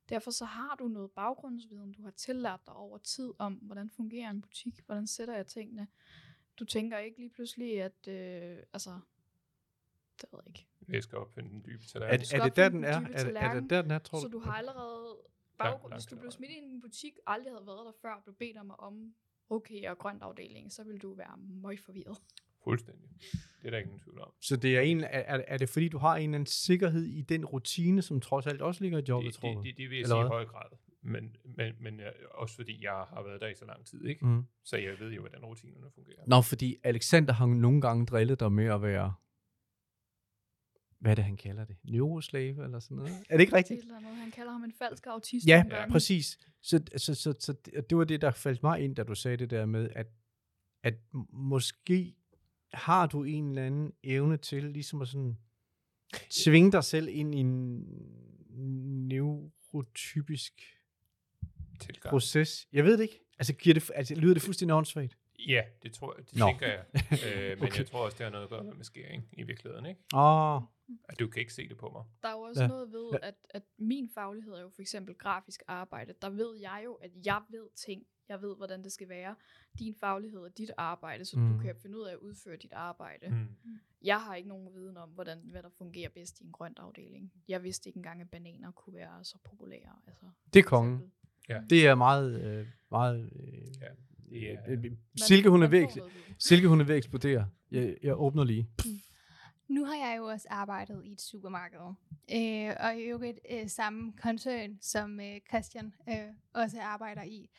Derfor 0.10 0.32
så 0.32 0.46
har 0.46 0.76
du 0.76 0.88
noget 0.88 1.12
baggrundsviden, 1.12 1.92
du 1.92 2.04
har 2.04 2.12
tillært 2.12 2.60
dig 2.66 2.74
over 2.74 2.98
tid 2.98 3.34
om, 3.38 3.54
hvordan 3.54 3.90
fungerer 3.90 4.30
en 4.30 4.42
butik, 4.42 4.80
hvordan 4.86 5.08
sætter 5.08 5.36
jeg 5.36 5.48
tingene. 5.48 5.88
Du 6.60 6.66
tænker 6.66 6.98
ikke 6.98 7.18
lige 7.20 7.30
pludselig, 7.30 7.82
at, 7.82 8.08
øh, 8.08 8.58
altså, 8.74 9.00
det 10.22 10.30
ved 10.32 10.40
jeg 10.46 10.48
ikke. 10.48 10.68
jeg 10.90 11.04
skal 11.04 11.18
opfinde 11.18 11.50
den 11.50 11.64
dybe 11.66 11.84
Er, 11.84 11.88
tallerken. 11.88 12.20
er 12.22 12.26
skal 12.26 12.42
det 12.44 12.56
der, 12.56 12.70
den 12.70 12.84
er? 12.84 12.88
Er, 12.88 13.00
det- 13.00 13.36
er 13.38 13.54
det 13.62 13.70
der, 13.70 13.82
den 13.82 13.92
er, 13.92 14.00
tror 14.00 14.20
Så 14.20 14.28
du? 14.28 14.34
du 14.34 14.40
har 14.40 14.52
allerede 14.54 15.18
baggrund, 15.58 15.94
hvis 15.94 16.06
du 16.06 16.16
blev 16.18 16.32
smidt 16.32 16.52
ind 16.52 16.66
i 16.66 16.70
en 16.70 16.82
butik, 16.82 17.18
aldrig 17.28 17.54
havde 17.54 17.68
været 17.68 17.86
der 17.86 17.92
før, 18.02 18.14
og 18.14 18.24
blev 18.24 18.36
bedt 18.36 18.58
om 18.58 18.72
at 18.72 18.80
om 18.80 19.16
okay 19.50 19.90
og 19.90 19.98
grønt 19.98 20.24
afdeling, 20.24 20.72
så 20.72 20.84
vil 20.84 20.98
du 21.02 21.14
være 21.14 21.38
møg 21.38 21.80
forvirret. 21.80 22.18
Fuldstændig. 22.70 23.10
Det 23.62 23.66
er 23.68 23.70
der 23.70 23.78
ingen 23.78 24.00
tvivl 24.00 24.22
om. 24.22 24.34
Så 24.42 24.56
det 24.56 24.78
er, 24.78 24.82
en, 24.82 25.04
er, 25.04 25.42
er 25.48 25.58
det 25.58 25.70
fordi, 25.70 25.90
du 25.90 25.98
har 25.98 26.16
en 26.16 26.22
eller 26.22 26.36
anden 26.36 26.46
sikkerhed 26.46 27.04
i 27.04 27.22
den 27.22 27.46
rutine, 27.46 28.02
som 28.02 28.20
trods 28.22 28.48
alt 28.48 28.62
også 28.62 28.84
ligger 28.84 29.00
i 29.00 29.04
jobbet, 29.10 29.34
Det, 29.34 29.42
tror 29.42 29.54
du? 29.54 29.62
det, 29.62 29.66
det, 29.66 29.78
det 29.78 29.90
vil 29.90 29.98
jeg 29.98 30.08
sige 30.08 30.20
i 30.20 30.28
høj 30.28 30.46
grad. 30.46 30.70
Men, 31.02 31.36
men, 31.58 31.74
men 31.80 32.00
øh, 32.00 32.12
også 32.32 32.56
fordi 32.56 32.84
jeg 32.84 33.06
har 33.10 33.24
været 33.24 33.42
der 33.42 33.48
i 33.48 33.56
så 33.56 33.66
lang 33.66 33.86
tid, 33.86 34.06
ikke? 34.06 34.26
Mm. 34.26 34.44
Så 34.64 34.78
jeg 34.78 35.00
ved 35.00 35.12
jo, 35.12 35.22
hvordan 35.22 35.46
rutinerne 35.46 35.92
fungerer. 35.96 36.24
Nå, 36.28 36.42
fordi 36.42 36.76
Alexander 36.84 37.34
har 37.34 37.46
nogle 37.46 37.82
gange 37.82 38.06
drillet 38.06 38.40
dig 38.40 38.52
med 38.52 38.66
at 38.66 38.82
være, 38.82 39.14
hvad 41.00 41.12
er 41.12 41.16
det, 41.16 41.24
han 41.24 41.38
kalder 41.38 41.66
det? 41.66 41.78
Neuroslave 41.84 42.64
eller 42.64 42.80
sådan 42.80 42.98
noget? 42.98 43.12
Er 43.30 43.38
det 43.38 43.42
ikke 43.42 43.56
rigtigt? 43.56 43.82
eller 43.82 43.98
andet. 43.98 44.16
Han 44.16 44.32
kalder 44.32 44.52
ham 44.52 44.64
en 44.64 44.74
falsk 44.74 45.08
autist. 45.08 45.48
Ja, 45.48 45.64
Ja, 45.72 45.92
præcis. 45.92 46.40
Så, 46.62 46.84
så, 46.98 47.16
så, 47.16 47.36
så 47.40 47.54
det, 47.54 47.90
det 47.90 47.98
var 47.98 48.04
det, 48.04 48.22
der 48.22 48.32
faldt 48.32 48.64
mig 48.64 48.82
ind, 48.82 48.96
da 48.96 49.04
du 49.04 49.16
sagde 49.16 49.38
det 49.38 49.50
der 49.50 49.66
med, 49.66 49.90
at, 49.96 50.08
at 50.84 50.94
måske 51.32 52.16
har 52.74 53.08
du 53.08 53.24
en 53.24 53.50
eller 53.50 53.66
anden 53.66 53.94
evne 54.04 54.38
til 54.38 54.64
ligesom 54.64 55.02
at 55.02 55.08
sådan 55.08 55.38
tvinge 56.30 56.72
dig 56.72 56.84
selv 56.84 57.08
ind 57.12 57.36
i 57.36 57.38
en 57.40 57.84
neurotypisk 59.08 60.54
Tilgang. 61.80 62.10
proces. 62.12 62.68
Jeg 62.74 62.84
ved 62.84 62.98
det 62.98 63.04
ikke. 63.04 63.24
Altså, 63.40 63.54
giver 63.54 63.74
det, 63.74 63.92
altså 63.96 64.16
lyder 64.16 64.34
det 64.34 64.44
fuldstændig 64.44 64.76
åndssvagt? 64.76 65.18
Ja, 65.48 65.64
det 65.84 65.94
tror 65.94 66.16
jeg, 66.18 66.26
det 66.30 66.36
Nå. 66.40 66.46
tænker 66.48 66.68
jeg. 66.68 66.86
øh, 67.26 67.58
men 67.60 67.68
Okay. 67.68 67.78
jeg 67.78 67.88
tror 67.88 68.06
også, 68.06 68.18
det 68.18 68.24
har 68.24 68.32
noget 68.32 68.44
at 68.44 68.50
gøre 68.50 68.64
med 68.64 68.74
maskering 68.74 69.30
i 69.38 69.44
virkeligheden, 69.44 69.86
ikke? 69.86 70.02
Åh, 70.14 70.56
oh, 70.56 70.62
At 71.10 71.20
du 71.20 71.28
kan 71.28 71.40
ikke 71.40 71.54
se 71.54 71.70
det 71.70 71.78
på 71.78 71.90
mig. 71.90 72.04
Der 72.22 72.28
er 72.30 72.34
jo 72.34 72.40
også 72.42 72.62
Ja. 72.62 72.68
noget 72.68 72.92
ved, 72.92 73.20
at, 73.22 73.36
at 73.50 73.64
min 73.80 74.10
faglighed 74.14 74.54
er 74.54 74.62
jo 74.62 74.70
for 74.70 74.82
eksempel 74.82 75.16
grafisk 75.16 75.62
arbejde. 75.68 76.14
Der 76.22 76.30
ved 76.30 76.58
jeg 76.62 76.82
jo, 76.86 76.94
at 76.94 77.12
jeg 77.26 77.42
ved 77.50 77.68
ting. 77.76 78.04
Jeg 78.30 78.42
ved, 78.42 78.56
hvordan 78.56 78.84
det 78.84 78.92
skal 78.92 79.10
være. 79.10 79.36
Din 79.80 79.96
faglighed 80.00 80.40
er 80.40 80.50
dit 80.50 80.72
arbejde, 80.78 81.26
så 81.26 81.40
mm. 81.40 81.46
Mm. 81.46 81.54
du 81.58 81.64
kan 81.64 81.76
finde 81.82 81.98
ud 81.98 82.04
af 82.04 82.12
at 82.12 82.18
udføre 82.18 82.58
dit 82.58 82.74
arbejde. 82.74 83.30
Mm. 83.30 83.36
Mm. 83.36 83.80
Jeg 84.04 84.22
har 84.22 84.36
ikke 84.36 84.50
nogen 84.50 84.74
viden 84.74 84.98
om, 84.98 85.10
hvordan, 85.10 85.40
hvad 85.44 85.64
der 85.64 85.70
fungerer 85.78 86.10
bedst 86.10 86.40
i 86.40 86.44
en 86.44 86.52
grønt 86.52 86.80
afdeling. 86.80 87.32
Jeg 87.48 87.64
vidste 87.64 87.90
ikke 87.90 87.98
engang, 87.98 88.22
at 88.22 88.30
bananer 88.30 88.72
kunne 88.72 88.96
være 88.96 89.24
så 89.24 89.38
populære. 89.44 89.96
Altså, 90.08 90.26
det 90.54 90.60
er 90.60 90.64
kongen. 90.64 90.94
eksempel. 91.50 91.70
Det 91.70 91.88
er 91.88 91.96
meget, 91.96 92.42
øh, 92.44 92.68
meget... 92.92 93.30
Øh, 93.36 93.82
Ja, 93.82 93.88
det 94.30 94.52
er- 94.52 94.62
øh, 94.68 94.82
Man- 94.84 94.98
Silke, 95.18 95.50
hun 95.50 95.64
er 95.64 95.68
ved. 95.68 95.88
Silke, 96.40 96.68
hun 96.68 96.82
er 96.82 96.86
ved 96.86 96.94
at 96.96 96.98
eksplodere. 96.98 97.50
Jeg, 97.72 97.98
jeg 98.04 98.20
åbner 98.20 98.44
lige. 98.44 98.70
Nu 99.68 99.86
har 99.86 99.96
jeg 99.96 100.16
jo 100.18 100.26
også 100.26 100.48
arbejdet 100.50 101.06
i 101.06 101.12
et 101.12 101.22
supermarked, 101.22 101.80
øh, 102.34 102.76
og 102.80 102.96
i 102.98 103.02
øvrigt 103.02 103.40
øh, 103.52 103.70
samme 103.70 104.14
koncern, 104.22 104.78
som 104.82 105.20
øh, 105.20 105.40
Christian 105.50 105.94
øh, 106.10 106.16
også 106.54 106.82
arbejder 106.82 107.24
i. 107.24 107.50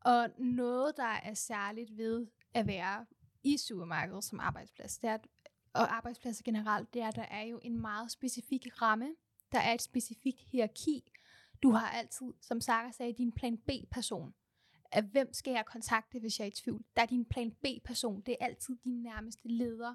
Og 0.00 0.30
noget, 0.38 0.96
der 0.96 1.02
er 1.22 1.34
særligt 1.34 1.96
ved 1.96 2.26
at 2.54 2.66
være 2.66 3.06
i 3.42 3.56
supermarkedet 3.56 4.24
som 4.24 4.40
arbejdsplads, 4.40 4.98
det 4.98 5.10
er, 5.10 5.14
at, 5.14 5.26
og 5.72 5.96
arbejdspladser 5.96 6.44
generelt, 6.44 6.94
det 6.94 7.02
er, 7.02 7.08
at 7.08 7.16
der 7.16 7.22
er 7.22 7.42
jo 7.42 7.60
en 7.62 7.80
meget 7.80 8.10
specifik 8.10 8.82
ramme. 8.82 9.14
Der 9.52 9.58
er 9.58 9.74
et 9.74 9.82
specifikt 9.82 10.40
hierarki. 10.40 11.12
Du 11.62 11.70
har 11.70 11.90
altid, 11.90 12.26
som 12.40 12.60
Sara 12.60 12.92
sagde, 12.92 13.12
din 13.12 13.32
plan 13.32 13.58
B-person. 13.58 14.34
At 14.92 15.04
hvem 15.04 15.32
skal 15.32 15.52
jeg 15.52 15.64
kontakte, 15.66 16.18
hvis 16.18 16.38
jeg 16.38 16.44
er 16.44 16.50
i 16.50 16.54
tvivl? 16.54 16.84
Der 16.96 17.02
er 17.02 17.06
din 17.06 17.24
plan 17.24 17.50
B-person. 17.50 18.20
Det 18.20 18.36
er 18.40 18.46
altid 18.46 18.76
din 18.84 19.02
nærmeste 19.02 19.48
leder. 19.48 19.94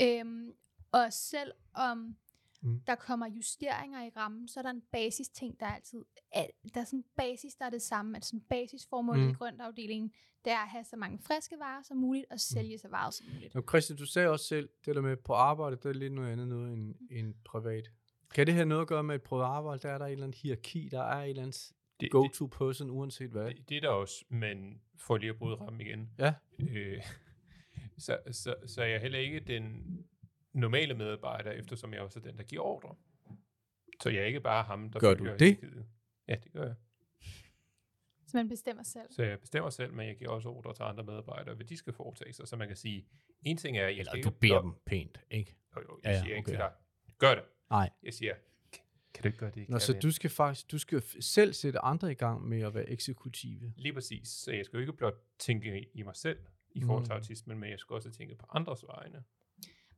Øhm, 0.00 0.52
og 0.92 1.12
selvom 1.12 2.16
Mm. 2.64 2.70
mm. 2.70 2.80
der 2.86 2.94
kommer 2.94 3.26
justeringer 3.26 4.04
i 4.06 4.10
rammen, 4.16 4.48
så 4.48 4.60
er 4.60 4.62
der 4.62 4.70
en 4.70 4.82
basis 4.92 5.28
ting, 5.28 5.60
der 5.60 5.66
er 5.66 5.74
altid 5.74 6.04
er, 6.32 6.46
der 6.74 6.80
er 6.80 6.84
sådan 6.84 6.98
en 6.98 7.04
basis, 7.16 7.54
der 7.54 7.64
er 7.64 7.70
det 7.70 7.82
samme. 7.82 8.16
At 8.16 8.24
sådan 8.24 8.40
basisformålet 8.40 9.20
Mm. 9.22 9.26
mm. 9.26 9.30
i 9.30 9.34
grøntafdelingen, 9.34 10.12
det 10.44 10.52
er 10.52 10.58
at 10.58 10.68
have 10.68 10.84
så 10.84 10.96
mange 10.96 11.18
friske 11.18 11.56
varer 11.58 11.82
som 11.82 11.96
muligt, 11.96 12.24
og 12.30 12.40
sælge 12.40 12.78
så 12.78 12.88
varer 12.88 13.10
som 13.10 13.26
muligt. 13.34 13.54
Nå, 13.54 13.62
Christian, 13.68 13.96
du 13.98 14.06
sagde 14.06 14.28
også 14.28 14.46
selv, 14.46 14.68
det 14.86 14.94
der 14.96 15.02
med 15.02 15.16
på 15.16 15.32
arbejde, 15.32 15.76
det 15.76 15.86
er 15.86 15.92
lidt 15.92 16.12
noget 16.12 16.32
andet 16.32 16.48
noget 16.48 16.72
end, 16.72 16.94
end 17.10 17.34
privat. 17.44 17.90
Kan 18.34 18.46
det 18.46 18.54
have 18.54 18.66
noget 18.66 18.82
at 18.82 18.88
gøre 18.88 19.02
med 19.02 19.14
et 19.14 19.22
privat 19.22 19.44
arbejde? 19.46 19.82
Der 19.82 19.90
er 19.90 19.98
der 19.98 20.06
et 20.06 20.12
eller 20.12 20.24
andet 20.24 20.40
hierarki, 20.40 20.88
der 20.88 21.02
er 21.02 21.22
et 21.22 21.30
eller 21.30 21.42
andet 21.42 21.72
Det, 22.00 22.10
go-to 22.10 22.46
person, 22.46 22.90
uanset 22.90 23.30
hvad. 23.30 23.44
det, 23.46 23.68
det 23.68 23.76
er 23.76 23.80
der 23.80 23.88
også, 23.88 24.24
men 24.28 24.80
for 24.96 25.16
lige 25.16 25.30
at 25.30 25.36
bryde 25.36 25.56
rammen 25.56 25.80
igen. 25.80 26.10
Ja. 26.18 26.34
Øh, 26.58 27.02
så, 27.98 28.18
så, 28.30 28.54
så 28.66 28.82
er 28.82 28.86
jeg 28.86 29.00
heller 29.00 29.18
ikke 29.18 29.40
den 29.40 29.84
normale 30.54 30.94
medarbejder, 30.94 31.50
eftersom 31.52 31.92
jeg 31.94 32.00
også 32.00 32.18
er 32.18 32.22
den, 32.22 32.36
der 32.36 32.42
giver 32.42 32.62
ordre. 32.62 32.94
Så 34.02 34.10
jeg 34.10 34.22
er 34.22 34.26
ikke 34.26 34.40
bare 34.40 34.62
ham, 34.64 34.90
der 34.90 34.98
Gør 35.00 35.14
du 35.14 35.24
det? 35.24 35.38
hierarkiet. 35.40 35.86
Ja, 36.28 36.34
det 36.44 36.52
gør 36.52 36.64
jeg. 36.66 36.74
Så 38.26 38.36
man 38.36 38.48
bestemmer 38.48 38.82
selv. 38.82 39.06
Så 39.10 39.22
jeg 39.22 39.40
bestemmer 39.40 39.70
selv, 39.70 39.92
men 39.92 40.06
jeg 40.08 40.16
giver 40.16 40.30
også 40.30 40.48
ordre 40.48 40.74
til 40.74 40.82
andre 40.82 41.04
medarbejdere, 41.04 41.54
hvad 41.54 41.66
de 41.66 41.76
skal 41.76 41.92
foretage 41.92 42.32
sig. 42.32 42.48
Så 42.48 42.56
man 42.56 42.68
kan 42.68 42.76
sige, 42.76 43.06
en 43.42 43.56
ting 43.56 43.76
er, 43.78 43.86
at 43.86 43.92
jeg 43.92 43.98
Eller 43.98 44.12
du 44.12 44.16
ikke 44.16 44.30
beder 44.30 44.60
dem 44.60 44.72
pænt, 44.86 45.20
ikke? 45.30 45.56
Jo, 45.76 45.80
jo, 45.82 46.00
Ja, 46.04 46.08
jeg 46.10 46.16
ja, 46.16 46.22
siger 46.22 46.36
ikke 46.36 46.44
okay. 46.44 46.52
til 46.52 46.58
dig, 46.58 46.72
gør 47.18 47.34
det. 47.34 47.44
Nej. 47.70 47.90
Jeg 48.02 48.14
siger, 48.14 48.34
"Kan- 49.14 49.22
du 49.22 49.28
ikke 49.28 49.38
gøre 49.38 49.50
det? 49.50 49.68
Nå, 49.68 49.72
kære 49.72 49.80
så 49.80 49.92
ven?" 49.92 50.02
du 50.02 50.10
skal 50.10 50.30
faktisk, 50.30 50.70
du 50.70 50.78
skal 50.78 51.02
selv 51.20 51.52
sætte 51.52 51.78
andre 51.78 52.10
i 52.12 52.14
gang 52.14 52.48
med 52.48 52.60
at 52.62 52.74
være 52.74 52.88
eksekutive. 52.90 53.72
Lige 53.76 53.92
præcis. 53.92 54.28
Så 54.28 54.52
jeg 54.52 54.64
skal 54.64 54.76
jo 54.76 54.80
ikke 54.80 54.92
blot 54.92 55.14
tænke 55.38 55.80
i- 55.80 55.88
i 55.94 56.02
mig 56.02 56.16
selv 56.16 56.38
i 56.70 56.80
forhold 56.80 57.04
til 57.04 57.12
Mm. 57.12 57.16
autismen, 57.16 57.58
men 57.58 57.70
jeg 57.70 57.78
skal 57.78 57.94
også 57.94 58.10
tænke 58.10 58.34
på 58.34 58.46
andres 58.50 58.84
vegne. 58.86 59.24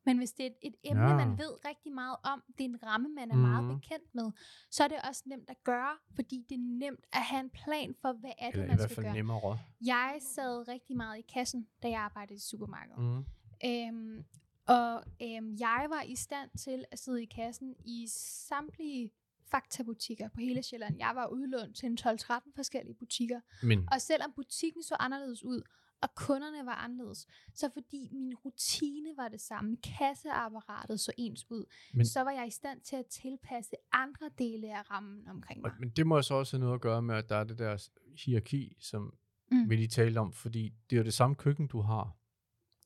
Men 0.07 0.19
hvis 0.19 0.33
det 0.33 0.47
er 0.47 0.51
et, 0.51 0.57
et 0.63 0.75
emne, 0.85 1.03
Ja. 1.09 1.17
man 1.17 1.39
ved 1.39 1.65
rigtig 1.69 1.93
meget 1.93 2.17
om, 2.23 2.43
det 2.59 2.65
er 2.65 2.69
en 2.69 2.83
ramme, 2.83 3.09
man 3.09 3.31
er 3.31 3.35
mm. 3.35 3.41
meget 3.41 3.77
bekendt 3.81 4.15
med, 4.15 4.31
så 4.71 4.85
er 4.85 4.89
det 4.89 4.99
også 5.09 5.23
nemt 5.27 5.51
at 5.51 5.65
gøre, 5.65 5.97
fordi 6.15 6.45
det 6.49 6.55
er 6.55 6.63
nemt 6.63 7.05
at 7.13 7.23
have 7.23 7.41
en 7.41 7.51
plan 7.51 7.95
for, 8.01 8.13
hvad 8.13 8.31
er 8.39 8.47
det, 8.51 8.53
Eller 8.53 8.65
i 8.65 8.69
man 8.69 8.77
hvert 8.77 8.91
skal 8.91 8.95
fald 8.95 9.07
gøre. 9.07 9.15
nemmere. 9.15 9.59
Jeg 9.87 10.19
sad 10.35 10.69
rigtig 10.69 10.97
meget 10.97 11.19
i 11.19 11.25
kassen, 11.35 11.69
da 11.83 11.89
jeg 11.89 12.01
arbejdede 12.01 12.35
i 12.37 12.41
supermarkedet. 12.41 12.99
Mm. 13.01 13.25
Øhm, 13.65 14.25
og 14.67 15.05
øhm, 15.23 15.57
jeg 15.61 15.87
var 15.89 16.03
i 16.03 16.17
stand 16.17 16.51
til 16.59 16.85
at 16.91 16.99
sidde 16.99 17.23
i 17.23 17.27
kassen 17.27 17.75
i 17.85 18.07
samtlige 18.11 19.11
faktabutikker 19.51 20.29
på 20.29 20.41
hele 20.41 20.63
Sjælland. 20.63 20.99
Jeg 20.99 21.13
var 21.15 21.27
udlånt 21.27 21.77
til 21.77 21.87
en 21.87 21.99
12-13 22.01 22.53
forskellige 22.55 22.95
butikker. 22.95 23.41
Men 23.63 23.89
Og 23.93 24.01
selvom 24.01 24.33
butikken 24.33 24.83
så 24.83 24.97
anderledes 25.01 25.45
ud, 25.45 25.63
og 26.03 26.15
kunderne 26.15 26.67
var 26.67 26.75
anderledes, 26.75 27.27
så 27.55 27.71
fordi 27.73 28.09
min 28.13 28.35
rutine 28.35 29.09
var 29.17 29.29
det 29.29 29.41
samme, 29.41 29.77
kasseapparatet 29.77 31.01
så 31.01 31.13
ens 31.19 31.47
ud, 31.51 31.65
Men- 31.95 32.07
så 32.07 32.21
var 32.21 32.31
jeg 32.31 32.47
i 32.47 32.51
stand 32.51 32.81
til 32.81 32.97
at 32.97 33.07
tilpasse 33.07 33.77
andre 33.93 34.31
dele 34.39 34.79
af 34.79 34.91
rammen 34.91 35.29
omkring 35.29 35.61
mig. 35.61 35.73
men 35.81 35.89
det 35.89 36.07
må 36.07 36.23
så 36.23 36.35
også 36.35 36.57
have 36.57 36.61
noget 36.61 36.75
at 36.75 36.81
gøre 36.81 37.03
med, 37.03 37.15
at 37.15 37.29
der 37.29 37.37
er 37.37 37.45
det 37.45 37.59
der 37.59 37.89
hierarki, 38.25 38.77
som 38.81 39.15
mm. 39.51 39.71
Vi 39.71 39.77
lige 39.77 39.89
talte 39.89 40.19
om, 40.19 40.33
fordi 40.33 40.73
det 40.91 40.97
er 40.97 41.01
jo 41.01 41.05
det 41.05 41.15
samme 41.15 41.37
køkken, 41.37 41.67
du 41.67 41.81
har 41.81 42.17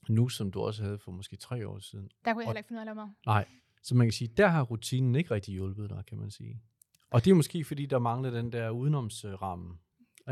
nu, 0.08 0.28
som 0.28 0.50
du 0.52 0.60
også 0.60 0.82
havde 0.82 0.98
for 0.98 1.12
måske 1.12 1.36
tre 1.36 1.68
år 1.68 1.78
siden. 1.78 2.04
Der 2.24 2.32
kunne 2.32 2.40
jeg 2.42 2.46
og- 2.48 2.50
heller 2.50 2.58
ikke 2.58 2.68
finde 2.68 2.82
ud 2.82 2.88
af 2.88 2.94
mad. 2.96 3.08
Nej, 3.26 3.48
så 3.82 3.94
man 3.94 4.06
kan 4.06 4.12
sige, 4.12 4.28
der 4.28 4.46
har 4.48 4.62
rutinen 4.62 5.14
ikke 5.14 5.34
rigtig 5.34 5.52
hjulpet 5.54 5.90
dig, 5.90 6.04
kan 6.06 6.18
man 6.18 6.30
sige. 6.30 6.62
Og 7.10 7.24
det 7.24 7.30
er 7.30 7.34
måske, 7.34 7.64
fordi 7.64 7.86
der 7.86 7.98
mangler 7.98 8.30
den 8.30 8.52
der 8.52 8.70
udenomsramme. 8.70 9.78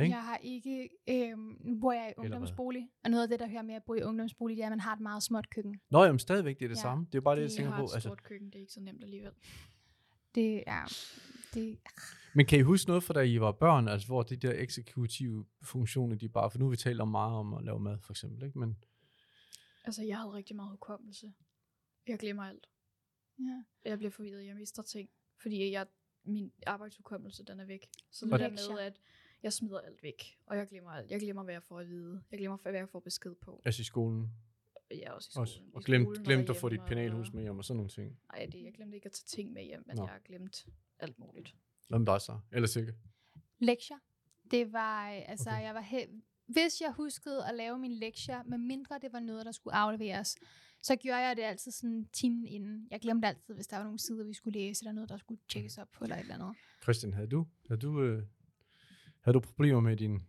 Ikke? 0.00 0.14
Jeg 0.16 0.24
har 0.24 0.36
ikke, 0.36 0.88
øhm, 1.08 1.56
nu 1.60 1.80
bor 1.80 1.92
jeg 1.92 2.10
i 2.16 2.20
ungdomsbolig, 2.20 2.88
og 3.04 3.10
noget 3.10 3.22
af 3.22 3.28
det, 3.28 3.40
der 3.40 3.48
hører 3.48 3.62
med 3.62 3.74
at 3.74 3.82
bo 3.84 3.94
i 3.94 4.02
ungdomsbolig, 4.02 4.56
det 4.56 4.62
er, 4.62 4.66
at 4.66 4.72
man 4.72 4.80
har 4.80 4.92
et 4.94 5.00
meget 5.00 5.22
småt 5.22 5.50
køkken. 5.50 5.80
Nå, 5.90 6.04
jamen 6.04 6.18
stadigvæk, 6.18 6.58
det 6.58 6.64
er 6.64 6.68
det 6.68 6.76
Ja, 6.76 6.80
samme. 6.80 7.06
Det 7.12 7.18
er 7.18 7.20
bare 7.20 7.36
det, 7.36 7.40
jeg 7.42 7.48
det 7.50 7.56
tænker 7.56 7.76
på. 7.76 7.84
et 7.84 7.94
Altså, 7.94 8.14
køkken, 8.22 8.46
det 8.48 8.54
er 8.54 8.60
ikke 8.60 8.72
så 8.72 8.80
nemt 8.80 9.02
alligevel. 9.04 9.32
Det 10.34 10.62
er, 10.66 10.84
det, 11.54 11.78
men 12.34 12.46
kan 12.46 12.58
I 12.58 12.62
huske 12.62 12.88
noget 12.88 13.02
fra 13.02 13.14
da 13.14 13.20
I 13.20 13.40
var 13.40 13.52
børn, 13.52 13.88
altså 13.88 14.06
hvor 14.08 14.22
de 14.22 14.36
der 14.36 14.52
eksekutive 14.56 15.46
funktioner, 15.62 16.16
de 16.16 16.28
bare, 16.28 16.50
for 16.50 16.58
nu 16.58 16.64
har 16.64 16.70
vi 16.70 16.76
talt 16.76 17.00
om 17.00 17.08
meget 17.08 17.32
om 17.36 17.54
at 17.54 17.64
lave 17.64 17.80
mad, 17.80 17.98
for 18.00 18.12
eksempel, 18.12 18.46
ikke? 18.46 18.58
Men 18.58 18.76
Altså, 19.84 20.02
jeg 20.04 20.16
havde 20.18 20.32
rigtig 20.32 20.56
meget 20.56 20.70
hukommelse. 20.70 21.32
Jeg 22.08 22.18
glemmer 22.18 22.42
alt. 22.42 22.66
ja. 23.38 23.62
Jeg 23.84 23.98
bliver 23.98 24.10
forvirret, 24.10 24.46
jeg 24.46 24.56
mister 24.56 24.82
ting. 24.82 25.10
Fordi 25.42 25.70
jeg, 25.70 25.86
min 26.24 26.52
arbejdshukommelse, 26.66 27.44
den 27.44 27.60
er 27.60 27.64
væk. 27.64 27.86
Så 28.10 28.26
det 28.26 28.40
der 28.40 28.48
med, 28.50 28.78
at 28.80 29.00
jeg 29.42 29.52
smider 29.52 29.80
alt 29.80 30.02
væk. 30.02 30.38
Og 30.46 30.56
jeg 30.56 30.68
glemmer 30.68 30.90
alt. 30.90 31.10
Jeg 31.10 31.20
glemmer, 31.20 31.42
hvad 31.42 31.54
jeg 31.54 31.62
får 31.62 31.78
at 31.80 31.88
vide. 31.88 32.22
Jeg 32.30 32.38
glemmer, 32.38 32.56
hvad 32.62 32.72
jeg 32.72 32.88
får 32.88 33.00
besked 33.00 33.34
på. 33.34 33.62
altså 33.64 33.80
i 33.80 33.84
skolen 33.84 34.30
Jeg 34.90 34.98
er 35.00 35.10
også 35.12 35.28
i 35.28 35.32
skolen. 35.32 35.42
også. 35.42 35.60
Og 35.74 35.82
glemt, 35.82 36.04
skolen 36.06 36.24
glemt 36.24 36.50
at 36.50 36.56
få 36.56 36.68
dit 36.68 36.80
penalhus 36.86 37.28
og- 37.28 37.34
med 37.34 37.42
hjem 37.42 37.58
og 37.58 37.64
sådan 37.64 37.76
nogle 37.76 37.90
ting. 37.90 38.18
Nej, 38.32 38.46
det, 38.52 38.62
jeg 38.64 38.72
glemte 38.74 38.94
ikke 38.96 39.06
at 39.06 39.12
tage 39.12 39.26
ting 39.26 39.52
med 39.52 39.62
hjem, 39.64 39.82
men 39.86 39.96
Nå. 39.96 40.02
jeg 40.02 40.10
har 40.12 40.18
glemt 40.24 40.66
alt 40.98 41.18
muligt. 41.18 41.54
Hvad 41.88 41.98
med 41.98 42.06
dig 42.06 42.20
så? 42.20 42.38
Eller 42.52 42.68
sikkert? 42.68 42.94
lektier. 43.58 43.96
Det 44.50 44.72
var, 44.72 45.10
øh, 45.10 45.30
altså, 45.30 45.50
Okay. 45.50 45.62
jeg 45.62 45.74
var 45.74 45.82
he- 45.82 46.20
hvis 46.46 46.80
jeg 46.80 46.92
huskede 46.92 47.46
at 47.48 47.54
lave 47.54 47.78
mine 47.78 47.94
lektier, 47.94 48.42
med 48.42 48.58
mindre 48.58 48.98
det 49.02 49.12
var 49.12 49.20
noget, 49.20 49.46
der 49.46 49.52
skulle 49.52 49.74
afleveres, 49.74 50.36
så 50.82 50.96
gjorde 50.96 51.18
jeg 51.18 51.36
det 51.36 51.42
altid 51.42 51.72
sådan 51.72 52.08
timen 52.12 52.46
inden. 52.46 52.88
Jeg 52.90 53.00
glemte 53.00 53.28
altid, 53.28 53.54
hvis 53.54 53.66
der 53.66 53.76
var 53.76 53.84
nogle 53.84 53.98
sider, 53.98 54.24
vi 54.24 54.32
skulle 54.34 54.58
læse, 54.60 54.82
eller 54.82 54.92
noget, 54.92 55.08
der 55.10 55.16
skulle 55.16 55.40
tjekkes 55.48 55.78
op 55.78 55.88
på, 55.92 56.04
eller 56.04 56.16
et 56.16 56.20
eller 56.20 56.34
andet. 56.34 56.56
Christian, 56.82 57.12
havde 57.14 57.26
du, 57.28 57.46
havde 57.68 57.80
du, 57.80 58.02
øh, 58.02 58.22
havde 59.20 59.34
du 59.34 59.40
problemer 59.40 59.80
med 59.80 59.96
din 59.96 60.22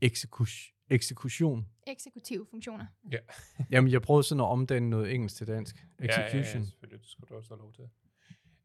eksekus, 0.00 0.72
eksekution? 0.90 1.66
Eksekutive 1.86 2.46
funktioner. 2.50 2.86
Jamen, 3.70 3.90
jeg 3.92 4.02
prøvede 4.02 4.22
sådan 4.24 4.40
at 4.40 4.44
omdanne 4.46 4.90
noget 4.90 5.14
engelsk 5.14 5.36
til 5.36 5.46
dansk. 5.46 5.76
Ja, 6.00 6.04
ja, 6.04 6.20
ja, 6.20 6.26
Execution. 6.26 6.64
selvfølgelig. 6.64 7.00
Det 7.00 7.08
skulle 7.08 7.28
du 7.28 7.34
også 7.34 7.50
have 7.54 7.58
lov 7.58 7.72
til. 7.72 7.88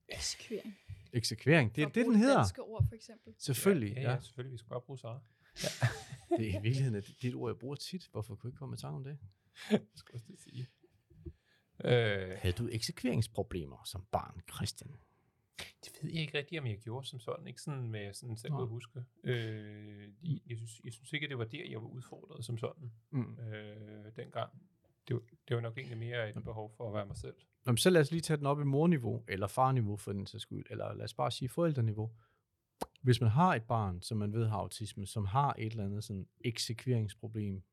Eksekvering. 0.09 0.75
Eksekvering. 1.13 1.75
Det 1.75 1.83
er 1.83 1.87
det, 1.89 2.05
den 2.05 2.15
hedder. 2.15 2.37
danske 2.37 2.61
ord, 2.61 2.85
for 2.87 2.95
eksempel. 2.95 3.33
Selvfølgelig, 3.37 3.93
Ja, 3.95 4.01
ja, 4.01 4.11
ja, 4.11 4.19
selvfølgelig. 4.21 4.51
Vi 4.53 4.57
skal 4.57 4.69
bare 4.69 4.81
bruge 4.81 4.99
Sara. 4.99 5.19
Det 6.37 6.47
er 6.47 6.59
i 6.59 6.61
virkeligheden 6.61 6.93
det, 6.93 7.05
det 7.07 7.23
er 7.23 7.27
et 7.29 7.35
ord, 7.35 7.51
jeg 7.51 7.57
bruger 7.57 7.75
tit. 7.75 8.07
Hvorfor 8.11 8.35
kunne 8.35 8.47
jeg 8.47 8.51
ikke 8.51 8.57
komme 8.59 8.73
i 8.75 8.77
tanke 8.77 8.95
om 8.95 9.03
det? 9.03 9.17
Jeg 9.71 9.79
skal 9.95 10.15
også 10.15 10.25
det 10.27 10.39
sige. 10.39 10.67
Øh, 11.83 12.37
Havde 12.37 12.53
du 12.53 12.69
eksekveringsproblemer 12.71 13.83
som 13.85 14.05
barn, 14.11 14.41
Christian? 14.53 14.91
Det 15.85 15.91
ved 16.03 16.11
jeg 16.11 16.21
ikke 16.21 16.37
rigtigt, 16.37 16.59
om 16.61 16.67
jeg 16.67 16.77
gjorde 16.77 17.07
som 17.07 17.19
sådan. 17.19 17.47
Ikke 17.47 17.61
sådan 17.61 17.87
med 17.89 18.13
sådan 18.13 18.37
selv 18.37 18.53
at 18.53 18.67
huske. 18.67 19.03
Øh, 19.23 20.09
jeg, 20.23 20.39
jeg, 20.47 20.57
synes, 20.57 20.81
jeg 20.83 20.93
synes 20.93 21.13
ikke, 21.13 21.23
at 21.25 21.29
det 21.29 21.37
var 21.37 21.45
der, 21.45 21.65
jeg 21.69 21.81
var 21.81 21.87
udfordret 21.87 22.45
som 22.45 22.57
sådan 22.57 22.91
Mm. 23.11 23.39
øh, 23.39 24.15
dengang. 24.15 24.51
Det 25.07 25.13
var, 25.15 25.21
det 25.47 25.55
var 25.55 25.61
nok 25.61 25.77
egentlig 25.77 25.97
mere 25.97 26.29
et 26.29 26.43
behov 26.43 26.73
for 26.77 26.87
at 26.87 26.93
være 26.93 27.05
mig 27.05 27.17
selv. 27.17 27.35
Nå, 27.65 27.71
men 27.71 27.77
så 27.77 27.89
lad 27.89 28.01
os 28.01 28.11
lige 28.11 28.21
tage 28.21 28.37
den 28.37 28.45
op 28.45 28.61
i 28.61 28.63
morniveau, 28.63 29.23
eller 29.27 29.47
farniveau 29.47 29.97
for 29.97 30.13
den 30.13 30.25
sags 30.27 30.41
skyld, 30.41 30.65
eller 30.69 30.93
lad 30.93 31.03
os 31.03 31.13
bare 31.13 31.31
sige 31.31 31.49
forældreniveau. 31.49 32.11
Hvis 33.01 33.21
man 33.21 33.29
har 33.29 33.55
et 33.55 33.63
barn, 33.63 34.01
som 34.01 34.17
man 34.17 34.33
ved 34.33 34.47
har 34.47 34.57
autisme, 34.57 35.05
som 35.05 35.25
har 35.25 35.55
et 35.57 35.71
eller 35.71 35.85
andet 35.85 36.03
sådan 36.03 36.27
eksekveringsproblem, 36.41 37.63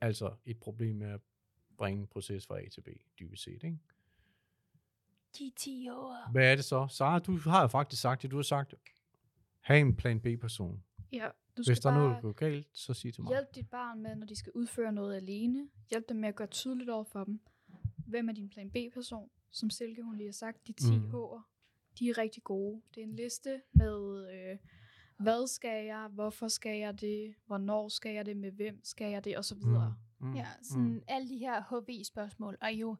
altså 0.00 0.34
et 0.44 0.58
problem 0.60 0.96
med 0.96 1.06
at 1.10 1.20
bringe 1.78 2.00
en 2.00 2.06
proces 2.06 2.46
fra 2.46 2.60
A 2.60 2.68
til 2.68 2.80
B, 2.80 2.88
dybest 3.20 3.42
set, 3.42 3.62
ikke? 3.64 3.78
De 5.38 5.52
10 5.56 5.88
år. 5.88 6.30
Hvad 6.32 6.52
er 6.52 6.56
det 6.56 6.64
så? 6.64 6.86
Sara, 6.90 7.18
du 7.18 7.38
har 7.38 7.60
jo 7.62 7.66
faktisk 7.68 8.02
sagt 8.02 8.22
det. 8.22 8.30
Du 8.30 8.36
har 8.36 8.42
sagt, 8.42 8.74
have 9.60 9.80
en 9.80 9.96
plan 9.96 10.20
B-person. 10.20 10.82
Ja, 11.12 11.28
du 11.56 11.62
skal 11.62 11.72
Hvis 11.72 11.80
der 11.80 11.90
er 11.90 11.94
noget, 11.94 12.14
der 12.14 12.20
går 12.20 12.32
galt, 12.32 12.66
så 12.72 12.94
sig 12.94 13.14
til 13.14 13.22
mig. 13.22 13.32
hjælpe 13.32 13.50
dit 13.54 13.70
barn 13.70 14.02
med, 14.02 14.16
når 14.16 14.26
de 14.26 14.36
skal 14.36 14.52
udføre 14.54 14.92
noget 14.92 15.16
alene. 15.16 15.68
Hjælp 15.90 16.08
dem 16.08 16.16
med 16.16 16.28
at 16.28 16.34
gøre 16.34 16.48
tydeligt 16.48 16.90
over 16.90 17.04
for 17.04 17.24
dem. 17.24 17.40
Hvem 18.06 18.28
er 18.28 18.32
din 18.32 18.48
plan 18.48 18.70
B-person? 18.70 19.30
Som 19.50 19.70
Silke 19.70 20.02
hun 20.02 20.16
lige 20.16 20.26
har 20.26 20.32
sagt, 20.32 20.66
de 20.66 20.72
10 20.72 20.90
Mm. 20.90 20.96
mm. 20.96 21.10
H'er. 21.10 21.40
De 21.98 22.10
er 22.10 22.18
rigtig 22.18 22.42
gode. 22.44 22.80
Det 22.94 23.00
er 23.00 23.04
en 23.04 23.16
liste 23.16 23.60
med, 23.72 24.28
øh, 24.32 24.58
hvad 25.16 25.46
skal 25.46 25.84
jeg, 25.86 26.08
hvorfor 26.12 26.48
skal 26.48 26.78
jeg 26.78 27.00
det, 27.00 27.34
hvornår 27.46 27.88
skal 27.88 28.14
jeg 28.14 28.26
det, 28.26 28.36
med 28.36 28.50
hvem 28.50 28.80
skal 28.84 29.10
jeg 29.10 29.24
det, 29.24 29.36
og 29.36 29.44
så 29.44 29.54
videre. 29.54 29.94
Mm. 30.18 30.34
Ja, 30.34 30.46
sådan 30.62 30.82
mm. 30.84 31.02
alle 31.08 31.28
de 31.28 31.38
her 31.38 31.62
HV-spørgsmål, 31.70 32.56
og 32.60 32.72
jo 32.72 32.96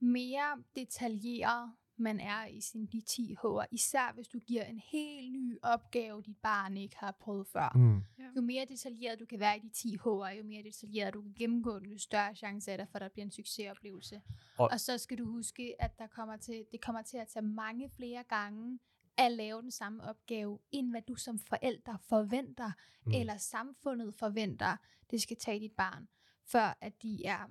mere 0.00 0.62
detaljeret 0.76 1.72
man 1.98 2.20
er 2.20 2.46
i 2.46 2.60
sin 2.60 2.86
de 2.86 3.00
10 3.00 3.34
H'er, 3.44 3.66
især 3.70 4.12
hvis 4.14 4.28
du 4.28 4.38
giver 4.38 4.64
en 4.64 4.78
helt 4.78 5.32
ny 5.32 5.58
opgave, 5.62 6.22
dit 6.22 6.36
barn 6.42 6.76
ikke 6.76 6.96
har 6.98 7.16
prøvet 7.20 7.46
før. 7.46 7.72
Mm. 7.74 8.02
Jo 8.36 8.40
mere 8.40 8.64
detaljeret 8.68 9.20
du 9.20 9.24
kan 9.26 9.40
være 9.40 9.56
i 9.56 9.60
de 9.60 9.68
10 9.68 9.96
H'er, 9.96 10.28
jo 10.38 10.44
mere 10.44 10.62
detaljeret 10.62 11.14
du 11.14 11.22
kan 11.22 11.34
gennemgå 11.38 11.78
den, 11.78 11.86
jo 11.92 11.98
større 11.98 12.34
chance 12.34 12.70
er 12.72 12.76
der 12.76 12.84
for, 12.84 12.96
at 12.98 13.02
der 13.02 13.08
bliver 13.08 13.24
en 13.24 13.30
succesoplevelse. 13.30 14.22
Og- 14.58 14.68
Og, 14.72 14.80
så 14.80 14.98
skal 14.98 15.18
du 15.18 15.24
huske, 15.24 15.74
at 15.82 15.98
der 15.98 16.06
kommer 16.06 16.36
til, 16.36 16.64
det 16.72 16.80
kommer 16.80 17.02
til 17.02 17.16
at 17.16 17.28
tage 17.28 17.42
mange 17.46 17.90
flere 17.90 18.22
gange 18.24 18.78
at 19.18 19.32
lave 19.32 19.62
den 19.62 19.70
samme 19.70 20.02
opgave, 20.04 20.58
end 20.72 20.90
hvad 20.90 21.02
du 21.02 21.14
som 21.14 21.38
forælder 21.38 21.96
forventer, 22.08 22.72
mm. 23.06 23.12
eller 23.12 23.36
samfundet 23.36 24.14
forventer, 24.14 24.76
det 25.10 25.22
skal 25.22 25.36
tage 25.36 25.60
dit 25.60 25.72
barn, 25.72 26.08
før 26.46 26.78
at 26.80 27.02
de 27.02 27.24
er, 27.26 27.50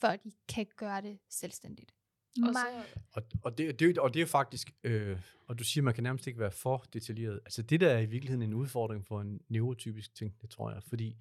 før 0.00 0.16
de 0.16 0.32
kan 0.48 0.66
gøre 0.76 1.02
det 1.02 1.18
selvstændigt. 1.28 1.94
Og 2.42 2.54
så, 2.54 2.84
Og, 3.12 3.22
og, 3.42 3.58
det, 3.58 3.80
det, 3.80 3.98
og 3.98 4.14
det 4.14 4.22
er 4.22 4.26
faktisk, 4.26 4.74
øh, 4.84 5.18
og 5.46 5.58
du 5.58 5.64
siger, 5.64 5.84
man 5.84 5.94
kan 5.94 6.02
nærmest 6.02 6.26
ikke 6.26 6.40
være 6.40 6.50
for 6.50 6.84
detaljeret. 6.92 7.40
Altså 7.44 7.62
det 7.62 7.80
der 7.80 7.88
er 7.88 7.98
i 7.98 8.06
virkeligheden 8.06 8.42
en 8.42 8.54
udfordring 8.54 9.06
for 9.06 9.20
en 9.20 9.40
neurotypisk 9.48 10.14
ting, 10.14 10.34
det 10.42 10.50
tror 10.50 10.70
jeg. 10.70 10.82
Fordi 10.82 11.16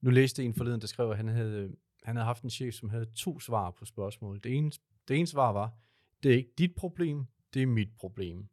nu 0.00 0.10
læste 0.10 0.42
jeg 0.42 0.46
en 0.46 0.54
forleden, 0.54 0.80
der 0.80 0.86
skrev, 0.86 1.10
at 1.10 1.16
han 1.16 1.28
havde, 1.28 1.76
han 2.02 2.16
havde 2.16 2.26
haft 2.26 2.42
en 2.42 2.50
chef, 2.50 2.74
som 2.74 2.88
havde 2.88 3.06
to 3.16 3.40
svar 3.40 3.70
på 3.70 3.84
spørgsmål. 3.84 4.40
Det 4.44 4.56
ene, 4.56 4.70
det 5.08 5.16
ene 5.16 5.26
svar 5.26 5.52
var, 5.52 5.74
det 6.22 6.32
er 6.32 6.36
ikke 6.36 6.52
dit 6.58 6.74
problem, 6.74 7.26
det 7.54 7.62
er 7.62 7.66
mit 7.66 7.96
problem. 7.98 8.48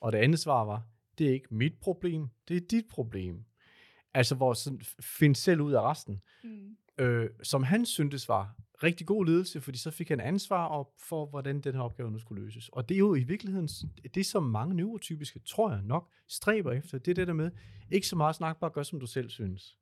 Og 0.00 0.12
det 0.12 0.18
andet 0.18 0.38
svar 0.38 0.64
var, 0.64 0.86
det 1.18 1.28
er 1.28 1.32
ikke 1.32 1.54
mit 1.54 1.80
problem, 1.80 2.28
det 2.48 2.56
er 2.56 2.60
dit 2.60 2.88
problem. 2.88 3.44
Altså 4.14 4.34
hvor 4.34 4.54
sådan, 4.54 4.80
find 5.00 5.34
selv 5.34 5.60
ud 5.60 5.72
af 5.72 5.82
resten 5.82 6.22
mm, 6.44 6.76
øh, 6.98 7.30
som 7.42 7.62
han 7.62 7.86
syntes 7.86 8.28
var 8.28 8.56
rigtig 8.82 9.06
god 9.06 9.26
ledelse, 9.26 9.60
fordi 9.60 9.78
så 9.78 9.90
fik 9.90 10.08
han 10.08 10.20
ansvar 10.20 10.66
op 10.66 10.92
for, 10.98 11.26
hvordan 11.26 11.60
den 11.60 11.74
her 11.74 11.80
opgave 11.82 12.10
nu 12.10 12.18
skulle 12.18 12.44
løses. 12.44 12.68
Og 12.68 12.88
det 12.88 12.94
er 12.94 12.98
jo 12.98 13.14
i 13.14 13.22
virkeligheden 13.22 13.68
det, 14.14 14.26
som 14.26 14.42
mange 14.42 14.74
neurotypiske, 14.74 15.38
tror 15.38 15.70
jeg 15.72 15.82
nok, 15.82 16.10
stræber 16.28 16.72
efter. 16.72 16.98
Det 16.98 17.10
er 17.10 17.14
det 17.14 17.26
der 17.26 17.32
med, 17.32 17.50
ikke 17.90 18.06
så 18.06 18.16
meget 18.16 18.36
snak, 18.36 18.60
bare 18.60 18.70
gør, 18.70 18.82
som 18.82 19.00
du 19.00 19.06
selv 19.06 19.30
synes. 19.30 19.78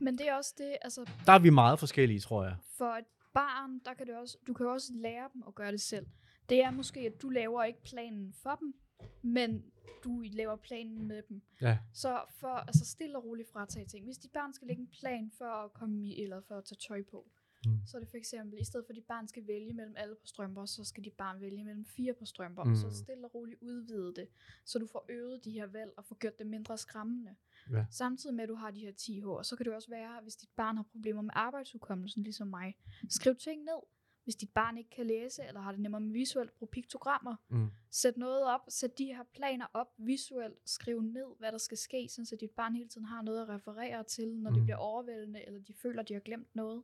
men 0.00 0.18
det 0.18 0.28
er 0.28 0.34
også 0.34 0.54
det, 0.58 0.76
altså 0.82 1.10
Der 1.26 1.32
er 1.32 1.38
vi 1.38 1.50
meget 1.50 1.78
forskellige, 1.78 2.20
tror 2.20 2.44
jeg. 2.44 2.56
for 2.78 2.84
et 2.94 3.04
barn, 3.34 3.80
der 3.84 3.94
kan 3.94 4.06
det 4.06 4.16
også, 4.16 4.36
du 4.46 4.52
kan 4.52 4.66
også 4.66 4.92
lære 4.94 5.28
dem 5.34 5.42
at 5.46 5.54
gøre 5.54 5.72
det 5.72 5.80
selv. 5.80 6.06
Det 6.48 6.62
er 6.64 6.70
måske, 6.70 7.00
at 7.00 7.22
du 7.22 7.28
laver 7.28 7.64
ikke 7.64 7.82
planen 7.82 8.34
for 8.42 8.54
dem, 8.60 8.74
men 9.22 9.64
du 10.04 10.20
laver 10.32 10.56
planen 10.56 11.08
med 11.08 11.22
dem. 11.28 11.42
Ja. 11.60 11.78
Så 11.92 12.20
for 12.40 12.48
altså 12.48 12.84
stille 12.84 13.16
og 13.18 13.24
roligt 13.24 13.48
fratage 13.52 13.86
ting. 13.86 14.04
Hvis 14.04 14.18
dit 14.18 14.30
barn 14.32 14.52
skal 14.52 14.68
lægge 14.68 14.82
en 14.82 14.88
plan 15.00 15.30
for 15.38 15.44
at 15.64 15.72
komme 15.72 16.06
i, 16.06 16.22
eller 16.22 16.40
for 16.48 16.54
at 16.54 16.64
tage 16.64 16.78
tøj 16.88 17.02
på, 17.10 17.30
Mm. 17.66 17.80
så 17.86 17.96
er 17.96 18.00
det 18.00 18.08
for 18.08 18.16
eksempel, 18.16 18.60
i 18.60 18.64
stedet 18.64 18.86
for 18.86 18.92
at 18.92 18.96
dit 18.96 19.04
barn 19.04 19.28
skal 19.28 19.46
vælge 19.46 19.72
mellem 19.74 19.94
alle 19.96 20.14
på 20.14 20.26
strømper, 20.26 20.66
så 20.66 20.84
skal 20.84 21.04
dit 21.04 21.12
barn 21.12 21.40
vælge 21.40 21.64
mellem 21.64 21.84
fire 21.84 22.14
på 22.14 22.24
strømper. 22.24 22.64
Mm. 22.64 22.76
Så 22.76 22.90
stille 22.90 23.26
og 23.26 23.34
roligt 23.34 23.62
udvide 23.62 24.14
det, 24.14 24.28
så 24.64 24.78
du 24.78 24.86
får 24.86 25.06
øvet 25.08 25.44
de 25.44 25.50
her 25.50 25.66
valg 25.66 25.92
og 25.96 26.04
får 26.04 26.14
gjort 26.14 26.38
det 26.38 26.46
mindre 26.46 26.78
skræmmende. 26.78 27.36
Ja. 27.72 27.86
Samtidig 27.90 28.36
med, 28.36 28.42
at 28.42 28.48
du 28.48 28.54
har 28.54 28.70
de 28.70 28.80
her 28.80 28.92
10 28.92 29.20
H'er, 29.20 29.42
så 29.42 29.56
kan 29.56 29.66
det 29.66 29.74
også 29.74 29.90
være, 29.90 30.20
hvis 30.22 30.36
dit 30.36 30.50
barn 30.56 30.76
har 30.76 30.82
problemer 30.92 31.22
med 31.22 31.30
arbejdsudkommelsen, 31.34 32.22
ligesom 32.22 32.48
mig. 32.48 32.76
Skriv 33.08 33.36
ting 33.36 33.64
ned. 33.64 33.82
Hvis 34.24 34.36
dit 34.36 34.50
barn 34.50 34.78
ikke 34.78 34.90
kan 34.90 35.06
læse, 35.06 35.42
eller 35.48 35.60
har 35.60 35.72
det 35.72 35.80
nemmere 35.80 36.00
med 36.00 36.12
visuelt, 36.12 36.58
brug 36.58 36.68
piktogrammer. 36.70 37.36
Mm. 37.48 37.70
Sæt 37.90 38.16
noget 38.16 38.44
op, 38.44 38.60
sæt 38.68 38.98
de 38.98 39.04
her 39.04 39.22
planer 39.34 39.66
op 39.74 39.88
visuelt, 39.98 40.58
skriv 40.64 41.02
ned, 41.02 41.38
hvad 41.38 41.52
der 41.52 41.58
skal 41.58 41.78
ske, 41.78 42.08
så 42.08 42.36
dit 42.40 42.50
barn 42.50 42.74
hele 42.74 42.88
tiden 42.88 43.04
har 43.04 43.22
noget 43.22 43.42
at 43.42 43.48
referere 43.48 44.04
til, 44.04 44.36
når 44.36 44.50
mm. 44.50 44.56
det 44.56 44.64
bliver 44.64 44.76
overvældende, 44.76 45.46
eller 45.46 45.60
de 45.60 45.74
føler, 45.74 46.02
de 46.02 46.12
har 46.12 46.20
glemt 46.20 46.54
noget. 46.54 46.82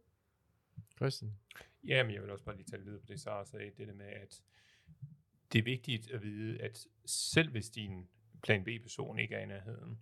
Christian? 0.97 1.33
Ja, 1.87 2.03
men 2.03 2.15
jeg 2.15 2.23
vil 2.23 2.31
også 2.31 2.45
bare 2.45 2.57
lige 2.57 2.67
tage 2.67 2.85
lidt 2.85 3.01
på 3.01 3.07
det, 3.07 3.21
Sara 3.21 3.45
sagde, 3.45 3.71
det 3.77 3.89
der 3.89 3.95
med, 3.95 4.07
at 4.07 4.43
det 5.53 5.59
er 5.59 5.63
vigtigt 5.63 6.11
at 6.11 6.23
vide, 6.23 6.61
at 6.63 6.87
selv 7.07 7.51
hvis 7.51 7.71
din 7.71 8.09
plan 8.43 8.65
B-person 8.65 9.19
ikke 9.19 9.35
er 9.35 9.41
i 9.43 9.47
nærheden, 9.47 9.99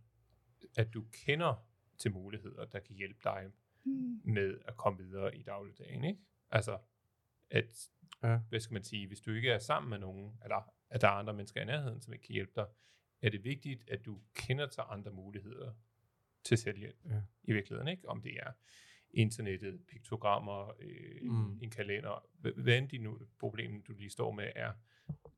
at 0.77 0.95
du 0.95 1.05
kender 1.13 1.67
til 1.99 2.13
muligheder, 2.13 2.65
der 2.65 2.79
kan 2.79 2.97
hjælpe 2.97 3.21
dig 3.25 3.51
Mm. 3.87 4.21
med 4.25 4.59
at 4.69 4.77
komme 4.77 4.99
videre 5.05 5.37
i 5.37 5.43
dagligdagen, 5.43 6.05
ikke? 6.05 6.21
Altså, 6.51 6.79
at, 7.51 7.91
Ja. 8.23 8.37
hvad 8.49 8.61
skal 8.61 8.73
man 8.75 8.85
sige, 8.85 9.07
hvis 9.07 9.21
du 9.21 9.31
ikke 9.33 9.51
er 9.51 9.59
sammen 9.59 9.91
med 9.91 9.99
nogen, 9.99 10.39
eller 10.45 10.71
at 10.91 11.01
der 11.01 11.09
er 11.09 11.13
andre 11.13 11.35
mennesker 11.35 11.63
i 11.63 11.65
nærheden, 11.65 12.01
som 12.01 12.13
ikke 12.13 12.25
kan 12.27 12.33
hjælpe 12.33 12.53
dig, 12.57 12.67
er 13.23 13.31
det 13.31 13.45
vigtigt, 13.45 13.91
at 13.91 14.05
du 14.07 14.21
kender 14.35 14.67
til 14.67 14.83
andre 14.89 15.11
muligheder 15.13 15.75
til 16.45 16.59
selvhjælp 16.59 16.97
Ja. 17.05 17.23
i 17.43 17.53
virkeligheden, 17.53 17.89
ikke? 17.89 18.09
Om 18.09 18.23
det 18.23 18.33
er 18.43 18.53
internettet, 19.17 19.81
piktogrammer, 19.89 20.73
øh, 20.81 21.31
Mm. 21.31 21.59
en 21.63 21.71
kalender, 21.71 22.25
Hva- 22.47 22.61
hvad 22.63 22.79
end 22.79 22.89
de 22.89 22.99
nu 22.99 23.19
problem, 23.39 23.83
du 23.83 23.93
lige 23.93 24.11
står 24.11 24.33
med, 24.33 24.49
er, 24.57 24.73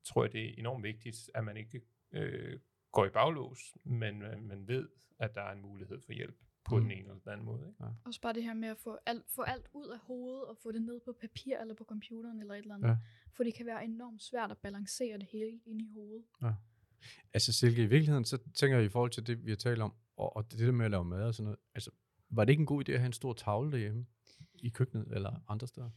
tror 0.04 0.24
jeg, 0.24 0.32
det 0.32 0.44
er 0.50 0.54
enormt 0.58 0.82
vigtigt, 0.84 1.30
at 1.34 1.44
man 1.44 1.56
ikke 1.56 1.80
øh, 2.12 2.58
går 2.92 3.06
i 3.06 3.10
baglås, 3.10 3.76
men 3.84 4.22
øh, 4.22 4.42
man 4.42 4.68
ved, 4.68 4.88
at 5.18 5.34
der 5.34 5.40
er 5.42 5.52
en 5.52 5.62
mulighed 5.62 6.00
for 6.00 6.12
hjælp 6.12 6.36
på 6.64 6.76
Mm. 6.76 6.82
den 6.82 6.90
ene 6.90 7.00
eller 7.00 7.14
den 7.24 7.32
anden 7.32 7.46
måde. 7.46 7.68
Ikke? 7.68 7.84
Også 8.04 8.20
bare 8.20 8.32
det 8.32 8.42
her 8.42 8.54
med 8.54 8.68
at 8.68 8.78
få 8.78 8.98
alt, 9.06 9.24
få 9.34 9.42
alt 9.42 9.68
ud 9.72 9.86
af 9.88 9.98
hovedet, 9.98 10.44
og 10.44 10.56
få 10.62 10.72
det 10.72 10.82
ned 10.82 11.00
på 11.04 11.12
papir, 11.20 11.58
eller 11.60 11.74
på 11.74 11.84
computeren, 11.84 12.40
eller 12.40 12.54
et 12.54 12.58
eller 12.58 12.74
andet. 12.74 12.88
Ja. 12.88 12.92
Ja. 12.92 12.98
For 13.32 13.44
det 13.44 13.54
kan 13.54 13.66
være 13.66 13.84
enormt 13.84 14.22
svært 14.22 14.50
at 14.50 14.58
balancere 14.58 15.18
det 15.18 15.26
hele 15.32 15.60
inde 15.66 15.84
i 15.84 15.88
hovedet. 15.94 16.24
Altså 17.34 17.52
Silke, 17.52 17.82
i 17.82 17.86
virkeligheden, 17.86 18.24
så 18.24 18.38
tænker 18.54 18.76
jeg 18.76 18.86
i 18.86 18.88
forhold 18.88 19.10
til 19.10 19.26
det, 19.26 19.44
vi 19.44 19.50
har 19.50 19.56
talt 19.56 19.80
om, 19.82 19.92
og, 20.16 20.36
og 20.36 20.50
det 20.52 20.58
der 20.58 20.72
med 20.72 20.84
at 20.84 20.90
lave 20.90 21.04
mad 21.04 21.22
og 21.22 21.34
sådan 21.34 21.44
noget, 21.44 21.58
altså, 21.74 21.90
var 22.30 22.44
det 22.44 22.50
ikke 22.52 22.60
en 22.60 22.66
god 22.66 22.88
idé 22.88 22.92
at 22.92 22.98
have 22.98 23.06
en 23.06 23.12
stor 23.12 23.32
tavle 23.32 23.72
derhjemme? 23.72 24.06
I 24.54 24.68
køkkenet 24.68 25.06
eller 25.10 25.32
andre 25.48 25.66
steder? 25.66 25.90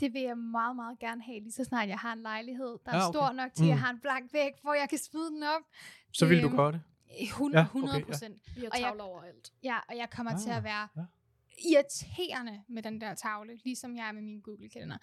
Det 0.00 0.12
vil 0.12 0.22
jeg 0.22 0.38
meget, 0.38 0.76
meget 0.76 0.98
gerne 0.98 1.22
have, 1.22 1.40
lige 1.40 1.52
så 1.52 1.64
snart 1.64 1.88
jeg 1.88 1.98
har 1.98 2.12
en 2.12 2.22
lejlighed, 2.22 2.66
der 2.84 2.96
Ja, 2.96 2.98
er 2.98 3.02
okay. 3.08 3.12
stor 3.18 3.32
nok 3.32 3.54
til, 3.54 3.62
at 3.64 3.68
jeg 3.68 3.76
Mm. 3.76 3.80
har 3.82 3.90
en 3.90 4.00
blank 4.00 4.32
væg, 4.32 4.52
hvor 4.62 4.74
jeg 4.74 4.88
kan 4.88 4.98
smide 4.98 5.30
den 5.30 5.42
op. 5.42 5.62
Så 6.12 6.26
vil 6.26 6.42
du 6.42 6.46
Øhm, 6.46 6.56
gøre 6.56 6.72
det? 6.72 6.82
100, 7.20 7.60
Ja, 7.60 7.64
okay, 7.64 7.74
ja. 7.74 7.78
100 7.80 8.04
procent. 8.04 8.42
Vi 8.56 8.60
har 8.60 8.70
tavler 8.70 9.02
overalt. 9.04 9.52
Ja, 9.62 9.78
og 9.88 9.96
jeg 9.96 10.10
kommer 10.10 10.32
ah, 10.32 10.38
til 10.40 10.50
Ah, 10.50 10.56
at 10.56 10.64
være 10.64 10.88
ja. 10.96 11.00
ja. 11.00 11.06
irriterende 11.70 12.62
med 12.68 12.82
den 12.82 13.00
der 13.00 13.14
tavle, 13.14 13.56
ligesom 13.64 13.96
jeg 13.96 14.08
er 14.08 14.12
med 14.12 14.22
min 14.22 14.40
Google-kalender. 14.40 14.98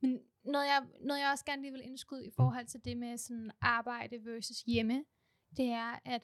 Men 0.00 0.20
noget 0.44 0.64
jeg, 0.66 0.86
noget 1.00 1.20
jeg 1.20 1.30
også 1.32 1.44
gerne 1.44 1.62
lige 1.62 1.72
vil 1.72 1.84
indskyde 1.84 2.26
i 2.26 2.30
forhold 2.36 2.66
til 2.66 2.80
det 2.84 2.96
med 2.96 3.18
sådan 3.18 3.50
arbejde 3.60 4.24
versus 4.24 4.60
hjemme, 4.66 5.04
det 5.56 5.66
er, 5.68 5.98
at 6.04 6.22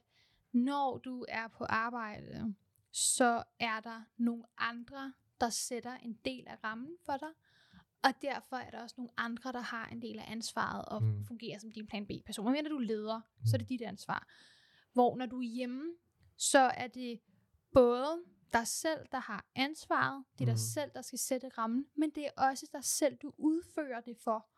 når 0.52 0.98
du 0.98 1.24
er 1.28 1.48
på 1.48 1.64
arbejde, 1.64 2.54
så 2.98 3.42
er 3.60 3.80
der 3.80 4.02
nogle 4.16 4.44
andre, 4.58 5.12
der 5.40 5.50
sætter 5.50 5.96
en 5.96 6.18
del 6.24 6.44
af 6.48 6.64
rammen 6.64 6.96
for 7.04 7.16
dig, 7.16 7.28
og 8.02 8.22
derfor 8.22 8.56
er 8.56 8.70
der 8.70 8.82
også 8.82 8.94
nogle 8.98 9.10
andre, 9.16 9.52
der 9.52 9.60
har 9.60 9.86
en 9.88 10.02
del 10.02 10.18
af 10.18 10.24
ansvaret 10.32 10.84
og 10.84 11.02
Mm. 11.02 11.08
mm. 11.08 11.24
fungerer 11.24 11.58
som 11.58 11.72
din 11.72 11.86
plan 11.86 12.06
B-person. 12.06 12.52
Men 12.52 12.64
når 12.64 12.68
du 12.68 12.76
er 12.76 12.80
leder, 12.80 13.20
så 13.44 13.56
er 13.56 13.58
det 13.58 13.68
dit 13.68 13.82
ansvar. 13.82 14.28
Hvor 14.92 15.16
når 15.16 15.26
du 15.26 15.38
er 15.38 15.42
hjemme, 15.46 15.84
så 16.36 16.58
er 16.58 16.86
det 16.86 17.20
både 17.72 18.22
dig 18.52 18.66
selv, 18.66 19.06
der 19.12 19.18
har 19.18 19.46
ansvaret, 19.54 20.24
det 20.32 20.40
er 20.40 20.44
dig 20.46 20.52
Mhm. 20.52 20.58
selv, 20.58 20.90
der 20.94 21.02
skal 21.02 21.18
sætte 21.18 21.48
rammen, 21.48 21.86
men 21.94 22.10
det 22.10 22.26
er 22.26 22.30
også 22.50 22.66
dig 22.72 22.84
selv, 22.84 23.16
du 23.16 23.32
udfører 23.38 24.00
det 24.00 24.16
for. 24.18 24.48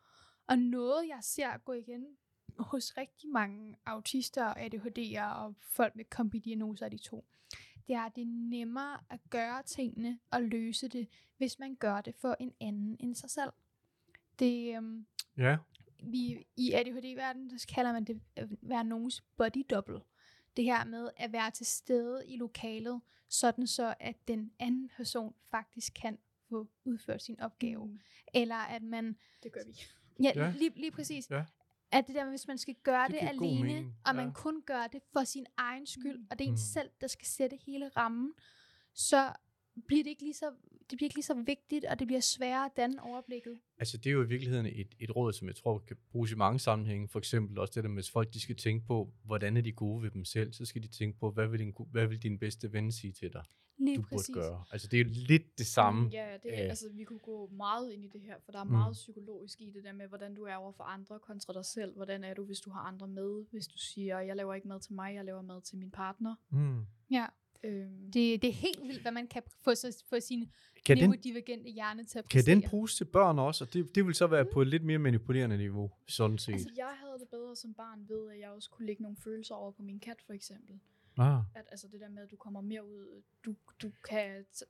Og 0.47 0.59
noget, 0.59 1.07
jeg 1.07 1.19
ser 1.21 1.57
gå 1.57 1.73
igen 1.73 2.17
hos 2.59 2.97
rigtig 2.97 3.29
mange 3.29 3.75
autister 3.85 4.45
og 4.45 4.59
ADHD'ere 4.61 5.33
og 5.35 5.55
folk 5.61 5.95
med 5.95 6.05
kombidiagnoser 6.05 6.85
af 6.85 6.91
de 6.91 6.97
to, 6.97 7.25
det 7.87 7.95
er, 7.95 8.01
at 8.01 8.15
det 8.15 8.21
er 8.21 8.25
nemmere 8.49 8.99
at 9.09 9.19
gøre 9.29 9.63
tingene 9.63 10.19
og 10.31 10.41
løse 10.43 10.87
det, 10.87 11.07
hvis 11.37 11.59
man 11.59 11.75
gør 11.75 12.01
det 12.01 12.15
for 12.15 12.35
en 12.39 12.53
anden 12.61 12.97
end 12.99 13.15
sig 13.15 13.29
selv. 13.29 13.51
Det, 14.39 14.75
øhm, 14.75 15.05
Ja. 15.37 15.57
vi, 16.03 16.45
I 16.57 16.71
ADHD-verdenen, 16.73 17.59
så 17.59 17.67
kalder 17.67 17.91
man 17.93 18.03
det 18.03 18.21
at 18.35 18.47
være 18.61 18.83
nogens 18.83 19.21
body 19.37 19.65
double. 19.69 19.99
Det 20.57 20.63
her 20.65 20.85
med 20.85 21.09
at 21.17 21.31
være 21.31 21.51
til 21.51 21.65
stede 21.65 22.27
i 22.27 22.37
lokalet, 22.37 23.01
sådan 23.27 23.67
så 23.67 23.95
at 23.99 24.15
den 24.27 24.51
anden 24.59 24.89
person 24.97 25.35
faktisk 25.43 25.93
kan 26.01 26.17
få 26.49 26.67
udført 26.83 27.21
sin 27.23 27.39
opgave. 27.39 27.85
Mm. 27.85 27.99
Eller 28.33 28.55
at 28.55 28.83
man, 28.83 29.17
Det 29.43 29.51
gør 29.51 29.61
vi. 29.67 29.79
ja, 30.23 30.31
Ja. 30.35 30.43
ja. 30.45 30.51
Lige, 30.57 30.69
lige 30.75 30.91
præcis, 30.91 31.29
Ja. 31.29 31.43
At 31.91 32.07
det 32.07 32.15
der 32.15 32.23
med, 32.23 32.31
hvis 32.31 32.47
man 32.47 32.57
skal 32.57 32.75
gøre 32.83 33.07
Det 33.07 33.17
det, 33.21 33.27
alene, 33.27 33.93
og 34.05 34.15
man 34.15 34.25
Ja. 34.27 34.33
kun 34.33 34.61
gør 34.65 34.87
det 34.91 35.01
for 35.13 35.23
sin 35.23 35.45
egen 35.57 35.85
skyld, 35.87 36.17
Mm. 36.17 36.27
og 36.31 36.39
det 36.39 36.45
er 36.45 36.49
en 36.49 36.53
Mm. 36.53 36.57
selv, 36.57 36.89
der 37.01 37.07
skal 37.07 37.27
sætte 37.27 37.57
hele 37.65 37.89
rammen, 37.97 38.33
så 38.93 39.33
bliver 39.87 40.03
det 40.03 40.09
ikke 40.09 40.23
lige 40.23 40.33
så, 40.33 40.51
det 40.89 40.97
bliver 40.97 41.05
ikke 41.05 41.15
lige 41.15 41.23
så 41.25 41.33
vigtigt, 41.33 41.85
og 41.85 41.99
det 41.99 42.07
bliver 42.07 42.19
sværere 42.21 42.65
at 42.65 42.71
danne 42.77 43.03
overblikket. 43.03 43.59
Altså 43.77 43.97
det 43.97 44.07
er 44.07 44.11
jo 44.13 44.23
i 44.23 44.27
virkeligheden 44.27 44.65
et, 44.65 44.95
et 44.99 45.15
råd, 45.15 45.33
som 45.33 45.47
jeg 45.47 45.55
tror 45.55 45.79
kan 45.79 45.97
bruges 46.11 46.31
i 46.31 46.35
mange 46.35 46.59
sammenhænge. 46.59 47.07
For 47.07 47.19
eksempel 47.19 47.59
også 47.59 47.71
det 47.75 47.83
der 47.83 47.89
med, 47.89 47.95
hvis 47.97 48.11
folk 48.11 48.33
de 48.33 48.39
skal 48.39 48.55
tænke 48.55 48.85
på, 48.85 49.13
hvordan 49.23 49.57
er 49.57 49.61
de 49.61 49.71
gode 49.71 50.03
ved 50.03 50.11
dem 50.11 50.25
selv, 50.25 50.53
så 50.53 50.65
skal 50.65 50.83
de 50.83 50.87
tænke 50.87 51.19
på, 51.19 51.31
hvad 51.31 51.47
vil 51.47 51.59
din, 51.59 51.73
hvad 51.91 52.07
vil 52.07 52.23
din 52.23 52.39
bedste 52.39 52.73
ven 52.73 52.91
sige 52.91 53.13
til 53.13 53.33
dig, 53.33 53.43
Lige 53.79 53.97
du 53.97 54.01
præcis. 54.01 54.29
burde 54.35 54.47
gøre. 54.47 54.63
Altså 54.71 54.87
det 54.87 54.99
er 54.99 55.03
jo 55.03 55.09
lidt 55.11 55.57
det 55.57 55.65
samme. 55.67 56.01
Mm, 56.01 56.07
Ja, 56.09 56.37
det, 56.43 56.53
er, 56.59 56.63
Øh. 56.63 56.69
altså, 56.69 56.89
vi 56.93 57.03
kunne 57.03 57.19
gå 57.19 57.49
meget 57.53 57.91
ind 57.91 58.05
i 58.05 58.07
det 58.07 58.21
her, 58.21 58.35
for 58.45 58.51
der 58.51 58.59
er 58.59 58.63
Mm. 58.63 58.71
meget 58.71 58.93
psykologisk 58.93 59.61
i 59.61 59.69
det 59.69 59.83
der 59.83 59.93
med, 59.93 60.07
hvordan 60.07 60.35
du 60.35 60.43
er 60.43 60.55
over 60.55 60.71
for 60.71 60.83
andre 60.83 61.19
kontra 61.19 61.53
dig 61.53 61.65
selv. 61.65 61.95
Hvordan 61.95 62.23
er 62.23 62.33
du, 62.33 62.43
hvis 62.45 62.59
du 62.59 62.69
har 62.69 62.79
andre 62.79 63.07
med? 63.07 63.45
Hvis 63.51 63.67
du 63.67 63.77
siger, 63.77 64.19
jeg 64.19 64.35
laver 64.35 64.53
ikke 64.53 64.67
mad 64.67 64.79
til 64.79 64.93
mig, 64.93 65.15
jeg 65.15 65.25
laver 65.25 65.41
mad 65.41 65.61
til 65.61 65.77
min 65.77 65.91
partner. 65.91 66.35
Mm. 66.49 66.85
Ja, 67.11 67.25
Øhm, 67.63 68.11
det, 68.11 68.41
det 68.41 68.47
er 68.47 68.53
helt 68.53 68.81
vildt, 68.83 69.01
hvad 69.01 69.11
man 69.11 69.27
kan 69.27 69.41
få, 69.63 69.75
sig, 69.75 69.93
få 70.09 70.19
sin 70.19 70.51
Kan, 70.85 70.97
den, 70.97 71.03
neurodivergente 71.09 71.69
hjerne 71.69 72.03
til 72.03 72.19
at 72.19 72.29
kan 72.29 72.45
den 72.45 72.57
præstere. 72.57 72.69
bruges 72.69 72.95
til 72.95 73.05
børn 73.05 73.39
også? 73.39 73.63
Og 73.63 73.73
det, 73.73 73.95
det 73.95 74.05
vil 74.05 74.15
så 74.15 74.27
være 74.27 74.45
på 74.45 74.61
et 74.61 74.67
lidt 74.67 74.83
mere 74.83 74.99
manipulerende 74.99 75.57
niveau, 75.57 75.91
sådan 76.07 76.37
set. 76.37 76.53
altså, 76.53 76.69
jeg 76.77 76.89
havde 76.99 77.19
det 77.19 77.27
bedre 77.29 77.55
som 77.55 77.73
barn 77.73 78.05
ved, 78.09 78.31
at 78.31 78.39
jeg 78.39 78.49
også 78.49 78.69
kunne 78.69 78.85
lægge 78.85 79.01
nogle 79.03 79.17
følelser 79.23 79.55
over 79.55 79.71
på 79.71 79.81
min 79.81 79.99
kat, 79.99 80.21
for 80.25 80.33
eksempel. 80.33 80.79
Ah. 81.19 81.43
At, 81.55 81.65
altså 81.71 81.87
det 81.87 81.99
der 81.99 82.09
med, 82.09 82.23
at 82.23 82.31
du 82.31 82.35
kommer 82.35 82.61
mere 82.61 82.85
ud, 82.87 83.21
du, 83.45 83.55
du 83.81 83.91
kan 84.03 84.45
t- 84.55 84.61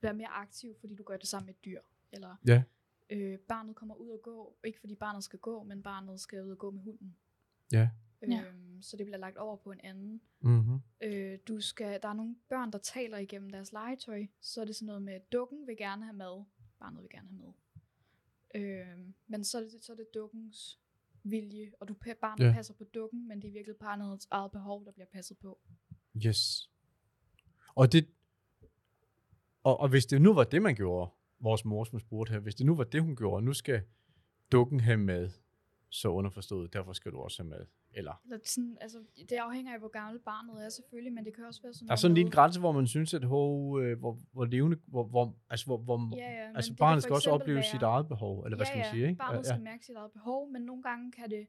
være 0.00 0.14
mere 0.14 0.28
aktiv, 0.28 0.74
fordi 0.80 0.94
du 0.94 1.02
gør 1.02 1.16
det 1.16 1.28
sammen 1.28 1.46
med 1.46 1.54
et 1.54 1.64
dyr. 1.64 1.80
Eller 2.12 2.36
Ja. 2.46 2.62
øh, 3.10 3.38
barnet 3.38 3.76
kommer 3.76 3.94
ud 3.94 4.08
og 4.08 4.22
gå, 4.22 4.56
ikke 4.64 4.80
fordi 4.80 4.94
barnet 4.94 5.24
skal 5.24 5.38
gå, 5.38 5.62
men 5.62 5.82
barnet 5.82 6.20
skal 6.20 6.44
ud 6.44 6.50
og 6.50 6.58
gå 6.58 6.70
med 6.70 6.82
hunden. 6.82 7.16
Ja. 7.72 7.90
Ja. 8.22 8.44
Øhm, 8.46 8.82
så 8.82 8.96
det 8.96 9.06
bliver 9.06 9.18
lagt 9.18 9.36
over 9.36 9.56
på 9.56 9.72
en 9.72 9.80
anden. 9.80 10.20
Mm-hmm. 10.40 10.80
Øh, 11.00 11.38
du 11.48 11.60
skal, 11.60 12.02
der 12.02 12.08
er 12.08 12.12
nogle 12.12 12.36
børn, 12.48 12.70
der 12.72 12.78
taler 12.78 13.18
igennem 13.18 13.50
deres 13.50 13.72
legetøj. 13.72 14.26
Så 14.40 14.60
er 14.60 14.64
det 14.64 14.76
sådan 14.76 14.86
noget 14.86 15.02
med, 15.02 15.12
at 15.14 15.32
dukken 15.32 15.66
vil 15.66 15.76
gerne 15.76 16.04
have 16.04 16.16
mad. 16.16 16.44
Barnet 16.78 17.02
vil 17.02 17.10
gerne 17.10 17.28
have 17.28 17.38
mad. 17.40 17.52
Øh, 18.54 18.98
men 19.26 19.44
så 19.44 19.58
er, 19.58 19.62
det, 19.62 19.84
så 19.84 19.92
er 19.92 19.96
det 19.96 20.06
dukkens 20.14 20.80
vilje, 21.22 21.72
og 21.80 21.88
du 21.88 21.94
barnet 22.20 22.46
ja. 22.46 22.52
passer 22.52 22.74
på 22.74 22.84
dukken, 22.84 23.28
men 23.28 23.42
det 23.42 23.48
er 23.48 23.52
virkelig 23.52 23.76
barnets 23.76 24.28
eget 24.30 24.52
behov, 24.52 24.84
der 24.84 24.92
bliver 24.92 25.06
passet 25.12 25.38
på. 25.38 25.58
Yes. 26.26 26.70
Og 27.74 27.92
det... 27.92 28.08
Og, 29.62 29.80
og 29.80 29.88
hvis 29.88 30.06
det 30.06 30.22
nu 30.22 30.34
var 30.34 30.44
det, 30.44 30.62
man 30.62 30.74
gjorde, 30.74 31.10
vores 31.40 31.64
mor, 31.64 31.84
som 31.84 31.98
spurgte 31.98 32.32
her, 32.32 32.40
hvis 32.40 32.54
det 32.54 32.66
nu 32.66 32.74
var 32.74 32.84
det, 32.84 33.02
hun 33.02 33.16
gjorde, 33.16 33.44
nu 33.44 33.52
skal 33.52 33.82
dukken 34.52 34.80
have 34.80 34.96
mad, 34.96 35.30
så 35.90 36.08
underforstået, 36.08 36.72
derfor 36.72 36.92
skal 36.92 37.12
du 37.12 37.18
også 37.18 37.42
have 37.42 37.50
mad. 37.50 37.66
Eller, 37.92 38.22
Eller 38.24 38.38
sådan, 38.44 38.78
altså, 38.80 39.04
det 39.16 39.32
afhænger 39.32 39.72
af, 39.72 39.78
hvor 39.78 39.88
gammel 39.88 40.20
barnet 40.20 40.64
er 40.64 40.68
selvfølgelig, 40.68 41.12
men 41.12 41.24
det 41.24 41.34
kan 41.34 41.44
også 41.44 41.62
være 41.62 41.72
sådan 41.72 41.86
der 41.88 41.92
er 41.92 41.96
sådan 41.96 42.14
lige 42.14 42.24
en 42.24 42.30
grænse, 42.30 42.60
hvor 42.60 42.72
man 42.72 42.86
synes, 42.86 43.14
at 43.14 43.24
hov, 43.24 43.80
øh, 43.80 43.98
hvor, 43.98 44.18
hvor 44.32 44.44
levende, 44.44 44.76
hvor, 44.86 45.04
hvor, 45.04 45.36
altså, 45.50 45.66
hvor, 45.66 45.78
hvor 45.78 46.16
Ja, 46.16 46.32
ja, 46.32 46.52
altså 46.54 46.74
barnet 46.76 47.02
skal 47.02 47.14
også 47.14 47.30
opleve 47.30 47.54
være- 47.56 47.64
sit 47.64 47.82
eget 47.82 48.08
behov, 48.08 48.42
eller 48.44 48.56
hvad 48.56 48.66
ja, 48.66 48.70
skal 48.70 48.78
man 48.78 48.84
ja, 48.86 48.90
sige, 48.90 49.08
ikke? 49.08 49.18
barnet 49.18 49.38
ja, 49.38 49.42
skal 49.42 49.62
mærke 49.62 49.86
sit 49.86 49.96
eget 49.96 50.12
behov, 50.12 50.50
men 50.52 50.62
nogle 50.62 50.82
gange 50.82 51.12
kan 51.12 51.30
det, 51.30 51.46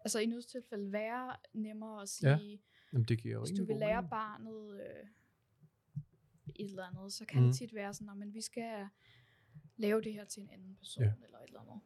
altså 0.00 0.18
i 0.18 0.26
nødstilfælde, 0.26 0.92
være 0.92 1.36
nemmere 1.52 2.02
at 2.02 2.08
sige, 2.08 2.30
Ja, 2.30 2.36
ja. 2.36 2.56
Jamen, 2.92 3.04
det 3.04 3.18
giver 3.18 3.34
jo 3.34 3.40
hvis 3.44 3.58
du 3.58 3.64
vil 3.64 3.76
lære 3.76 3.96
mening. 4.02 4.10
barnet 4.10 4.80
øh, 4.80 5.06
et 6.56 6.70
eller 6.70 6.84
andet, 6.84 7.12
så 7.12 7.24
kan 7.26 7.40
Mhm. 7.42 7.50
det 7.50 7.58
tit 7.58 7.74
være 7.74 7.94
sådan, 7.94 8.08
at 8.10 8.16
men 8.16 8.34
vi 8.34 8.40
skal 8.40 8.86
lave 9.76 10.00
det 10.02 10.12
her 10.12 10.24
til 10.24 10.42
en 10.42 10.50
anden 10.50 10.76
person, 10.76 11.02
Ja. 11.04 11.08
ja. 11.20 11.24
eller 11.24 11.38
et 11.38 11.46
eller 11.46 11.60
andet. 11.60 11.80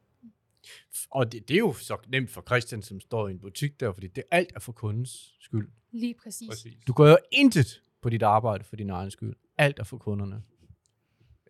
Og 1.11 1.33
det, 1.33 1.49
det 1.49 1.55
er 1.55 1.59
jo 1.59 1.73
så 1.73 1.97
nemt 2.09 2.31
for 2.31 2.43
Christian, 2.47 2.83
som 2.83 3.01
står 3.01 3.29
i 3.29 3.31
en 3.31 3.39
butik 3.39 3.81
der, 3.81 3.93
fordi 3.93 4.07
det 4.07 4.25
alt 4.31 4.53
er 4.55 4.61
for 4.61 4.73
kundens 4.73 5.37
skyld. 5.41 5.71
Lige 5.91 6.15
præcis. 6.23 6.49
Præcis. 6.49 6.75
Du 6.87 6.93
gør 6.93 7.11
jo 7.11 7.17
intet 7.33 7.83
på 8.03 8.11
dit 8.11 8.23
arbejde 8.23 8.65
for 8.65 8.77
din 8.77 8.91
egen 8.91 9.11
skyld. 9.11 9.35
Alt 9.59 9.79
er 9.79 9.85
for 9.85 9.99
kunderne. 9.99 10.43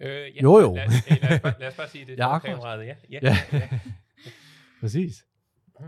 Øh, 0.01 0.09
ja, 0.11 0.43
Jo, 0.43 0.59
jo. 0.61 0.75
Lad, 0.75 0.87
os- 0.87 1.11
lad, 1.23 1.33
os 1.35 1.41
bare, 1.41 1.55
lad 1.61 1.69
os 1.69 1.75
bare 1.77 1.89
sige 1.89 2.05
det. 2.07 2.19
Ja, 2.19 2.39
kameraet, 2.39 2.87
Ja, 2.87 2.97
ja, 3.11 3.19
Ja. 3.23 3.37
ja. 3.53 3.59
ja. 3.59 3.79
Præcis. 4.81 5.27
Mm. 5.81 5.87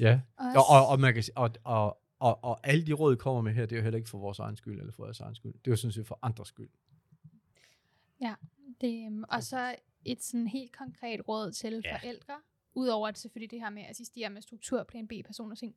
Ja. 0.00 0.20
Og, 0.38 0.62
og, 0.68 0.86
og, 0.88 1.00
man 1.00 1.14
kan, 1.14 1.22
sige- 1.22 1.36
og, 1.36 1.50
og, 1.64 1.98
og, 2.18 2.44
og 2.44 2.60
alle 2.68 2.86
de 2.86 2.92
råd, 2.92 3.12
I 3.14 3.16
kommer 3.16 3.42
med 3.42 3.52
her, 3.52 3.66
det 3.66 3.72
er 3.72 3.76
jo 3.76 3.82
heller 3.82 3.96
ikke 3.98 4.08
for 4.10 4.18
vores 4.18 4.38
egen 4.38 4.56
skyld, 4.56 4.78
eller 4.80 4.92
for 4.92 5.04
jeres 5.04 5.20
egen 5.20 5.34
skyld. 5.34 5.52
Det 5.52 5.66
er 5.66 5.70
jo 5.70 5.76
sådan 5.76 5.92
set 5.92 6.06
for 6.06 6.18
andres 6.22 6.48
skyld. 6.48 6.68
det, 8.80 9.06
øhm, 9.06 9.24
og 9.28 9.42
så 9.42 9.74
et 10.06 10.22
sådan 10.22 10.46
helt 10.46 10.72
konkret 10.76 11.28
råd 11.28 11.52
til 11.52 11.82
Ja. 11.84 11.96
forældre, 11.98 12.40
udover 12.74 13.08
at 13.08 13.18
selvfølgelig 13.18 13.50
det 13.50 13.60
her 13.60 13.70
med 13.70 13.82
at 13.82 13.90
assistere 13.90 14.30
med 14.30 14.42
struktur, 14.42 14.82
plan 14.84 15.08
B, 15.08 15.12
personer 15.26 15.50
og 15.50 15.58
ting. 15.58 15.76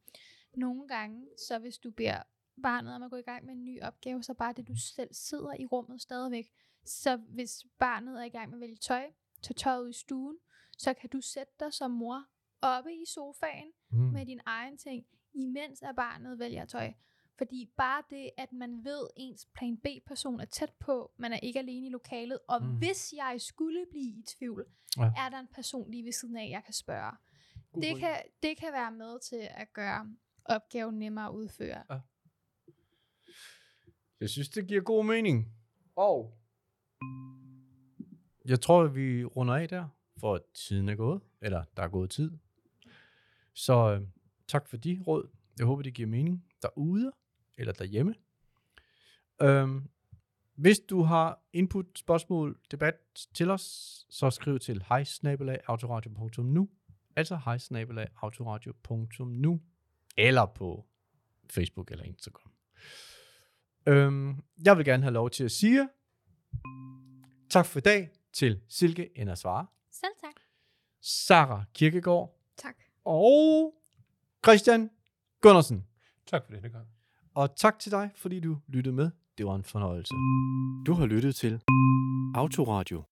Nogle 0.53 0.87
gange, 0.87 1.27
så 1.47 1.59
hvis 1.59 1.77
du 1.77 1.91
beder 1.91 2.21
barnet 2.63 2.95
om 2.95 3.03
at 3.03 3.09
gå 3.11 3.17
i 3.17 3.21
gang 3.21 3.45
med 3.45 3.53
en 3.53 3.63
ny 3.65 3.81
opgave, 3.81 4.23
så 4.23 4.33
bare 4.33 4.53
det, 4.53 4.67
du 4.67 4.75
selv 4.75 5.09
sidder 5.13 5.53
i 5.59 5.65
rummet 5.65 6.01
stadigvæk. 6.01 6.51
Så 6.85 7.15
hvis 7.15 7.65
barnet 7.79 8.19
er 8.21 8.23
i 8.25 8.29
gang 8.29 8.49
med 8.49 8.57
at 8.57 8.61
vælge 8.61 8.75
tøj, 8.75 9.11
tage 9.41 9.53
tøjet 9.53 9.83
ud 9.83 9.89
i 9.89 9.93
stuen, 9.93 10.37
så 10.77 10.93
kan 10.93 11.09
du 11.09 11.21
sætte 11.21 11.53
dig 11.59 11.73
som 11.73 11.91
mor 11.91 12.25
oppe 12.61 12.93
i 12.93 13.03
sofaen 13.07 13.71
Mm. 13.91 13.97
med 13.99 14.25
din 14.25 14.39
egen 14.45 14.77
ting, 14.77 15.05
imens 15.33 15.81
at 15.81 15.95
barnet 15.95 16.39
vælger 16.39 16.65
tøj. 16.65 16.93
Fordi 17.39 17.71
bare 17.77 18.03
det, 18.09 18.29
at 18.37 18.51
man 18.53 18.83
ved, 18.83 19.07
ens 19.15 19.47
plan 19.53 19.77
B-person 19.77 20.39
er 20.39 20.45
tæt 20.45 20.73
på, 20.79 21.11
man 21.17 21.33
er 21.33 21.37
ikke 21.39 21.59
alene 21.59 21.87
i 21.87 21.89
lokalet, 21.89 22.39
og 22.47 22.63
Mm. 22.63 22.77
hvis 22.77 23.13
jeg 23.17 23.35
skulle 23.41 23.85
blive 23.91 24.09
i 24.19 24.23
tvivl, 24.27 24.65
Ja. 24.97 25.03
ja. 25.03 25.11
er 25.17 25.29
der 25.29 25.39
en 25.39 25.47
person 25.55 25.91
lige 25.91 26.05
ved 26.05 26.11
siden 26.11 26.37
af, 26.37 26.49
jeg 26.49 26.63
kan 26.65 26.73
spørge. 26.73 27.11
God 27.73 27.81
Det 27.81 27.99
kan, 27.99 28.15
det 28.43 28.57
kan 28.57 28.73
være 28.73 28.91
med 28.91 29.19
til 29.19 29.47
at 29.51 29.73
gøre 29.73 30.15
opgaven 30.45 30.99
nemmere 30.99 31.25
at 31.25 31.31
udføre. 31.31 31.83
Jeg 34.19 34.29
synes, 34.29 34.49
det 34.49 34.67
giver 34.67 34.81
god 34.81 35.05
mening. 35.05 35.53
Og 35.95 36.37
jeg 38.45 38.61
tror, 38.61 38.83
at 38.83 38.95
vi 38.95 39.25
runder 39.25 39.55
af 39.55 39.69
der, 39.69 39.87
for 40.19 40.39
tiden 40.53 40.89
er 40.89 40.95
gået, 40.95 41.21
eller 41.41 41.63
der 41.77 41.83
er 41.83 41.87
gået 41.87 42.09
tid. 42.09 42.31
Så 43.53 43.73
øh, 43.93 44.07
tak 44.47 44.67
for 44.67 44.77
de 44.77 45.03
råd. 45.07 45.29
Jeg 45.57 45.65
håber, 45.65 45.81
det 45.83 45.93
giver 45.93 46.07
mening 46.07 46.45
derude, 46.61 47.11
eller 47.59 47.73
derhjemme. 47.73 48.15
Øhm, 49.41 49.89
hvis 50.55 50.79
du 50.79 51.01
har 51.03 51.43
input, 51.53 51.85
spørgsmål, 51.99 52.59
debat 52.71 52.95
til 53.33 53.49
os, 53.49 53.61
så 54.09 54.29
skriv 54.29 54.59
til 54.59 54.83
hejsnabelagautoradio.nu 54.87 56.69
altså 57.15 57.39
hejsnabelagautoradio.nu 57.45 59.61
eller 60.17 60.45
på 60.45 60.85
Facebook 61.49 61.91
eller 61.91 62.05
Instagram. 62.05 62.51
Øhm, 63.85 64.43
jeg 64.65 64.77
vil 64.77 64.85
gerne 64.85 65.03
have 65.03 65.13
lov 65.13 65.29
til 65.29 65.43
at 65.43 65.51
sige 65.51 65.89
tak 67.49 67.65
for 67.65 67.79
i 67.79 67.81
dag 67.81 68.09
til 68.33 68.61
Silke 68.67 69.17
Endersvare, 69.17 69.67
Selv 69.91 70.11
tak. 70.21 70.33
Sara 71.01 71.63
Kirkegaard 71.73 72.39
Tak. 72.57 72.75
og 73.05 73.75
Christian 74.45 74.89
Gundersen. 75.41 75.85
Tak 76.25 76.45
for 76.45 76.53
denne 76.53 76.69
gang. 76.69 76.87
Og 77.39 77.55
tak 77.55 77.79
til 77.79 77.91
dig, 77.91 78.09
fordi 78.15 78.39
du 78.39 78.57
lyttede 78.67 78.95
med. 78.95 79.11
Det 79.37 79.45
var 79.45 79.55
en 79.55 79.63
fornøjelse. 79.63 80.13
Du 80.85 80.93
har 80.93 81.05
lyttet 81.05 81.35
til 81.35 81.61
Autoradio 82.35 83.03